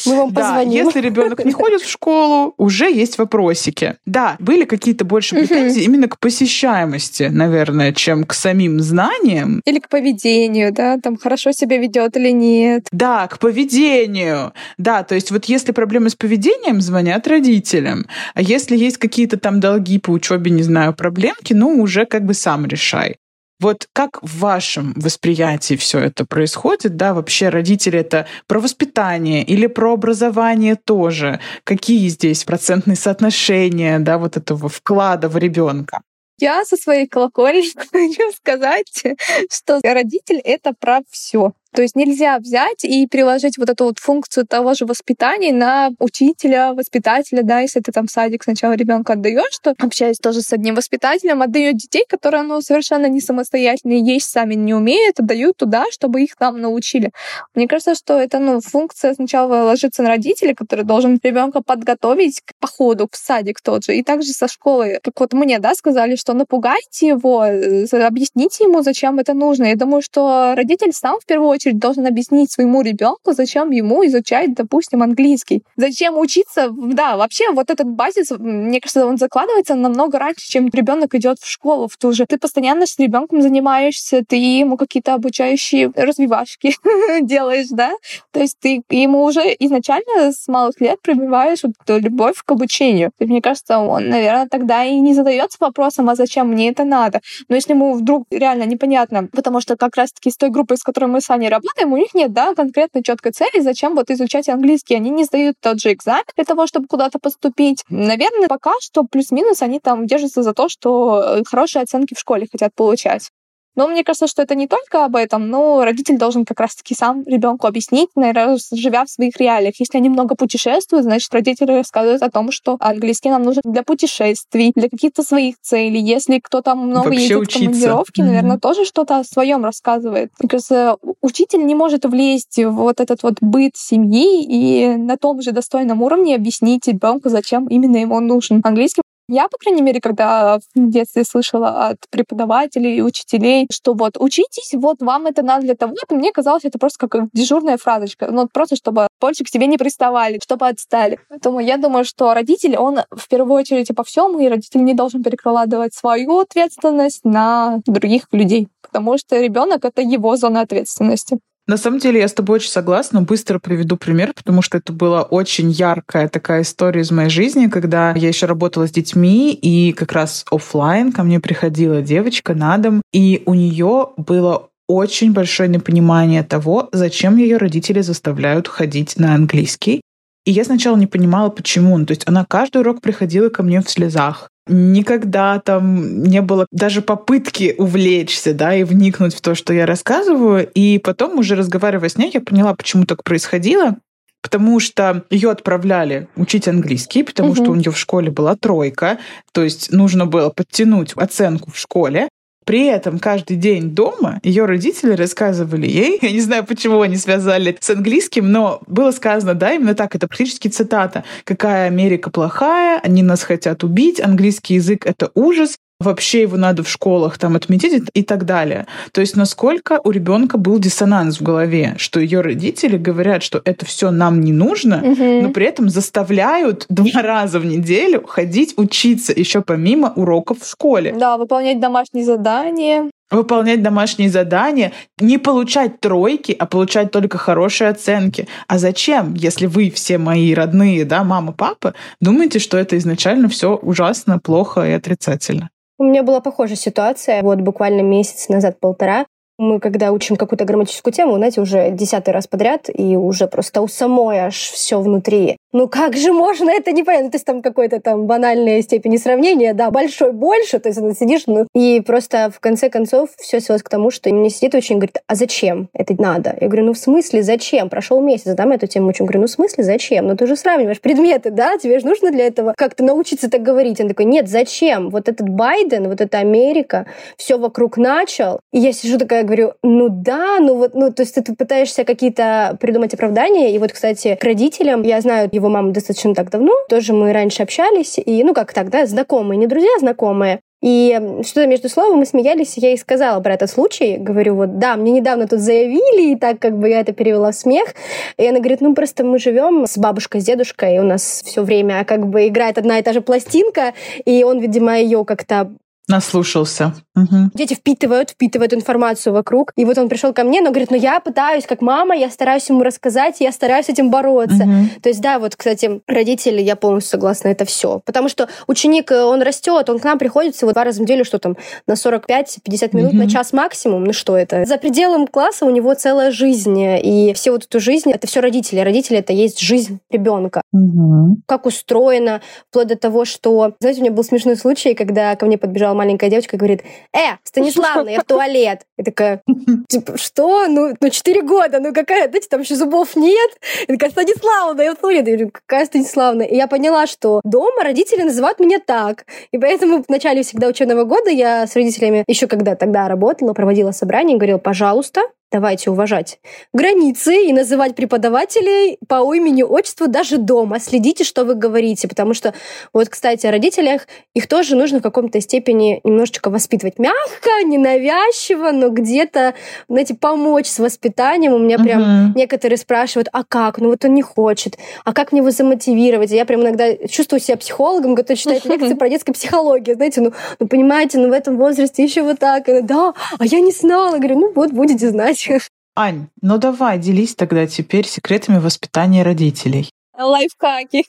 Мы 0.06 0.16
вам 0.16 0.32
да, 0.32 0.62
если 0.62 1.00
ребенок 1.00 1.44
не 1.44 1.52
ходит 1.52 1.82
в 1.82 1.90
школу, 1.90 2.54
уже 2.56 2.90
есть 2.90 3.18
вопросики. 3.18 3.96
Да, 4.06 4.36
были 4.38 4.64
какие-то 4.64 5.04
больше 5.04 5.36
претензии 5.36 5.82
именно 5.82 6.08
к 6.08 6.18
посещаемости, 6.18 7.24
наверное, 7.24 7.92
чем 7.92 8.24
к 8.24 8.32
самим 8.32 8.80
знаниям. 8.80 9.60
Или 9.66 9.78
к 9.78 9.90
поведению, 9.90 10.72
да, 10.72 10.98
там 10.98 11.18
хорошо 11.18 11.52
себя 11.52 11.76
ведет 11.76 12.16
или 12.16 12.30
нет. 12.30 12.86
Да, 12.90 13.28
к 13.28 13.38
поведению. 13.38 14.54
Да, 14.78 15.02
то 15.02 15.14
есть 15.14 15.30
вот 15.30 15.44
если 15.44 15.72
проблемы 15.72 16.08
с 16.08 16.14
поведением, 16.14 16.80
звонят 16.80 17.26
родителям. 17.26 18.06
А 18.34 18.40
если 18.40 18.76
есть 18.76 18.96
какие-то 18.96 19.38
там 19.38 19.60
долги 19.60 19.98
по 19.98 20.10
учебе, 20.10 20.50
не 20.50 20.62
знаю, 20.62 20.94
проблемки, 20.94 21.52
ну 21.52 21.80
уже 21.80 22.06
как 22.06 22.24
бы 22.24 22.32
сам 22.32 22.64
решай. 22.64 23.16
Вот 23.58 23.88
как 23.94 24.22
в 24.22 24.40
вашем 24.40 24.92
восприятии 24.96 25.76
все 25.76 26.00
это 26.00 26.26
происходит, 26.26 26.96
да, 26.96 27.14
вообще 27.14 27.48
родители 27.48 27.98
это 27.98 28.26
про 28.46 28.60
воспитание 28.60 29.42
или 29.42 29.66
про 29.66 29.94
образование 29.94 30.76
тоже? 30.76 31.40
Какие 31.64 32.08
здесь 32.08 32.44
процентные 32.44 32.96
соотношения, 32.96 33.98
да, 33.98 34.18
вот 34.18 34.36
этого 34.36 34.68
вклада 34.68 35.28
в 35.30 35.38
ребенка? 35.38 36.02
Я 36.38 36.66
со 36.66 36.76
своей 36.76 37.06
колокольни 37.06 37.70
хочу 37.92 38.32
сказать, 38.32 39.04
что 39.50 39.80
родитель— 39.82 40.38
это 40.44 40.74
про 40.78 41.00
все. 41.10 41.52
То 41.76 41.82
есть 41.82 41.94
нельзя 41.94 42.38
взять 42.38 42.84
и 42.84 43.06
переложить 43.06 43.58
вот 43.58 43.68
эту 43.68 43.84
вот 43.84 43.98
функцию 43.98 44.46
того 44.46 44.72
же 44.72 44.86
воспитания 44.86 45.52
на 45.52 45.90
учителя, 45.98 46.72
воспитателя, 46.72 47.42
да, 47.42 47.60
если 47.60 47.80
ты 47.80 47.92
там 47.92 48.08
садик 48.08 48.44
сначала 48.44 48.72
ребенка 48.72 49.12
отдаешь, 49.12 49.52
что 49.52 49.74
общаясь 49.78 50.16
тоже 50.16 50.40
с 50.40 50.54
одним 50.54 50.74
воспитателем, 50.74 51.42
отдает 51.42 51.76
детей, 51.76 52.06
которые 52.08 52.44
ну, 52.44 52.62
совершенно 52.62 53.04
не 53.10 53.20
самостоятельные, 53.20 54.02
есть 54.02 54.30
сами 54.30 54.54
не 54.54 54.72
умеют, 54.72 55.20
отдают 55.20 55.58
туда, 55.58 55.84
чтобы 55.90 56.22
их 56.22 56.34
там 56.36 56.62
научили. 56.62 57.10
Мне 57.54 57.68
кажется, 57.68 57.94
что 57.94 58.18
это 58.18 58.38
ну, 58.38 58.62
функция 58.62 59.12
сначала 59.12 59.64
ложится 59.64 60.02
на 60.02 60.08
родителя, 60.08 60.54
который 60.54 60.86
должен 60.86 61.20
ребенка 61.22 61.60
подготовить 61.60 62.40
к 62.40 62.52
походу 62.58 63.06
в 63.12 63.16
садик 63.18 63.60
тот 63.60 63.84
же, 63.84 63.96
и 63.96 64.02
также 64.02 64.32
со 64.32 64.48
школы. 64.48 64.98
Как 65.02 65.20
вот 65.20 65.34
мне, 65.34 65.58
да, 65.58 65.74
сказали, 65.74 66.16
что 66.16 66.32
напугайте 66.32 67.08
его, 67.08 67.44
э, 67.44 67.84
объясните 68.02 68.64
ему, 68.64 68.80
зачем 68.80 69.18
это 69.18 69.34
нужно. 69.34 69.64
Я 69.64 69.76
думаю, 69.76 70.00
что 70.00 70.54
родитель 70.56 70.94
сам 70.94 71.20
в 71.20 71.26
первую 71.26 71.50
очередь 71.50 71.65
очередь 71.66 71.78
должен 71.78 72.06
объяснить 72.06 72.52
своему 72.52 72.82
ребенку, 72.82 73.32
зачем 73.32 73.70
ему 73.70 74.06
изучать, 74.06 74.54
допустим, 74.54 75.02
английский. 75.02 75.62
Зачем 75.76 76.18
учиться? 76.18 76.70
Да, 76.70 77.16
вообще 77.16 77.50
вот 77.52 77.70
этот 77.70 77.88
базис, 77.88 78.30
мне 78.38 78.80
кажется, 78.80 79.06
он 79.06 79.16
закладывается 79.16 79.74
намного 79.74 80.18
раньше, 80.18 80.48
чем 80.48 80.68
ребенок 80.68 81.14
идет 81.14 81.38
в 81.40 81.48
школу 81.48 81.88
в 81.88 81.96
ту 81.96 82.12
же. 82.12 82.26
Ты 82.26 82.38
постоянно 82.38 82.86
с 82.86 82.98
ребенком 82.98 83.42
занимаешься, 83.42 84.24
ты 84.26 84.36
ему 84.36 84.76
какие-то 84.76 85.14
обучающие 85.14 85.92
развивашки 85.94 86.74
делаешь, 87.22 87.68
да? 87.70 87.92
То 88.32 88.40
есть 88.40 88.56
ты 88.60 88.82
ему 88.90 89.24
уже 89.24 89.54
изначально 89.58 90.32
с 90.32 90.48
малых 90.48 90.80
лет 90.80 91.00
прививаешь 91.02 91.62
вот 91.62 91.72
эту 91.84 91.98
любовь 92.02 92.42
к 92.44 92.52
обучению. 92.52 93.10
И 93.18 93.24
мне 93.24 93.40
кажется, 93.40 93.78
он, 93.78 94.08
наверное, 94.08 94.48
тогда 94.48 94.84
и 94.84 94.98
не 95.00 95.14
задается 95.14 95.58
вопросом, 95.60 96.08
а 96.08 96.14
зачем 96.14 96.48
мне 96.48 96.70
это 96.70 96.84
надо. 96.84 97.20
Но 97.48 97.56
если 97.56 97.72
ему 97.72 97.94
вдруг 97.94 98.26
реально 98.30 98.64
непонятно, 98.64 99.28
потому 99.32 99.60
что 99.60 99.76
как 99.76 99.96
раз-таки 99.96 100.30
с 100.30 100.36
той 100.36 100.50
группой, 100.50 100.76
с 100.76 100.82
которой 100.82 101.06
мы 101.06 101.20
с 101.20 101.30
Аней 101.30 101.48
работаем, 101.56 101.92
у 101.92 101.96
них 101.96 102.14
нет, 102.14 102.32
да, 102.32 102.54
конкретной 102.54 103.02
четкой 103.02 103.32
цели, 103.32 103.60
зачем 103.60 103.94
вот 103.94 104.10
изучать 104.10 104.48
английский. 104.48 104.94
Они 104.94 105.10
не 105.10 105.24
сдают 105.24 105.56
тот 105.60 105.80
же 105.80 105.92
экзамен 105.92 106.24
для 106.34 106.44
того, 106.44 106.66
чтобы 106.66 106.86
куда-то 106.86 107.18
поступить. 107.18 107.84
Наверное, 107.88 108.48
пока 108.48 108.72
что 108.80 109.04
плюс-минус 109.04 109.62
они 109.62 109.80
там 109.80 110.06
держатся 110.06 110.42
за 110.42 110.52
то, 110.54 110.68
что 110.68 111.22
э, 111.22 111.42
хорошие 111.46 111.82
оценки 111.82 112.14
в 112.14 112.18
школе 112.18 112.46
хотят 112.50 112.74
получать. 112.74 113.30
Но 113.76 113.86
мне 113.86 114.02
кажется, 114.04 114.26
что 114.26 114.42
это 114.42 114.54
не 114.54 114.66
только 114.66 115.04
об 115.04 115.16
этом, 115.16 115.48
но 115.48 115.84
родитель 115.84 116.16
должен 116.18 116.44
как 116.44 116.60
раз-таки 116.60 116.94
сам 116.94 117.24
ребенку 117.26 117.66
объяснить, 117.66 118.08
наверное, 118.16 118.58
живя 118.72 119.04
в 119.04 119.10
своих 119.10 119.36
реалиях. 119.36 119.74
Если 119.78 119.98
они 119.98 120.08
много 120.08 120.34
путешествуют, 120.34 121.04
значит, 121.04 121.32
родители 121.32 121.72
рассказывают 121.72 122.22
о 122.22 122.30
том, 122.30 122.50
что 122.50 122.76
английский 122.80 123.30
нам 123.30 123.42
нужен 123.42 123.62
для 123.64 123.82
путешествий, 123.82 124.72
для 124.74 124.88
каких-то 124.88 125.22
своих 125.22 125.56
целей. 125.60 126.00
Если 126.00 126.38
кто-то 126.38 126.74
много 126.74 127.08
Вообще 127.08 127.22
ездит 127.22 127.38
учиться. 127.38 127.58
в 127.58 127.62
командировки, 127.64 128.20
mm-hmm. 128.20 128.24
наверное, 128.24 128.58
тоже 128.58 128.84
что-то 128.84 129.18
о 129.18 129.24
своем 129.24 129.64
рассказывает. 129.64 130.30
Мне 130.40 130.48
кажется, 130.48 130.96
учитель 131.20 131.64
не 131.66 131.74
может 131.74 132.04
влезть 132.06 132.58
в 132.58 132.70
вот 132.70 133.00
этот 133.00 133.22
вот 133.22 133.34
быт 133.40 133.76
семьи 133.76 134.42
и 134.42 134.96
на 134.96 135.16
том 135.16 135.42
же 135.42 135.52
достойном 135.52 136.02
уровне 136.02 136.34
объяснить 136.34 136.88
ребенку, 136.88 137.28
зачем 137.28 137.68
именно 137.68 137.96
ему 137.96 138.20
нужен 138.20 138.60
английский. 138.64 139.02
Я, 139.28 139.48
по 139.48 139.58
крайней 139.58 139.82
мере, 139.82 140.00
когда 140.00 140.58
в 140.58 140.62
детстве 140.74 141.24
слышала 141.24 141.88
от 141.88 141.98
преподавателей 142.10 142.96
и 142.96 143.02
учителей, 143.02 143.66
что 143.72 143.94
вот 143.94 144.16
учитесь, 144.18 144.72
вот 144.74 145.02
вам 145.02 145.26
это 145.26 145.42
надо 145.42 145.62
для 145.62 145.74
того, 145.74 145.94
то 146.08 146.14
мне 146.14 146.30
казалось, 146.32 146.64
это 146.64 146.78
просто 146.78 147.08
как 147.08 147.28
дежурная 147.32 147.76
фразочка. 147.76 148.30
Ну, 148.30 148.48
просто 148.52 148.76
чтобы 148.76 149.08
больше 149.20 149.42
к 149.42 149.50
тебе 149.50 149.66
не 149.66 149.78
приставали, 149.78 150.38
чтобы 150.40 150.68
отстали. 150.68 151.18
Поэтому 151.28 151.58
я 151.58 151.76
думаю, 151.76 152.04
что 152.04 152.34
родитель, 152.34 152.76
он 152.76 153.00
в 153.10 153.28
первую 153.28 153.58
очередь 153.58 153.88
по 153.96 154.04
всем, 154.04 154.38
и 154.38 154.48
родитель 154.48 154.84
не 154.84 154.94
должен 154.94 155.24
перекладывать 155.24 155.92
свою 155.92 156.38
ответственность 156.38 157.24
на 157.24 157.80
других 157.86 158.28
людей, 158.30 158.68
потому 158.80 159.18
что 159.18 159.40
ребенок 159.40 159.84
это 159.84 160.02
его 160.02 160.36
зона 160.36 160.60
ответственности. 160.60 161.38
На 161.66 161.76
самом 161.76 161.98
деле 161.98 162.20
я 162.20 162.28
с 162.28 162.32
тобой 162.32 162.56
очень 162.56 162.70
согласна. 162.70 163.22
Быстро 163.22 163.58
приведу 163.58 163.96
пример, 163.96 164.32
потому 164.34 164.62
что 164.62 164.78
это 164.78 164.92
была 164.92 165.22
очень 165.22 165.70
яркая 165.70 166.28
такая 166.28 166.62
история 166.62 167.00
из 167.00 167.10
моей 167.10 167.28
жизни, 167.28 167.66
когда 167.66 168.12
я 168.12 168.28
еще 168.28 168.46
работала 168.46 168.86
с 168.86 168.92
детьми, 168.92 169.52
и 169.52 169.92
как 169.92 170.12
раз 170.12 170.44
офлайн 170.50 171.10
ко 171.10 171.24
мне 171.24 171.40
приходила 171.40 172.02
девочка 172.02 172.54
на 172.54 172.78
дом, 172.78 173.02
и 173.12 173.42
у 173.46 173.54
нее 173.54 174.10
было 174.16 174.68
очень 174.88 175.32
большое 175.32 175.68
непонимание 175.68 176.44
того, 176.44 176.88
зачем 176.92 177.36
ее 177.36 177.56
родители 177.56 178.00
заставляют 178.00 178.68
ходить 178.68 179.18
на 179.18 179.34
английский. 179.34 180.02
И 180.46 180.52
я 180.52 180.64
сначала 180.64 180.96
не 180.96 181.06
понимала, 181.06 181.50
почему. 181.50 181.98
Ну, 181.98 182.06
то 182.06 182.12
есть 182.12 182.22
она 182.26 182.46
каждый 182.48 182.78
урок 182.78 183.02
приходила 183.02 183.48
ко 183.50 183.62
мне 183.62 183.82
в 183.82 183.90
слезах. 183.90 184.48
Никогда 184.68 185.60
там 185.60 186.22
не 186.22 186.40
было 186.40 186.66
даже 186.70 187.02
попытки 187.02 187.74
увлечься, 187.76 188.54
да, 188.54 188.74
и 188.74 188.84
вникнуть 188.84 189.34
в 189.34 189.40
то, 189.40 189.54
что 189.54 189.74
я 189.74 189.86
рассказываю. 189.86 190.68
И 190.74 190.98
потом, 190.98 191.38
уже 191.38 191.56
разговаривая 191.56 192.08
с 192.08 192.16
ней, 192.16 192.30
я 192.32 192.40
поняла, 192.40 192.74
почему 192.74 193.04
так 193.04 193.22
происходило 193.22 193.96
потому 194.42 194.78
что 194.78 195.24
ее 195.28 195.50
отправляли 195.50 196.28
учить 196.36 196.68
английский, 196.68 197.24
потому 197.24 197.48
угу. 197.48 197.56
что 197.56 197.72
у 197.72 197.74
нее 197.74 197.90
в 197.90 197.98
школе 197.98 198.30
была 198.30 198.54
тройка, 198.54 199.18
то 199.52 199.64
есть 199.64 199.90
нужно 199.90 200.24
было 200.24 200.50
подтянуть 200.50 201.14
оценку 201.16 201.72
в 201.72 201.76
школе. 201.76 202.28
При 202.66 202.86
этом 202.86 203.20
каждый 203.20 203.56
день 203.56 203.90
дома 203.90 204.40
ее 204.42 204.66
родители 204.66 205.12
рассказывали 205.12 205.86
ей, 205.86 206.18
я 206.22 206.32
не 206.32 206.40
знаю, 206.40 206.64
почему 206.64 207.00
они 207.00 207.16
связали 207.16 207.76
с 207.80 207.88
английским, 207.88 208.50
но 208.50 208.82
было 208.88 209.12
сказано, 209.12 209.54
да, 209.54 209.72
именно 209.72 209.94
так, 209.94 210.16
это 210.16 210.26
практически 210.26 210.66
цитата, 210.68 211.24
какая 211.44 211.86
Америка 211.86 212.28
плохая, 212.30 213.00
они 213.02 213.22
нас 213.22 213.44
хотят 213.44 213.84
убить, 213.84 214.20
английский 214.20 214.74
язык— 214.74 215.06
это 215.06 215.30
ужас, 215.34 215.76
вообще 216.00 216.42
его 216.42 216.56
надо 216.56 216.82
в 216.82 216.88
школах 216.88 217.38
там 217.38 217.56
отметить 217.56 218.04
и 218.12 218.22
так 218.22 218.44
далее. 218.44 218.86
То 219.12 219.20
есть 219.20 219.36
насколько 219.36 220.00
у 220.04 220.10
ребенка 220.10 220.58
был 220.58 220.78
диссонанс 220.78 221.40
в 221.40 221.42
голове, 221.42 221.94
что 221.98 222.20
ее 222.20 222.40
родители 222.40 222.96
говорят, 222.96 223.42
что 223.42 223.60
это 223.64 223.86
все 223.86 224.10
нам 224.10 224.40
не 224.40 224.52
нужно, 224.52 224.98
угу. 224.98 225.42
но 225.42 225.50
при 225.50 225.66
этом 225.66 225.88
заставляют 225.88 226.86
два 226.88 227.22
раза 227.22 227.58
в 227.58 227.66
неделю 227.66 228.26
ходить 228.26 228.74
учиться 228.76 229.32
еще 229.34 229.62
помимо 229.62 230.12
уроков 230.16 230.60
в 230.60 230.70
школе. 230.70 231.14
Да, 231.18 231.36
выполнять 231.38 231.80
домашние 231.80 232.24
задания 232.24 233.10
выполнять 233.30 233.82
домашние 233.82 234.30
задания, 234.30 234.92
не 235.18 235.38
получать 235.38 236.00
тройки, 236.00 236.54
а 236.56 236.66
получать 236.66 237.10
только 237.10 237.38
хорошие 237.38 237.90
оценки. 237.90 238.46
А 238.68 238.78
зачем, 238.78 239.34
если 239.34 239.66
вы 239.66 239.90
все 239.90 240.18
мои 240.18 240.54
родные, 240.54 241.04
да, 241.04 241.24
мама, 241.24 241.52
папа, 241.52 241.94
думаете, 242.20 242.58
что 242.58 242.78
это 242.78 242.96
изначально 242.98 243.48
все 243.48 243.74
ужасно, 243.74 244.38
плохо 244.38 244.82
и 244.82 244.92
отрицательно? 244.92 245.70
У 245.98 246.04
меня 246.04 246.22
была 246.22 246.40
похожая 246.40 246.76
ситуация, 246.76 247.42
вот 247.42 247.60
буквально 247.60 248.02
месяц 248.02 248.48
назад, 248.48 248.80
полтора. 248.80 249.26
Мы, 249.58 249.80
когда 249.80 250.12
учим 250.12 250.36
какую-то 250.36 250.64
грамматическую 250.64 251.12
тему, 251.12 251.36
знаете, 251.36 251.60
уже 251.60 251.90
десятый 251.90 252.34
раз 252.34 252.46
подряд, 252.46 252.90
и 252.92 253.16
уже 253.16 253.46
просто 253.46 253.80
у 253.82 253.88
самой 253.88 254.38
аж 254.38 254.54
все 254.54 255.00
внутри. 255.00 255.56
Ну 255.72 255.88
как 255.88 256.16
же 256.16 256.32
можно 256.32 256.70
это 256.70 256.92
не 256.92 257.02
понять? 257.02 257.24
Ну, 257.24 257.30
то 257.30 257.36
есть 257.36 257.44
там 257.44 257.60
какой-то 257.60 258.00
там 258.00 258.26
банальная 258.26 258.80
степени 258.82 259.16
сравнения, 259.18 259.74
да, 259.74 259.90
большой 259.90 260.32
больше, 260.32 260.78
то 260.78 260.88
есть 260.88 261.00
ты 261.00 261.14
сидишь, 261.14 261.42
ну, 261.46 261.66
и 261.74 262.00
просто 262.00 262.50
в 262.50 262.60
конце 262.60 262.88
концов 262.88 263.30
все 263.36 263.60
свелось 263.60 263.82
к 263.82 263.88
тому, 263.88 264.10
что 264.10 264.30
мне 264.30 264.48
сидит 264.48 264.74
очень 264.74 264.96
говорит, 264.96 265.18
а 265.26 265.34
зачем 265.34 265.88
это 265.92 266.14
надо? 266.20 266.56
Я 266.60 266.68
говорю, 266.68 266.86
ну 266.86 266.92
в 266.94 266.98
смысле 266.98 267.42
зачем? 267.42 267.90
Прошел 267.90 268.20
месяц, 268.20 268.54
да, 268.54 268.64
мы 268.64 268.76
эту 268.76 268.86
тему 268.86 269.08
учим. 269.08 269.26
Говорю, 269.26 269.40
ну 269.40 269.46
в 269.46 269.50
смысле 269.50 269.84
зачем? 269.84 270.26
Ну 270.26 270.36
ты 270.36 270.46
же 270.46 270.56
сравниваешь 270.56 271.00
предметы, 271.00 271.50
да, 271.50 271.76
тебе 271.76 271.98
же 271.98 272.06
нужно 272.06 272.30
для 272.30 272.46
этого 272.46 272.72
как-то 272.76 273.04
научиться 273.04 273.50
так 273.50 273.62
говорить. 273.62 274.00
Он 274.00 274.08
такой, 274.08 274.24
нет, 274.24 274.48
зачем? 274.48 275.10
Вот 275.10 275.28
этот 275.28 275.48
Байден, 275.48 276.08
вот 276.08 276.20
эта 276.20 276.38
Америка, 276.38 277.06
все 277.36 277.58
вокруг 277.58 277.96
начал. 277.96 278.60
И 278.72 278.78
я 278.78 278.92
сижу 278.92 279.18
такая, 279.18 279.44
говорю, 279.46 279.72
ну 279.82 280.08
да, 280.08 280.58
ну 280.60 280.76
вот, 280.76 280.94
ну 280.94 281.12
то 281.12 281.22
есть 281.22 281.34
ты 281.34 281.54
пытаешься 281.54 282.04
какие-то 282.04 282.76
придумать 282.80 283.14
оправдания. 283.14 283.74
И 283.74 283.78
вот, 283.78 283.92
кстати, 283.92 284.36
к 284.38 284.44
родителям, 284.44 285.02
я 285.02 285.20
знаю 285.20 285.48
его 285.50 285.68
маму 285.68 285.92
достаточно 285.92 286.34
так 286.34 286.50
давно, 286.50 286.72
тоже 286.88 287.12
мы 287.12 287.32
раньше 287.32 287.62
общались, 287.62 288.18
и, 288.18 288.44
ну 288.44 288.52
как 288.54 288.72
так, 288.72 288.90
да, 288.90 289.06
знакомые, 289.06 289.58
не 289.58 289.66
друзья, 289.66 289.90
а 289.96 290.00
знакомые. 290.00 290.60
И 290.82 291.18
что-то 291.42 291.66
между 291.66 291.88
словом 291.88 292.18
мы 292.18 292.26
смеялись, 292.26 292.74
я 292.76 292.90
ей 292.90 292.98
сказала 292.98 293.40
про 293.40 293.54
этот 293.54 293.70
случай. 293.70 294.18
Говорю, 294.18 294.56
вот 294.56 294.78
да, 294.78 294.96
мне 294.96 295.10
недавно 295.10 295.48
тут 295.48 295.60
заявили, 295.60 296.32
и 296.32 296.36
так 296.36 296.58
как 296.58 296.78
бы 296.78 296.88
я 296.88 297.00
это 297.00 297.12
перевела 297.12 297.50
в 297.50 297.54
смех. 297.54 297.94
И 298.36 298.46
она 298.46 298.58
говорит, 298.58 298.82
ну 298.82 298.94
просто 298.94 299.24
мы 299.24 299.38
живем 299.38 299.86
с 299.86 299.96
бабушкой, 299.96 300.42
с 300.42 300.44
дедушкой, 300.44 300.96
и 300.96 300.98
у 300.98 301.02
нас 301.02 301.42
все 301.44 301.62
время 301.62 302.04
как 302.04 302.26
бы 302.26 302.46
играет 302.46 302.76
одна 302.78 302.98
и 302.98 303.02
та 303.02 303.12
же 303.14 303.22
пластинка, 303.22 303.94
и 304.24 304.44
он, 304.44 304.60
видимо, 304.60 304.98
ее 304.98 305.24
как-то 305.24 305.72
Наслушался. 306.08 306.94
Угу. 307.16 307.50
Дети 307.54 307.74
впитывают, 307.74 308.30
впитывают 308.30 308.72
информацию 308.72 309.32
вокруг. 309.32 309.72
И 309.76 309.84
вот 309.84 309.98
он 309.98 310.08
пришел 310.08 310.32
ко 310.32 310.44
мне, 310.44 310.60
но 310.60 310.68
говорит, 310.68 310.90
ну 310.92 310.96
я 310.96 311.18
пытаюсь, 311.18 311.66
как 311.66 311.80
мама, 311.80 312.14
я 312.14 312.30
стараюсь 312.30 312.68
ему 312.68 312.84
рассказать, 312.84 313.40
я 313.40 313.50
стараюсь 313.50 313.86
с 313.86 313.88
этим 313.88 314.10
бороться. 314.10 314.62
Угу. 314.62 315.00
То 315.02 315.08
есть, 315.08 315.20
да, 315.20 315.40
вот, 315.40 315.56
кстати, 315.56 316.00
родители, 316.06 316.62
я 316.62 316.76
полностью 316.76 317.12
согласна, 317.12 317.48
это 317.48 317.64
все. 317.64 318.00
Потому 318.04 318.28
что 318.28 318.48
ученик, 318.68 319.10
э, 319.10 319.24
он 319.24 319.42
растет, 319.42 319.88
он 319.88 319.98
к 319.98 320.04
нам 320.04 320.18
приходит 320.18 320.54
всего 320.54 320.72
два 320.72 320.84
раза 320.84 320.98
в 320.98 321.02
неделю, 321.02 321.24
что 321.24 321.40
там, 321.40 321.56
на 321.88 321.94
45-50 321.94 322.96
минут, 322.96 323.12
угу. 323.12 323.18
на 323.18 323.28
час 323.28 323.52
максимум. 323.52 324.04
Ну 324.04 324.12
что 324.12 324.36
это? 324.36 324.64
За 324.64 324.78
пределом 324.78 325.26
класса 325.26 325.64
у 325.64 325.70
него 325.70 325.92
целая 325.94 326.30
жизнь. 326.30 326.78
И 326.78 327.32
все 327.34 327.50
вот 327.50 327.64
эту 327.64 327.80
жизнь, 327.80 328.12
это 328.12 328.28
все 328.28 328.38
родители. 328.38 328.78
Родители— 328.78 329.18
это 329.18 329.32
есть 329.32 329.58
жизнь 329.58 329.98
ребенка. 330.10 330.62
Угу. 330.72 331.38
Как 331.46 331.66
устроено, 331.66 332.42
вплоть 332.70 332.86
до 332.86 332.96
того, 332.96 333.24
что... 333.24 333.74
Знаете, 333.80 334.00
у 334.00 334.04
меня 334.04 334.12
был 334.12 334.22
смешной 334.22 334.56
случай, 334.56 334.94
когда 334.94 335.34
ко 335.34 335.46
мне 335.46 335.58
подбежал 335.58 335.95
маленькая 335.96 336.30
девочка 336.30 336.56
говорит, 336.56 336.82
«Э, 337.12 337.36
Станиславна, 337.42 338.10
я 338.10 338.20
в 338.20 338.24
туалет!» 338.24 338.82
Я 338.96 339.04
такая, 339.04 339.42
типа, 339.88 340.16
что? 340.16 340.66
Ну, 340.68 340.94
ну, 341.00 341.10
четыре 341.10 341.42
года, 341.42 341.80
ну 341.80 341.92
какая, 341.92 342.28
знаете, 342.28 342.48
там 342.48 342.60
еще 342.60 342.76
зубов 342.76 343.16
нет. 343.16 343.50
Я 343.88 343.94
такая, 343.94 344.10
Станиславна, 344.10 344.82
я 344.82 344.94
в 344.94 344.98
туалет. 344.98 345.26
Я 345.26 345.34
говорю, 345.36 345.50
какая 345.50 345.84
Станиславна? 345.86 346.42
И 346.42 346.54
я 346.54 346.66
поняла, 346.66 347.06
что 347.06 347.40
дома 347.44 347.82
родители 347.82 348.22
называют 348.22 348.60
меня 348.60 348.78
так. 348.78 349.26
И 349.50 349.58
поэтому 349.58 350.02
в 350.02 350.08
начале 350.08 350.42
всегда 350.42 350.68
учебного 350.68 351.04
года 351.04 351.30
я 351.30 351.66
с 351.66 351.74
родителями, 351.74 352.24
еще 352.26 352.46
когда 352.46 352.76
тогда 352.76 353.08
работала, 353.08 353.52
проводила 353.52 353.92
собрание, 353.92 354.36
и 354.36 354.38
говорила, 354.38 354.58
пожалуйста, 354.58 355.22
Давайте 355.52 355.90
уважать 355.90 356.40
границы 356.72 357.46
и 357.46 357.52
называть 357.52 357.94
преподавателей 357.94 358.98
по 359.08 359.32
имени, 359.32 359.62
отчеству 359.62 360.08
даже 360.08 360.38
дома. 360.38 360.80
Следите, 360.80 361.22
что 361.22 361.44
вы 361.44 361.54
говорите, 361.54 362.08
потому 362.08 362.34
что 362.34 362.52
вот, 362.92 363.08
кстати, 363.08 363.46
о 363.46 363.52
родителях 363.52 364.08
их 364.34 364.48
тоже 364.48 364.74
нужно 364.74 364.98
в 364.98 365.02
каком-то 365.02 365.40
степени 365.40 366.00
немножечко 366.02 366.50
воспитывать. 366.50 366.98
Мягко, 366.98 367.62
ненавязчиво, 367.64 368.72
но 368.72 368.88
где-то, 368.88 369.54
знаете, 369.88 370.14
помочь 370.14 370.66
с 370.66 370.80
воспитанием. 370.80 371.52
У 371.52 371.58
меня 371.58 371.78
прям 371.78 372.02
угу. 372.02 372.38
некоторые 372.38 372.76
спрашивают, 372.76 373.28
а 373.32 373.44
как? 373.44 373.78
Ну 373.78 373.90
вот 373.90 374.04
он 374.04 374.14
не 374.14 374.22
хочет. 374.22 374.76
А 375.04 375.12
как 375.12 375.30
мне 375.30 375.42
его 375.42 375.52
замотивировать? 375.52 376.32
я 376.32 376.44
прям 376.44 376.62
иногда 376.62 376.96
чувствую 377.08 377.38
себя 377.38 377.56
психологом, 377.56 378.16
который 378.16 378.36
читает 378.36 378.64
лекции 378.66 378.94
про 378.94 379.08
детскую 379.08 379.34
психологию. 379.34 379.94
Знаете, 379.94 380.22
ну, 380.22 380.32
ну 380.58 380.66
понимаете, 380.66 381.18
ну 381.18 381.28
в 381.28 381.32
этом 381.32 381.56
возрасте 381.56 382.02
еще 382.02 382.22
вот 382.22 382.40
так. 382.40 382.68
И, 382.68 382.80
да, 382.82 383.14
а 383.38 383.46
я 383.46 383.60
не 383.60 383.70
знала. 383.70 384.16
Говорю, 384.18 384.40
ну 384.40 384.52
вот 384.52 384.72
будете 384.72 385.08
знать 385.08 385.35
задачах. 385.36 385.68
Ань, 385.94 386.28
ну 386.42 386.58
давай, 386.58 386.98
делись 386.98 387.34
тогда 387.34 387.66
теперь 387.66 388.06
секретами 388.06 388.58
воспитания 388.58 389.22
родителей. 389.22 389.90
Лайфхаки. 390.18 391.04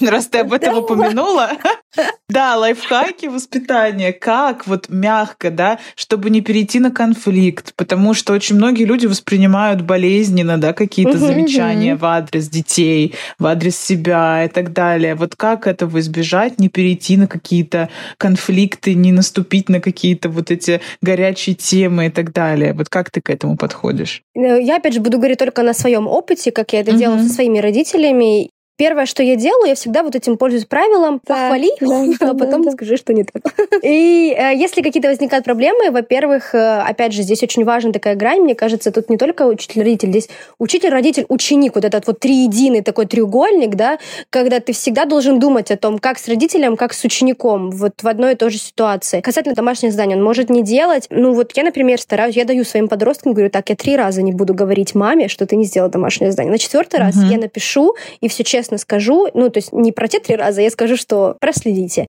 Раз 0.00 0.26
ты 0.26 0.38
об 0.38 0.52
этом 0.52 0.78
упомянула. 0.78 1.50
Да, 2.28 2.56
лайфхаки 2.56 3.26
воспитания. 3.26 4.14
Как 4.14 4.66
вот 4.66 4.88
мягко, 4.88 5.50
да, 5.50 5.78
чтобы 5.94 6.30
не 6.30 6.40
перейти 6.40 6.80
на 6.80 6.90
конфликт. 6.90 7.74
Потому 7.76 8.14
что 8.14 8.32
очень 8.32 8.56
многие 8.56 8.84
люди 8.84 9.04
воспринимают 9.04 9.82
болезненно, 9.82 10.58
да, 10.58 10.72
какие-то 10.72 11.18
замечания 11.18 11.94
в 11.94 12.06
адрес 12.06 12.48
детей, 12.48 13.14
в 13.38 13.44
адрес 13.44 13.76
себя 13.78 14.46
и 14.46 14.48
так 14.48 14.72
далее. 14.72 15.14
Вот 15.14 15.36
как 15.36 15.66
этого 15.66 16.00
избежать, 16.00 16.58
не 16.58 16.70
перейти 16.70 17.18
на 17.18 17.26
какие-то 17.26 17.90
конфликты, 18.16 18.94
не 18.94 19.12
наступить 19.12 19.68
на 19.68 19.80
какие-то 19.80 20.30
вот 20.30 20.50
эти 20.50 20.80
горячие 21.02 21.54
темы 21.54 22.06
и 22.06 22.10
так 22.10 22.32
далее. 22.32 22.72
Вот 22.72 22.88
как 22.88 23.10
ты 23.10 23.20
к 23.20 23.28
этому 23.28 23.58
подходишь? 23.58 24.22
Э, 24.34 24.58
я, 24.58 24.76
опять 24.76 24.94
же, 24.94 25.00
буду 25.00 25.18
говорить 25.18 25.38
только 25.38 25.62
на 25.62 25.74
своем 25.74 26.06
опыте, 26.08 26.50
как 26.50 26.72
я 26.72 26.80
это 26.80 26.92
делала 26.92 27.18
со 27.18 27.28
своими 27.28 27.58
родителями. 27.58 28.41
Первое, 28.82 29.06
что 29.06 29.22
я 29.22 29.36
делаю, 29.36 29.68
я 29.68 29.74
всегда 29.76 30.02
вот 30.02 30.16
этим 30.16 30.36
пользуюсь 30.36 30.64
правилом. 30.64 31.20
Да, 31.24 31.34
Похвали, 31.34 31.70
да, 32.18 32.30
а 32.30 32.34
потом 32.34 32.64
да, 32.64 32.72
скажи, 32.72 32.96
что 32.96 33.12
не 33.12 33.22
так. 33.22 33.40
И 33.84 34.34
э, 34.36 34.56
если 34.56 34.82
какие-то 34.82 35.08
возникают 35.08 35.44
проблемы, 35.44 35.92
во-первых, 35.92 36.52
э, 36.52 36.80
опять 36.80 37.12
же, 37.12 37.22
здесь 37.22 37.44
очень 37.44 37.64
важна 37.64 37.92
такая 37.92 38.16
грань. 38.16 38.40
Мне 38.40 38.56
кажется, 38.56 38.90
тут 38.90 39.08
не 39.08 39.18
только 39.18 39.46
учитель-родитель, 39.46 40.08
здесь 40.08 40.28
учитель-родитель-ученик, 40.58 41.76
вот 41.76 41.84
этот 41.84 42.08
вот 42.08 42.18
триединый 42.18 42.82
такой 42.82 43.06
треугольник, 43.06 43.76
да, 43.76 44.00
когда 44.30 44.58
ты 44.58 44.72
всегда 44.72 45.04
должен 45.04 45.38
думать 45.38 45.70
о 45.70 45.76
том, 45.76 46.00
как 46.00 46.18
с 46.18 46.26
родителем, 46.26 46.76
как 46.76 46.92
с 46.92 47.04
учеником, 47.04 47.70
вот 47.70 48.02
в 48.02 48.08
одной 48.08 48.32
и 48.32 48.34
той 48.34 48.50
же 48.50 48.58
ситуации. 48.58 49.20
Касательно 49.20 49.54
домашних 49.54 49.92
заданий, 49.92 50.16
он 50.16 50.24
может 50.24 50.50
не 50.50 50.64
делать. 50.64 51.06
Ну 51.08 51.34
вот 51.34 51.52
я, 51.56 51.62
например, 51.62 52.00
стараюсь, 52.00 52.34
я 52.34 52.44
даю 52.44 52.64
своим 52.64 52.88
подросткам, 52.88 53.32
говорю, 53.32 53.48
так, 53.48 53.70
я 53.70 53.76
три 53.76 53.94
раза 53.94 54.22
не 54.22 54.32
буду 54.32 54.54
говорить 54.54 54.96
маме, 54.96 55.28
что 55.28 55.46
ты 55.46 55.54
не 55.54 55.66
сделал 55.66 55.88
домашнее 55.88 56.32
задание. 56.32 56.50
На 56.50 56.58
четвертый 56.58 56.98
раз 56.98 57.14
я 57.30 57.38
напишу 57.38 57.94
и 58.20 58.26
все 58.26 58.42
честно 58.42 58.71
честно 58.72 58.78
скажу, 58.78 59.28
ну, 59.34 59.50
то 59.50 59.58
есть 59.58 59.72
не 59.72 59.92
про 59.92 60.08
те 60.08 60.18
три 60.18 60.36
раза, 60.36 60.62
я 60.62 60.70
скажу, 60.70 60.96
что 60.96 61.36
проследите. 61.40 62.06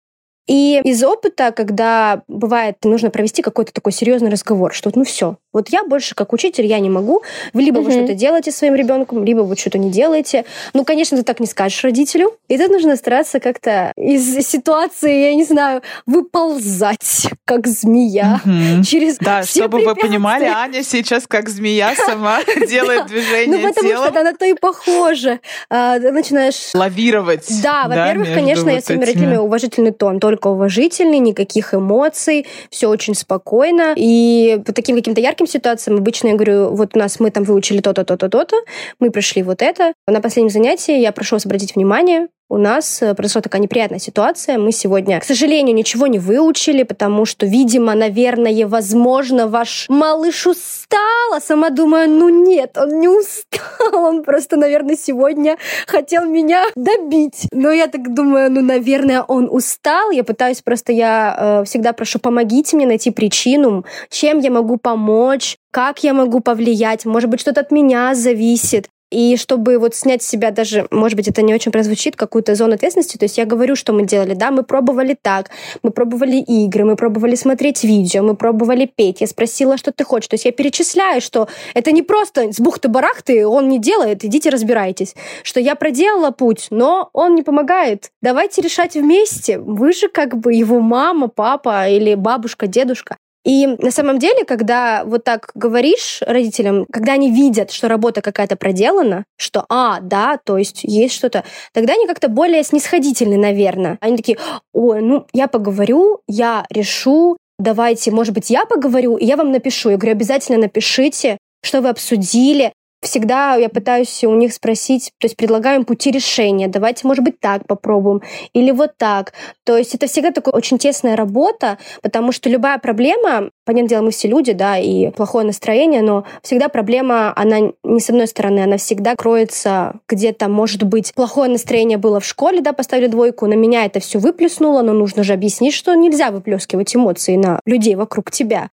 И 0.48 0.81
из 0.85 1.03
опыта, 1.05 1.53
когда 1.53 2.22
бывает, 2.29 2.77
нужно 2.85 3.11
провести 3.11 3.42
какой-то 3.42 3.72
такой 3.72 3.92
серьезный 3.92 4.31
разговор, 4.31 4.72
что 4.72 4.90
ну 4.94 5.05
все, 5.05 5.37
вот 5.53 5.69
я 5.69 5.85
больше 5.85 6.15
как 6.15 6.33
учитель, 6.33 6.67
я 6.67 6.79
не 6.79 6.91
могу. 6.91 7.23
Либо 7.53 7.79
угу. 7.79 7.87
вы 7.87 7.93
что-то 7.93 8.15
делаете 8.15 8.51
своим 8.53 8.75
ребенком, 8.75 9.25
либо 9.25 9.41
вы 9.41 9.57
что-то 9.57 9.79
не 9.79 9.91
делаете. 9.91 10.45
Ну, 10.75 10.85
конечно, 10.85 11.17
ты 11.17 11.23
так 11.23 11.41
не 11.41 11.47
скажешь 11.47 11.83
родителю. 11.85 12.33
И 12.49 12.59
тут 12.59 12.71
нужно 12.71 12.97
стараться 12.97 13.41
как-то 13.41 13.93
из 13.97 14.47
ситуации, 14.47 15.31
я 15.31 15.35
не 15.35 15.45
знаю, 15.45 15.83
выползать, 16.07 17.29
как 17.45 17.67
змея, 17.67 18.41
угу. 18.45 18.85
через 18.85 19.19
Да, 19.19 19.43
чтобы 19.43 19.85
вы 19.85 19.95
понимали, 19.95 20.45
Аня 20.45 20.83
сейчас 20.83 21.25
как 21.27 21.49
змея 21.49 21.95
сама 22.07 22.41
делает 22.69 23.07
движение 23.07 23.59
Ну, 23.59 23.69
потому 23.69 23.88
что 23.88 24.21
она 24.21 24.33
то 24.33 24.45
и 24.45 24.55
похожа. 24.55 25.41
А, 25.69 25.99
ты 25.99 26.11
начинаешь... 26.12 26.75
Лавировать. 26.75 27.47
Да, 27.62 27.85
во-первых, 27.88 28.33
конечно, 28.35 28.71
я 28.71 28.81
своими 28.81 29.05
родителями 29.05 29.37
уважительный 29.37 29.93
тон, 29.93 30.21
только 30.21 30.49
уважительный, 30.49 31.19
никаких 31.19 31.75
эмоций, 31.75 32.47
все 32.71 32.88
очень 32.88 33.15
спокойно. 33.15 33.95
И 33.97 34.61
по 34.65 34.73
таким 34.73 34.97
каким-то 34.97 35.21
ярким 35.21 35.41
таким 35.42 35.52
ситуациям 35.52 35.98
обычно 35.98 36.28
я 36.28 36.35
говорю, 36.35 36.74
вот 36.74 36.94
у 36.94 36.98
нас 36.98 37.20
мы 37.20 37.31
там 37.31 37.44
выучили 37.44 37.81
то-то, 37.81 38.05
то-то, 38.05 38.28
то-то, 38.28 38.57
мы 39.00 39.11
прошли 39.11 39.42
вот 39.42 39.62
это. 39.62 39.92
На 40.07 40.20
последнем 40.20 40.50
занятии 40.50 40.98
я 40.98 41.12
прошу 41.12 41.37
вас 41.37 41.46
обратить 41.46 41.74
внимание, 41.74 42.28
у 42.53 42.59
нас 42.59 43.01
э, 43.01 43.15
произошла 43.15 43.41
такая 43.41 43.62
неприятная 43.62 43.99
ситуация. 43.99 44.59
Мы 44.59 44.73
сегодня, 44.73 45.19
к 45.19 45.25
сожалению, 45.25 45.75
ничего 45.75 46.07
не 46.07 46.19
выучили, 46.19 46.83
потому 46.83 47.25
что, 47.25 47.47
видимо, 47.47 47.95
наверное, 47.95 48.67
возможно, 48.67 49.49
ваш 49.49 49.87
малыш 49.89 50.47
устал, 50.47 51.33
а 51.35 51.41
сама 51.41 51.70
думаю, 51.70 52.11
ну 52.11 52.29
нет, 52.29 52.76
он 52.76 53.01
не 53.01 53.09
устал, 53.09 53.95
он 53.95 54.22
просто, 54.22 54.59
наверное, 54.59 54.97
сегодня 54.97 55.57
хотел 55.87 56.26
меня 56.26 56.66
добить. 56.76 57.49
Но 57.53 57.72
я 57.72 57.87
так 57.87 58.12
думаю, 58.12 58.53
ну, 58.53 58.61
наверное, 58.61 59.22
он 59.22 59.49
устал. 59.51 60.11
Я 60.11 60.22
пытаюсь 60.22 60.61
просто, 60.61 60.93
я 60.93 61.62
э, 61.62 61.64
всегда 61.64 61.95
прошу, 61.95 62.18
помогите 62.18 62.76
мне 62.76 62.85
найти 62.85 63.11
причину, 63.11 63.87
чем 64.11 64.41
я 64.41 64.51
могу 64.51 64.76
помочь, 64.76 65.57
как 65.70 66.05
я 66.05 66.12
могу 66.12 66.41
повлиять, 66.41 67.07
может 67.07 67.31
быть, 67.31 67.41
что-то 67.41 67.62
от 67.62 67.70
меня 67.70 68.14
зависит. 68.14 68.89
И 69.13 69.37
чтобы 69.37 69.79
вот 69.79 69.95
снять 69.95 70.23
с 70.23 70.27
себя 70.27 70.51
даже, 70.51 70.89
может 70.91 71.17
быть, 71.17 71.29
это 71.29 71.43
не 71.43 71.55
очень 71.55 71.71
прозвучит, 71.71 72.17
какую-то 72.17 72.55
зону 72.55 72.75
ответственности, 72.75 73.19
то 73.19 73.25
есть 73.27 73.37
я 73.37 73.45
говорю, 73.45 73.77
что 73.77 73.93
мы 73.93 74.07
делали, 74.07 74.33
да, 74.33 74.51
мы 74.51 74.63
пробовали 74.63 75.17
так, 75.21 75.51
мы 75.83 75.91
пробовали 75.91 76.37
игры, 76.37 76.85
мы 76.85 76.97
пробовали 76.97 77.35
смотреть 77.35 77.85
видео, 77.85 78.23
мы 78.23 78.35
пробовали 78.37 78.87
петь, 78.87 79.21
я 79.21 79.27
спросила, 79.27 79.77
что 79.77 79.93
ты 79.93 80.05
хочешь. 80.05 80.29
То 80.29 80.35
есть 80.35 80.47
я 80.47 80.53
перечисляю, 80.53 81.21
что 81.21 81.49
это 81.75 81.93
не 81.93 82.03
просто 82.03 82.53
с 82.53 82.59
бухты-барахты, 82.59 83.47
он 83.47 83.69
не 83.69 83.79
делает, 83.79 84.25
идите 84.25 84.49
разбирайтесь. 84.49 85.15
Что 85.43 85.61
я 85.61 85.75
проделала 85.75 86.31
путь, 86.31 86.69
но 86.71 87.11
он 87.13 87.35
не 87.35 87.43
помогает. 87.43 88.11
Давайте 88.23 88.63
решать 88.63 88.95
вместе. 88.95 89.59
Вы 89.59 89.93
же 89.93 90.09
как 90.09 90.39
бы 90.39 90.55
его 90.55 90.81
мама, 90.81 91.29
папа 91.29 91.87
или 91.89 92.15
бабушка, 92.15 92.67
дедушка. 92.67 93.17
И 93.45 93.66
на 93.66 93.90
самом 93.90 94.18
деле, 94.18 94.45
когда 94.45 95.05
вот 95.05 95.24
так 95.24 95.51
говоришь 95.55 96.20
родителям, 96.24 96.86
когда 96.93 97.14
они 97.14 97.30
видят, 97.30 97.72
что 97.72 97.88
работа 97.88 98.22
какая-то 98.22 98.57
проделана, 98.57 99.24
что, 99.36 99.64
а, 99.68 100.01
да, 100.01 100.38
то 100.45 100.59
есть 100.59 100.80
есть 100.84 101.14
что-то, 101.14 101.45
тогда 101.72 101.95
они 101.95 102.07
как-то 102.07 102.28
более 102.28 102.62
снисходительны, 102.62 103.36
наверное. 103.36 103.99
Они 104.01 104.16
такие, 104.16 104.38
ой, 104.72 105.03
ну, 105.03 105.26
я 105.32 105.49
поговорю, 105.49 106.20
я 106.28 106.64
решу, 106.70 107.36
давайте, 107.59 108.11
может 108.12 108.32
быть, 108.32 108.51
я 108.51 108.64
поговорю, 108.64 109.16
и 109.16 109.26
я 109.26 109.36
вам 109.36 109.51
напишу. 109.51 109.90
Я 109.90 109.97
говорю, 109.97 110.16
обязательно 110.16 110.59
напишите, 110.59 111.38
что 111.64 111.80
вы 111.80 111.88
обсудили, 111.88 112.72
всегда 113.03 113.57
я 113.57 113.68
пытаюсь 113.68 114.24
у 114.24 114.34
них 114.34 114.55
спросить, 114.55 115.12
то 115.18 115.26
есть 115.26 115.36
предлагаем 115.36 115.84
пути 115.84 116.11
решения. 116.11 116.68
Давайте, 116.68 117.07
может 117.07 117.24
быть, 117.24 117.40
так 117.40 117.66
попробуем 117.66 118.22
или 118.53 118.70
вот 118.70 118.92
так. 118.96 119.32
То 119.64 119.76
есть 119.76 119.94
это 119.94 120.07
всегда 120.07 120.30
такая 120.30 120.55
очень 120.55 120.78
тесная 120.78 121.16
работа, 121.16 121.78
потому 122.03 122.32
что 122.32 122.48
любая 122.48 122.78
проблема, 122.78 123.50
понятное 123.64 123.88
дело, 123.88 124.03
мы 124.03 124.11
все 124.12 124.28
люди, 124.28 124.53
да, 124.53 124.78
и 124.78 125.11
плохое 125.11 125.44
настроение, 125.44 126.03
но 126.03 126.24
всегда 126.42 126.68
проблема, 126.68 127.32
она 127.36 127.72
не 127.82 128.00
с 128.00 128.09
одной 128.09 128.26
стороны, 128.26 128.61
она 128.61 128.76
всегда 128.76 129.16
кроется 129.16 129.94
где-то, 130.09 130.48
может 130.48 130.84
быть, 130.84 131.12
плохое 131.14 131.50
настроение 131.50 131.98
было 131.98 132.20
в 132.20 132.26
школе, 132.26 132.61
да, 132.61 132.72
поставили 132.72 133.09
двойку, 133.09 133.46
на 133.46 133.55
меня 133.55 133.84
это 133.84 134.00
все 134.00 134.18
выплеснуло, 134.18 134.82
но 134.82 134.92
нужно 134.92 135.24
же 135.24 135.32
объяснить, 135.32 135.74
что 135.74 135.94
нельзя 135.94 136.30
выплескивать 136.30 136.94
эмоции 136.94 137.36
на 137.36 137.61
людей 137.66 137.96
вокруг 137.96 138.30
тебя. 138.30 138.70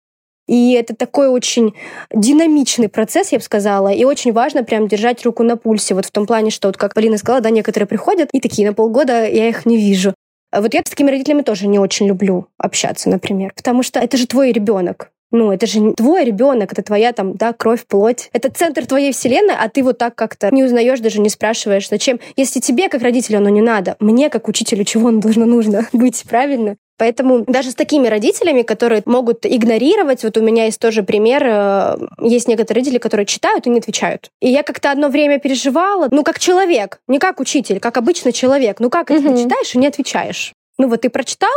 И 0.46 0.72
это 0.72 0.94
такой 0.94 1.28
очень 1.28 1.74
динамичный 2.12 2.88
процесс, 2.88 3.32
я 3.32 3.38
бы 3.38 3.44
сказала, 3.44 3.88
и 3.88 4.04
очень 4.04 4.32
важно 4.32 4.62
прям 4.62 4.86
держать 4.88 5.24
руку 5.24 5.42
на 5.42 5.56
пульсе. 5.56 5.94
Вот 5.94 6.06
в 6.06 6.10
том 6.10 6.26
плане, 6.26 6.50
что, 6.50 6.68
вот 6.68 6.76
как 6.76 6.94
Полина 6.94 7.18
сказала, 7.18 7.42
да, 7.42 7.50
некоторые 7.50 7.88
приходят 7.88 8.28
и 8.32 8.40
такие 8.40 8.68
на 8.68 8.74
полгода 8.74 9.26
я 9.26 9.48
их 9.48 9.66
не 9.66 9.76
вижу. 9.76 10.14
А 10.52 10.60
вот 10.60 10.74
я 10.74 10.80
с 10.80 10.90
такими 10.90 11.10
родителями 11.10 11.42
тоже 11.42 11.66
не 11.66 11.78
очень 11.78 12.06
люблю 12.06 12.46
общаться, 12.56 13.10
например, 13.10 13.52
потому 13.54 13.82
что 13.82 13.98
это 13.98 14.16
же 14.16 14.26
твой 14.26 14.52
ребенок. 14.52 15.10
Ну, 15.32 15.52
это 15.52 15.66
же 15.66 15.92
твой 15.94 16.24
ребенок, 16.24 16.72
это 16.72 16.82
твоя 16.82 17.12
там, 17.12 17.36
да, 17.36 17.52
кровь, 17.52 17.84
плоть. 17.86 18.28
Это 18.32 18.50
центр 18.50 18.86
твоей 18.86 19.12
вселенной, 19.12 19.54
а 19.58 19.68
ты 19.68 19.82
вот 19.82 19.98
так 19.98 20.14
как-то 20.14 20.54
не 20.54 20.64
узнаешь, 20.64 21.00
даже 21.00 21.20
не 21.20 21.28
спрашиваешь, 21.28 21.88
зачем. 21.88 22.20
Если 22.36 22.60
тебе, 22.60 22.88
как 22.88 23.02
родителю, 23.02 23.38
оно 23.38 23.48
не 23.48 23.62
надо, 23.62 23.96
мне, 24.00 24.30
как 24.30 24.48
учителю, 24.48 24.84
чего 24.84 25.08
оно 25.08 25.20
должно 25.20 25.44
нужно 25.44 25.88
быть, 25.92 26.24
правильно? 26.28 26.76
Поэтому 26.98 27.44
даже 27.46 27.72
с 27.72 27.74
такими 27.74 28.08
родителями, 28.08 28.62
которые 28.62 29.02
могут 29.04 29.44
игнорировать, 29.44 30.22
вот 30.22 30.38
у 30.38 30.42
меня 30.42 30.64
есть 30.64 30.80
тоже 30.80 31.02
пример, 31.02 31.42
э, 31.44 31.96
есть 32.22 32.48
некоторые 32.48 32.80
родители, 32.80 32.98
которые 32.98 33.26
читают 33.26 33.66
и 33.66 33.70
не 33.70 33.80
отвечают. 33.80 34.30
И 34.40 34.48
я 34.48 34.62
как-то 34.62 34.90
одно 34.90 35.08
время 35.08 35.38
переживала, 35.38 36.08
ну, 36.10 36.22
как 36.22 36.38
человек, 36.38 37.00
не 37.06 37.18
как 37.18 37.40
учитель, 37.40 37.80
как 37.80 37.98
обычный 37.98 38.32
человек. 38.32 38.80
Ну, 38.80 38.88
как 38.88 39.10
это 39.10 39.22
ты 39.22 39.42
читаешь 39.42 39.74
и 39.74 39.78
не 39.78 39.88
отвечаешь? 39.88 40.54
Ну, 40.78 40.88
вот 40.88 41.02
ты 41.02 41.10
прочитал, 41.10 41.50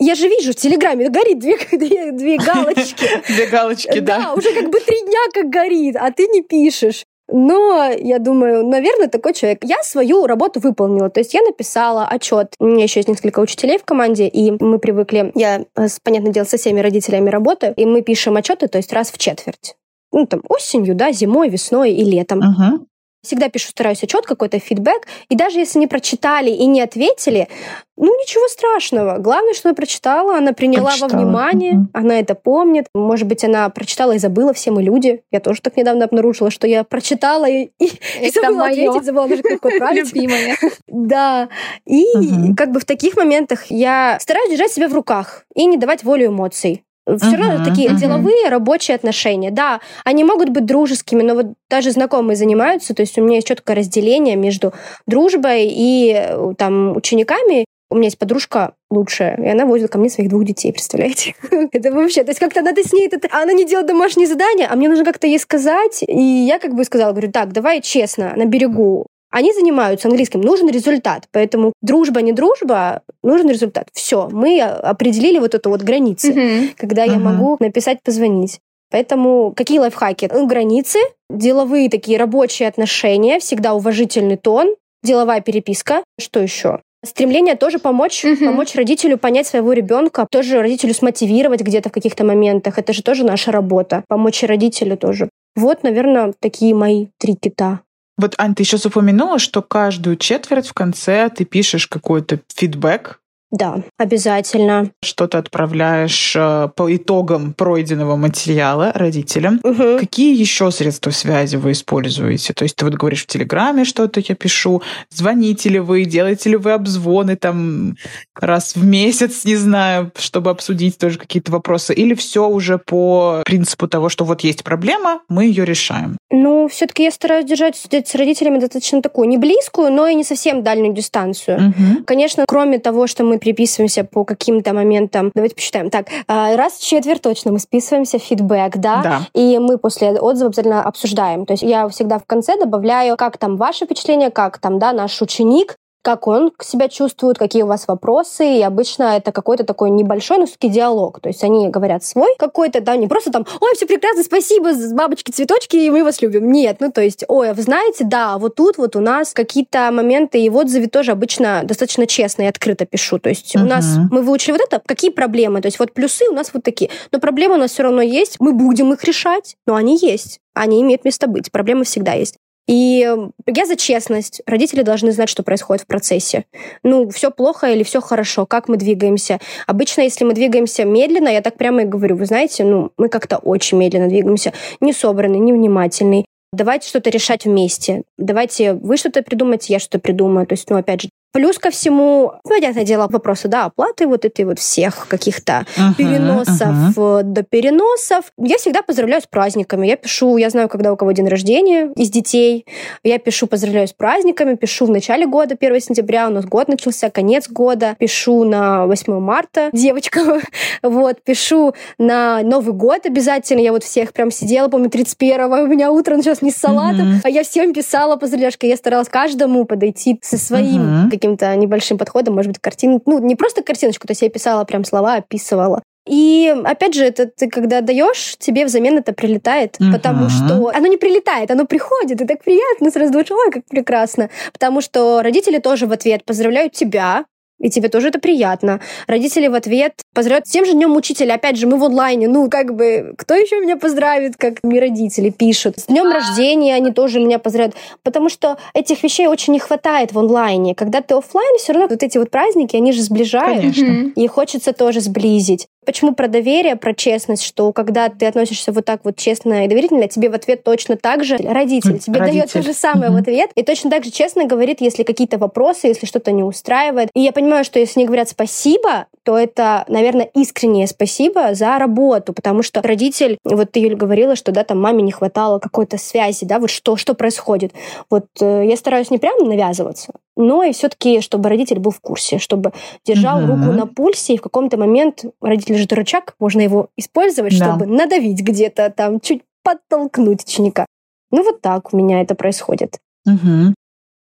я 0.00 0.14
же 0.14 0.28
вижу 0.28 0.52
в 0.52 0.56
Телеграме, 0.56 1.08
горит 1.08 1.38
две, 1.38 1.58
две, 1.72 2.12
две 2.12 2.36
галочки. 2.36 3.06
Две 3.28 3.46
галочки, 3.46 4.00
да. 4.00 4.18
Да, 4.18 4.34
уже 4.34 4.52
как 4.54 4.70
бы 4.70 4.80
три 4.80 5.00
дня 5.02 5.20
как 5.32 5.50
горит, 5.50 5.96
а 5.98 6.10
ты 6.12 6.26
не 6.28 6.42
пишешь. 6.42 7.04
Но 7.30 7.90
я 7.90 8.18
думаю, 8.18 8.66
наверное, 8.66 9.08
такой 9.08 9.34
человек. 9.34 9.62
Я 9.62 9.82
свою 9.82 10.26
работу 10.26 10.60
выполнила. 10.60 11.10
То 11.10 11.20
есть 11.20 11.34
я 11.34 11.42
написала 11.42 12.06
отчет. 12.06 12.54
У 12.58 12.64
меня 12.64 12.84
еще 12.84 13.00
есть 13.00 13.08
несколько 13.08 13.40
учителей 13.40 13.78
в 13.78 13.84
команде, 13.84 14.26
и 14.26 14.50
мы 14.50 14.78
привыкли, 14.78 15.30
я, 15.34 15.66
э, 15.76 15.86
понятное 16.02 16.32
дело, 16.32 16.44
со 16.44 16.56
всеми 16.56 16.80
родителями 16.80 17.28
работаю, 17.28 17.74
и 17.74 17.84
мы 17.84 18.00
пишем 18.00 18.36
отчеты, 18.36 18.66
то 18.68 18.78
есть 18.78 18.94
раз 18.94 19.10
в 19.10 19.18
четверть. 19.18 19.76
Ну, 20.10 20.26
там, 20.26 20.40
осенью, 20.48 20.94
да, 20.94 21.12
зимой, 21.12 21.50
весной 21.50 21.92
и 21.92 22.02
летом. 22.02 22.40
Uh-huh. 22.40 22.86
Всегда 23.22 23.48
пишу, 23.48 23.70
стараюсь 23.70 24.02
отчет, 24.02 24.26
какой-то 24.26 24.58
фидбэк. 24.58 25.06
И 25.28 25.34
даже 25.34 25.58
если 25.58 25.78
не 25.78 25.86
прочитали 25.86 26.50
и 26.50 26.66
не 26.66 26.80
ответили, 26.80 27.48
ну, 27.96 28.06
ничего 28.06 28.46
страшного. 28.46 29.18
Главное, 29.18 29.54
что 29.54 29.68
она 29.68 29.74
прочитала, 29.74 30.36
она 30.36 30.52
приняла 30.52 30.90
прочитала. 30.90 31.10
во 31.10 31.18
внимание, 31.18 31.72
mm-hmm. 31.74 31.90
она 31.94 32.20
это 32.20 32.36
помнит. 32.36 32.86
Может 32.94 33.26
быть, 33.26 33.42
она 33.44 33.68
прочитала 33.70 34.12
и 34.12 34.18
забыла, 34.18 34.52
все 34.52 34.70
мы 34.70 34.82
люди. 34.82 35.22
Я 35.32 35.40
тоже 35.40 35.60
так 35.60 35.76
недавно 35.76 36.04
обнаружила, 36.04 36.50
что 36.50 36.68
я 36.68 36.84
прочитала 36.84 37.48
и, 37.48 37.70
и, 37.80 37.90
и 38.20 38.30
забыла 38.30 38.60
моё. 38.60 38.90
ответить, 38.90 39.06
забыла 39.06 39.28
даже 39.28 39.42
какой 39.42 39.78
править. 39.78 40.14
Любимая. 40.14 40.56
Да. 40.86 41.48
И 41.86 42.54
как 42.56 42.70
бы 42.70 42.80
в 42.80 42.84
таких 42.84 43.16
моментах 43.16 43.66
я 43.70 44.18
стараюсь 44.20 44.50
держать 44.50 44.70
себя 44.70 44.88
в 44.88 44.94
руках 44.94 45.44
и 45.54 45.66
не 45.66 45.76
давать 45.76 46.04
волю 46.04 46.26
эмоций 46.26 46.84
все 47.16 47.36
uh-huh, 47.36 47.36
равно 47.36 47.64
такие 47.64 47.90
uh-huh. 47.90 47.96
деловые 47.96 48.48
рабочие 48.48 48.94
отношения. 48.94 49.50
Да, 49.50 49.80
они 50.04 50.24
могут 50.24 50.50
быть 50.50 50.66
дружескими, 50.66 51.22
но 51.22 51.34
вот 51.34 51.46
даже 51.70 51.90
знакомые 51.90 52.36
занимаются, 52.36 52.94
то 52.94 53.02
есть 53.02 53.18
у 53.18 53.22
меня 53.22 53.36
есть 53.36 53.48
четкое 53.48 53.76
разделение 53.76 54.36
между 54.36 54.72
дружбой 55.06 55.68
и 55.68 56.12
э, 56.14 56.54
там 56.58 56.96
учениками. 56.96 57.64
У 57.90 57.94
меня 57.94 58.06
есть 58.06 58.18
подружка 58.18 58.74
лучшая, 58.90 59.36
и 59.36 59.48
она 59.48 59.64
возит 59.64 59.90
ко 59.90 59.98
мне 59.98 60.10
своих 60.10 60.28
двух 60.28 60.44
детей, 60.44 60.72
представляете? 60.72 61.34
это 61.72 61.90
вообще, 61.90 62.22
то 62.22 62.30
есть 62.30 62.40
как-то 62.40 62.60
надо 62.60 62.82
с 62.82 62.92
ней, 62.92 63.08
это, 63.10 63.28
она 63.30 63.54
не 63.54 63.64
делает 63.64 63.86
домашние 63.86 64.26
задания, 64.26 64.68
а 64.70 64.76
мне 64.76 64.90
нужно 64.90 65.04
как-то 65.06 65.26
ей 65.26 65.38
сказать, 65.38 66.04
и 66.06 66.22
я 66.22 66.58
как 66.58 66.74
бы 66.74 66.84
сказала, 66.84 67.12
говорю, 67.12 67.32
так, 67.32 67.52
давай 67.52 67.80
честно, 67.80 68.34
на 68.36 68.44
берегу, 68.44 69.06
они 69.30 69.52
занимаются 69.52 70.08
английским, 70.08 70.40
нужен 70.40 70.68
результат. 70.68 71.28
Поэтому 71.32 71.72
дружба, 71.82 72.22
не 72.22 72.32
дружба, 72.32 73.02
нужен 73.22 73.48
результат. 73.48 73.88
Все, 73.92 74.28
мы 74.30 74.60
определили 74.60 75.38
вот 75.38 75.54
эту 75.54 75.70
вот 75.70 75.82
границы, 75.82 76.32
uh-huh. 76.32 76.70
когда 76.76 77.06
uh-huh. 77.06 77.12
я 77.12 77.18
могу 77.18 77.56
написать, 77.60 78.02
позвонить. 78.02 78.60
Поэтому 78.90 79.52
какие 79.54 79.78
лайфхаки? 79.78 80.30
Ну, 80.32 80.46
границы, 80.46 80.98
деловые 81.28 81.90
такие 81.90 82.18
рабочие 82.18 82.68
отношения, 82.68 83.38
всегда 83.38 83.74
уважительный 83.74 84.36
тон, 84.36 84.74
деловая 85.02 85.42
переписка. 85.42 86.02
Что 86.18 86.40
еще? 86.40 86.80
Стремление 87.04 87.54
тоже 87.54 87.78
помочь, 87.78 88.24
uh-huh. 88.24 88.44
помочь 88.46 88.74
родителю 88.74 89.18
понять 89.18 89.46
своего 89.46 89.72
ребенка, 89.72 90.26
тоже 90.30 90.60
родителю 90.60 90.94
смотивировать 90.94 91.60
где-то 91.60 91.90
в 91.90 91.92
каких-то 91.92 92.24
моментах. 92.24 92.78
Это 92.78 92.92
же 92.92 93.02
тоже 93.02 93.24
наша 93.24 93.52
работа. 93.52 94.04
Помочь 94.08 94.42
родителю 94.42 94.96
тоже. 94.96 95.28
Вот, 95.54 95.82
наверное, 95.82 96.32
такие 96.40 96.74
мои 96.74 97.06
три 97.18 97.34
кита. 97.34 97.80
Вот, 98.18 98.34
Ань, 98.36 98.54
ты 98.54 98.64
еще 98.64 98.76
упомянула, 98.84 99.38
что 99.38 99.62
каждую 99.62 100.16
четверть 100.16 100.68
в 100.68 100.74
конце 100.74 101.30
ты 101.30 101.44
пишешь 101.44 101.86
какой-то 101.86 102.40
фидбэк 102.54 103.20
да, 103.50 103.82
обязательно. 103.96 104.90
Что 105.02 105.26
ты 105.26 105.38
отправляешь 105.38 106.34
э, 106.36 106.68
по 106.76 106.94
итогам 106.94 107.54
пройденного 107.54 108.16
материала 108.16 108.92
родителям. 108.94 109.60
Угу. 109.64 109.98
Какие 110.00 110.38
еще 110.38 110.70
средства 110.70 111.10
связи 111.10 111.56
вы 111.56 111.72
используете? 111.72 112.52
То 112.52 112.64
есть 112.64 112.76
ты 112.76 112.84
вот 112.84 112.94
говоришь 112.94 113.22
в 113.22 113.26
Телеграме 113.26 113.84
что-то 113.84 114.20
я 114.20 114.34
пишу, 114.34 114.82
звоните 115.10 115.68
ли 115.68 115.78
вы, 115.78 116.04
делаете 116.04 116.50
ли 116.50 116.56
вы 116.56 116.72
обзвоны 116.72 117.36
там 117.36 117.96
раз 118.36 118.76
в 118.76 118.84
месяц, 118.84 119.44
не 119.44 119.56
знаю, 119.56 120.12
чтобы 120.16 120.50
обсудить 120.50 120.98
тоже 120.98 121.18
какие-то 121.18 121.50
вопросы, 121.50 121.94
или 121.94 122.14
все 122.14 122.46
уже 122.48 122.78
по 122.78 123.42
принципу 123.44 123.88
того, 123.88 124.08
что 124.08 124.24
вот 124.24 124.42
есть 124.42 124.62
проблема, 124.62 125.20
мы 125.28 125.46
ее 125.46 125.64
решаем? 125.64 126.18
Ну, 126.30 126.68
все-таки 126.68 127.04
я 127.04 127.10
стараюсь 127.10 127.46
держать 127.46 127.76
с 127.76 128.14
родителями 128.14 128.58
достаточно 128.58 129.00
такую 129.00 129.28
не 129.28 129.38
близкую, 129.38 129.90
но 129.90 130.06
и 130.06 130.14
не 130.14 130.24
совсем 130.24 130.62
дальнюю 130.62 130.94
дистанцию. 130.94 131.68
Угу. 131.68 132.04
Конечно, 132.04 132.44
кроме 132.46 132.78
того, 132.78 133.06
что 133.06 133.24
мы 133.24 133.37
переписываемся 133.38 134.04
по 134.04 134.24
каким-то 134.24 134.72
моментам. 134.72 135.30
Давайте 135.34 135.54
посчитаем. 135.54 135.90
Так, 135.90 136.08
а, 136.26 136.56
раз 136.56 136.74
в 136.74 136.86
четверть 136.86 137.22
точно 137.22 137.52
мы 137.52 137.58
списываемся, 137.58 138.18
фидбэк, 138.18 138.76
да? 138.76 139.02
да. 139.02 139.20
И 139.34 139.58
мы 139.58 139.78
после 139.78 140.12
отзыва 140.12 140.48
обязательно 140.48 140.82
обсуждаем. 140.82 141.46
То 141.46 141.52
есть 141.52 141.62
я 141.62 141.88
всегда 141.88 142.18
в 142.18 142.24
конце 142.26 142.58
добавляю, 142.58 143.16
как 143.16 143.38
там 143.38 143.56
ваше 143.56 143.84
впечатление, 143.84 144.30
как 144.30 144.58
там, 144.58 144.78
да, 144.78 144.92
наш 144.92 145.20
ученик, 145.22 145.76
как 146.02 146.26
он 146.26 146.52
себя 146.62 146.88
чувствует, 146.88 147.38
какие 147.38 147.62
у 147.62 147.66
вас 147.66 147.86
вопросы. 147.88 148.58
И 148.58 148.62
обычно 148.62 149.16
это 149.16 149.32
какой-то 149.32 149.64
такой 149.64 149.90
небольшой, 149.90 150.38
но 150.38 150.46
все-таки 150.46 150.68
диалог. 150.68 151.20
То 151.20 151.28
есть 151.28 151.44
они 151.44 151.68
говорят 151.68 152.04
свой 152.04 152.34
какой-то, 152.38 152.80
да, 152.80 152.96
не 152.96 153.08
просто 153.08 153.30
там, 153.30 153.46
ой, 153.60 153.70
все 153.74 153.86
прекрасно, 153.86 154.22
спасибо, 154.22 154.70
бабочки, 154.92 155.30
цветочки, 155.30 155.76
и 155.76 155.90
мы 155.90 156.04
вас 156.04 156.22
любим. 156.22 156.50
Нет, 156.50 156.78
ну 156.80 156.90
то 156.90 157.02
есть, 157.02 157.24
ой, 157.28 157.50
а 157.50 157.54
вы 157.54 157.62
знаете, 157.62 158.04
да, 158.04 158.38
вот 158.38 158.54
тут 158.54 158.78
вот 158.78 158.96
у 158.96 159.00
нас 159.00 159.32
какие-то 159.32 159.90
моменты, 159.92 160.40
и 160.40 160.48
в 160.48 160.56
отзыве 160.56 160.88
тоже 160.88 161.12
обычно 161.12 161.62
достаточно 161.64 162.06
честно 162.06 162.42
и 162.42 162.46
открыто 162.46 162.86
пишу. 162.86 163.18
То 163.18 163.28
есть 163.28 163.54
uh-huh. 163.54 163.62
у 163.62 163.66
нас, 163.66 163.86
мы 164.10 164.22
выучили 164.22 164.52
вот 164.52 164.60
это, 164.60 164.80
какие 164.84 165.10
проблемы, 165.10 165.60
то 165.60 165.66
есть 165.66 165.78
вот 165.78 165.92
плюсы 165.92 166.24
у 166.30 166.32
нас 166.32 166.50
вот 166.52 166.62
такие. 166.62 166.90
Но 167.12 167.20
проблемы 167.20 167.54
у 167.54 167.58
нас 167.58 167.72
все 167.72 167.82
равно 167.82 168.02
есть, 168.02 168.36
мы 168.40 168.52
будем 168.52 168.92
их 168.92 169.04
решать, 169.04 169.56
но 169.66 169.74
они 169.74 169.96
есть 169.96 170.40
они 170.58 170.82
имеют 170.82 171.04
место 171.04 171.26
быть. 171.26 171.50
Проблемы 171.50 171.84
всегда 171.84 172.12
есть. 172.12 172.36
И 172.68 173.08
я 173.46 173.66
за 173.66 173.76
честность. 173.76 174.42
Родители 174.46 174.82
должны 174.82 175.10
знать, 175.10 175.30
что 175.30 175.42
происходит 175.42 175.84
в 175.84 175.86
процессе. 175.86 176.44
Ну, 176.82 177.08
все 177.08 177.30
плохо 177.30 177.72
или 177.72 177.82
все 177.82 178.00
хорошо, 178.00 178.44
как 178.44 178.68
мы 178.68 178.76
двигаемся. 178.76 179.40
Обычно, 179.66 180.02
если 180.02 180.24
мы 180.24 180.34
двигаемся 180.34 180.84
медленно, 180.84 181.28
я 181.28 181.40
так 181.40 181.56
прямо 181.56 181.82
и 181.82 181.86
говорю, 181.86 182.16
вы 182.16 182.26
знаете, 182.26 182.64
ну, 182.64 182.92
мы 182.98 183.08
как-то 183.08 183.38
очень 183.38 183.78
медленно 183.78 184.08
двигаемся, 184.08 184.52
не 184.80 184.92
собранный, 184.92 185.38
не 185.38 185.54
внимательный. 185.54 186.26
Давайте 186.52 186.88
что-то 186.88 187.10
решать 187.10 187.46
вместе. 187.46 188.02
Давайте 188.18 188.74
вы 188.74 188.98
что-то 188.98 189.22
придумаете, 189.22 189.72
я 189.72 189.78
что-то 189.78 189.98
придумаю. 189.98 190.46
То 190.46 190.52
есть, 190.52 190.68
ну, 190.68 190.76
опять 190.76 191.02
же, 191.02 191.08
Плюс 191.30 191.58
ко 191.58 191.70
всему, 191.70 192.32
понятное 192.42 192.84
дело, 192.84 193.06
вопросы, 193.06 193.48
да, 193.48 193.66
оплаты 193.66 194.06
вот 194.06 194.24
этой 194.24 194.46
вот 194.46 194.58
всех 194.58 195.06
каких-то 195.08 195.66
uh-huh, 195.76 195.94
переносов 195.96 196.96
uh-huh. 196.96 197.22
до 197.22 197.42
переносов. 197.42 198.32
Я 198.38 198.56
всегда 198.56 198.80
поздравляю 198.80 199.20
с 199.20 199.26
праздниками. 199.26 199.86
Я 199.86 199.96
пишу, 199.96 200.38
я 200.38 200.48
знаю, 200.48 200.70
когда 200.70 200.90
у 200.90 200.96
кого 200.96 201.12
день 201.12 201.28
рождения 201.28 201.92
из 201.96 202.08
детей. 202.08 202.64
Я 203.04 203.18
пишу, 203.18 203.46
поздравляю 203.46 203.86
с 203.86 203.92
праздниками, 203.92 204.54
пишу 204.54 204.86
в 204.86 204.90
начале 204.90 205.26
года, 205.26 205.54
1 205.60 205.80
сентября, 205.80 206.28
у 206.28 206.30
нас 206.30 206.46
год 206.46 206.68
начался, 206.68 207.10
конец 207.10 207.46
года. 207.48 207.94
Пишу 207.98 208.44
на 208.44 208.86
8 208.86 209.20
марта, 209.20 209.68
девочка. 209.74 210.40
вот, 210.82 211.22
пишу 211.22 211.74
на 211.98 212.42
Новый 212.42 212.72
год 212.72 213.04
обязательно. 213.04 213.60
Я 213.60 213.72
вот 213.72 213.84
всех 213.84 214.14
прям 214.14 214.30
сидела, 214.30 214.68
помню, 214.68 214.88
31-го, 214.88 215.62
у 215.62 215.66
меня 215.66 215.92
утро 215.92 216.16
началось 216.16 216.40
не 216.40 216.50
с 216.50 216.56
салатом, 216.56 217.16
uh-huh. 217.16 217.20
а 217.24 217.28
я 217.28 217.44
всем 217.44 217.74
писала 217.74 218.16
поздравляшки. 218.16 218.64
Я 218.64 218.78
старалась 218.78 219.10
каждому 219.10 219.66
подойти 219.66 220.18
со 220.22 220.38
своим 220.38 220.82
uh-huh 220.82 221.17
каким-то 221.18 221.54
небольшим 221.56 221.98
подходом, 221.98 222.34
может 222.34 222.52
быть, 222.52 222.60
картин, 222.60 223.00
ну, 223.06 223.18
не 223.18 223.36
просто 223.36 223.62
картиночку, 223.62 224.06
то 224.06 224.12
есть 224.12 224.22
я 224.22 224.30
писала 224.30 224.64
прям 224.64 224.84
слова, 224.84 225.14
описывала. 225.14 225.82
И 226.08 226.54
опять 226.64 226.94
же, 226.94 227.04
это 227.04 227.26
ты 227.26 227.48
когда 227.48 227.82
даешь, 227.82 228.36
тебе 228.38 228.64
взамен 228.64 228.96
это 228.96 229.12
прилетает, 229.12 229.76
uh-huh. 229.78 229.92
потому 229.92 230.30
что 230.30 230.70
оно 230.74 230.86
не 230.86 230.96
прилетает, 230.96 231.50
оно 231.50 231.66
приходит, 231.66 232.20
и 232.20 232.26
так 232.26 232.42
приятно, 232.42 232.90
сразу 232.90 233.12
думаешь, 233.12 233.30
ой, 233.30 233.50
как 233.50 233.64
прекрасно. 233.66 234.30
Потому 234.52 234.80
что 234.80 235.20
родители 235.22 235.58
тоже 235.58 235.86
в 235.86 235.92
ответ 235.92 236.24
поздравляют 236.24 236.72
тебя, 236.72 237.26
и 237.58 237.70
тебе 237.70 237.88
тоже 237.88 238.08
это 238.08 238.18
приятно. 238.18 238.80
Родители 239.06 239.48
в 239.48 239.54
ответ 239.54 239.94
поздравляют 240.14 240.46
с 240.46 240.50
тем 240.50 240.64
же 240.64 240.72
днем 240.72 240.94
учителя. 240.96 241.34
Опять 241.34 241.56
же, 241.56 241.66
мы 241.66 241.78
в 241.78 241.84
онлайне. 241.84 242.28
Ну, 242.28 242.48
как 242.48 242.74
бы, 242.74 243.14
кто 243.16 243.34
еще 243.34 243.60
меня 243.60 243.76
поздравит, 243.76 244.36
как 244.36 244.62
мне 244.62 244.80
родители 244.80 245.30
пишут. 245.30 245.78
С 245.78 245.86
днем 245.86 246.10
рождения 246.10 246.74
они 246.74 246.92
тоже 246.92 247.20
меня 247.20 247.38
поздравляют. 247.38 247.76
Потому 248.02 248.28
что 248.28 248.58
этих 248.74 249.02
вещей 249.02 249.26
очень 249.26 249.52
не 249.52 249.58
хватает 249.58 250.12
в 250.12 250.18
онлайне. 250.18 250.74
Когда 250.74 251.00
ты 251.00 251.14
офлайн, 251.14 251.58
все 251.58 251.72
равно 251.72 251.88
вот 251.88 252.02
эти 252.02 252.18
вот 252.18 252.30
праздники, 252.30 252.76
они 252.76 252.92
же 252.92 253.02
сближают. 253.02 253.60
Конечно. 253.60 254.12
И 254.14 254.26
хочется 254.28 254.72
тоже 254.72 255.00
сблизить. 255.00 255.68
Почему 255.88 256.14
про 256.14 256.28
доверие, 256.28 256.76
про 256.76 256.92
честность, 256.92 257.42
что 257.42 257.72
когда 257.72 258.10
ты 258.10 258.26
относишься 258.26 258.72
вот 258.72 258.84
так 258.84 259.00
вот 259.04 259.16
честно 259.16 259.64
и 259.64 259.68
доверительно, 259.68 260.06
тебе 260.06 260.28
в 260.28 260.34
ответ 260.34 260.62
точно 260.62 260.98
так 260.98 261.24
же 261.24 261.38
родитель 261.38 261.98
тебе 261.98 262.20
Родитель. 262.20 262.40
дает 262.40 262.52
то 262.52 262.60
же 262.60 262.74
самое 262.74 263.10
mm-hmm. 263.10 263.14
в 263.14 263.16
ответ 263.16 263.50
и 263.54 263.62
точно 263.62 263.90
так 263.90 264.04
же 264.04 264.10
честно 264.10 264.44
говорит, 264.44 264.82
если 264.82 265.02
какие-то 265.02 265.38
вопросы, 265.38 265.86
если 265.86 266.04
что-то 266.04 266.30
не 266.30 266.42
устраивает. 266.42 267.08
И 267.14 267.22
я 267.22 267.32
понимаю, 267.32 267.64
что 267.64 267.78
если 267.78 268.00
они 268.00 268.06
говорят 268.06 268.28
спасибо, 268.28 269.06
то 269.28 269.36
это, 269.36 269.84
наверное, 269.88 270.30
искреннее 270.34 270.86
спасибо 270.86 271.52
за 271.52 271.78
работу, 271.78 272.32
потому 272.32 272.62
что 272.62 272.80
родитель, 272.80 273.36
вот 273.44 273.72
ты, 273.72 273.80
Юля, 273.80 273.94
говорила, 273.94 274.36
что, 274.36 274.52
да, 274.52 274.64
там 274.64 274.80
маме 274.80 275.02
не 275.02 275.12
хватало 275.12 275.58
какой-то 275.58 275.98
связи, 275.98 276.46
да, 276.46 276.58
вот 276.58 276.70
что, 276.70 276.96
что 276.96 277.12
происходит. 277.12 277.74
Вот 278.08 278.24
э, 278.40 278.64
я 278.66 278.74
стараюсь 278.74 279.10
не 279.10 279.18
прямо 279.18 279.44
навязываться, 279.44 280.14
но 280.34 280.62
и 280.62 280.72
все-таки, 280.72 281.20
чтобы 281.20 281.50
родитель 281.50 281.78
был 281.78 281.90
в 281.90 282.00
курсе, 282.00 282.38
чтобы 282.38 282.72
держал 283.04 283.42
mm-hmm. 283.42 283.46
руку 283.48 283.72
на 283.72 283.86
пульсе, 283.86 284.32
и 284.32 284.38
в 284.38 284.40
каком-то 284.40 284.78
момент 284.78 285.26
родитель 285.42 285.76
же 285.76 285.86
рычаг, 285.90 286.34
можно 286.38 286.62
его 286.62 286.88
использовать, 286.96 287.58
да. 287.58 287.66
чтобы 287.66 287.84
надавить 287.84 288.40
где-то 288.40 288.88
там, 288.88 289.20
чуть 289.20 289.42
подтолкнуть 289.62 290.44
ученика. 290.44 290.86
Ну 291.30 291.44
вот 291.44 291.60
так 291.60 291.92
у 291.92 291.98
меня 291.98 292.22
это 292.22 292.34
происходит. 292.34 292.96
Угу. 293.26 293.74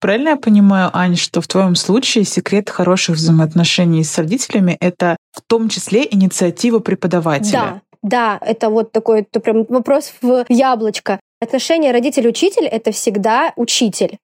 Правильно 0.03 0.30
я 0.30 0.36
понимаю, 0.36 0.90
Ань, 0.92 1.14
что 1.14 1.40
в 1.40 1.46
твоем 1.46 1.76
случае 1.76 2.24
секрет 2.24 2.68
хороших 2.68 3.14
взаимоотношений 3.14 4.03
с 4.03 4.18
родителями— 4.18 4.76
это 4.80 5.16
в 5.30 5.40
том 5.42 5.68
числе 5.68 6.05
инициатива 6.11 6.80
преподавателя? 6.80 7.53
Да, 7.53 7.80
да, 8.03 8.38
это 8.44 8.68
вот 8.68 8.90
такой 8.90 9.20
это 9.20 9.38
прям 9.38 9.64
вопрос 9.68 10.12
в 10.20 10.44
яблочко. 10.48 11.20
Отношения 11.40 11.92
родитель-учитель— 11.92 12.64
это 12.66 12.90
всегда 12.90 13.53
учитель 13.55 14.18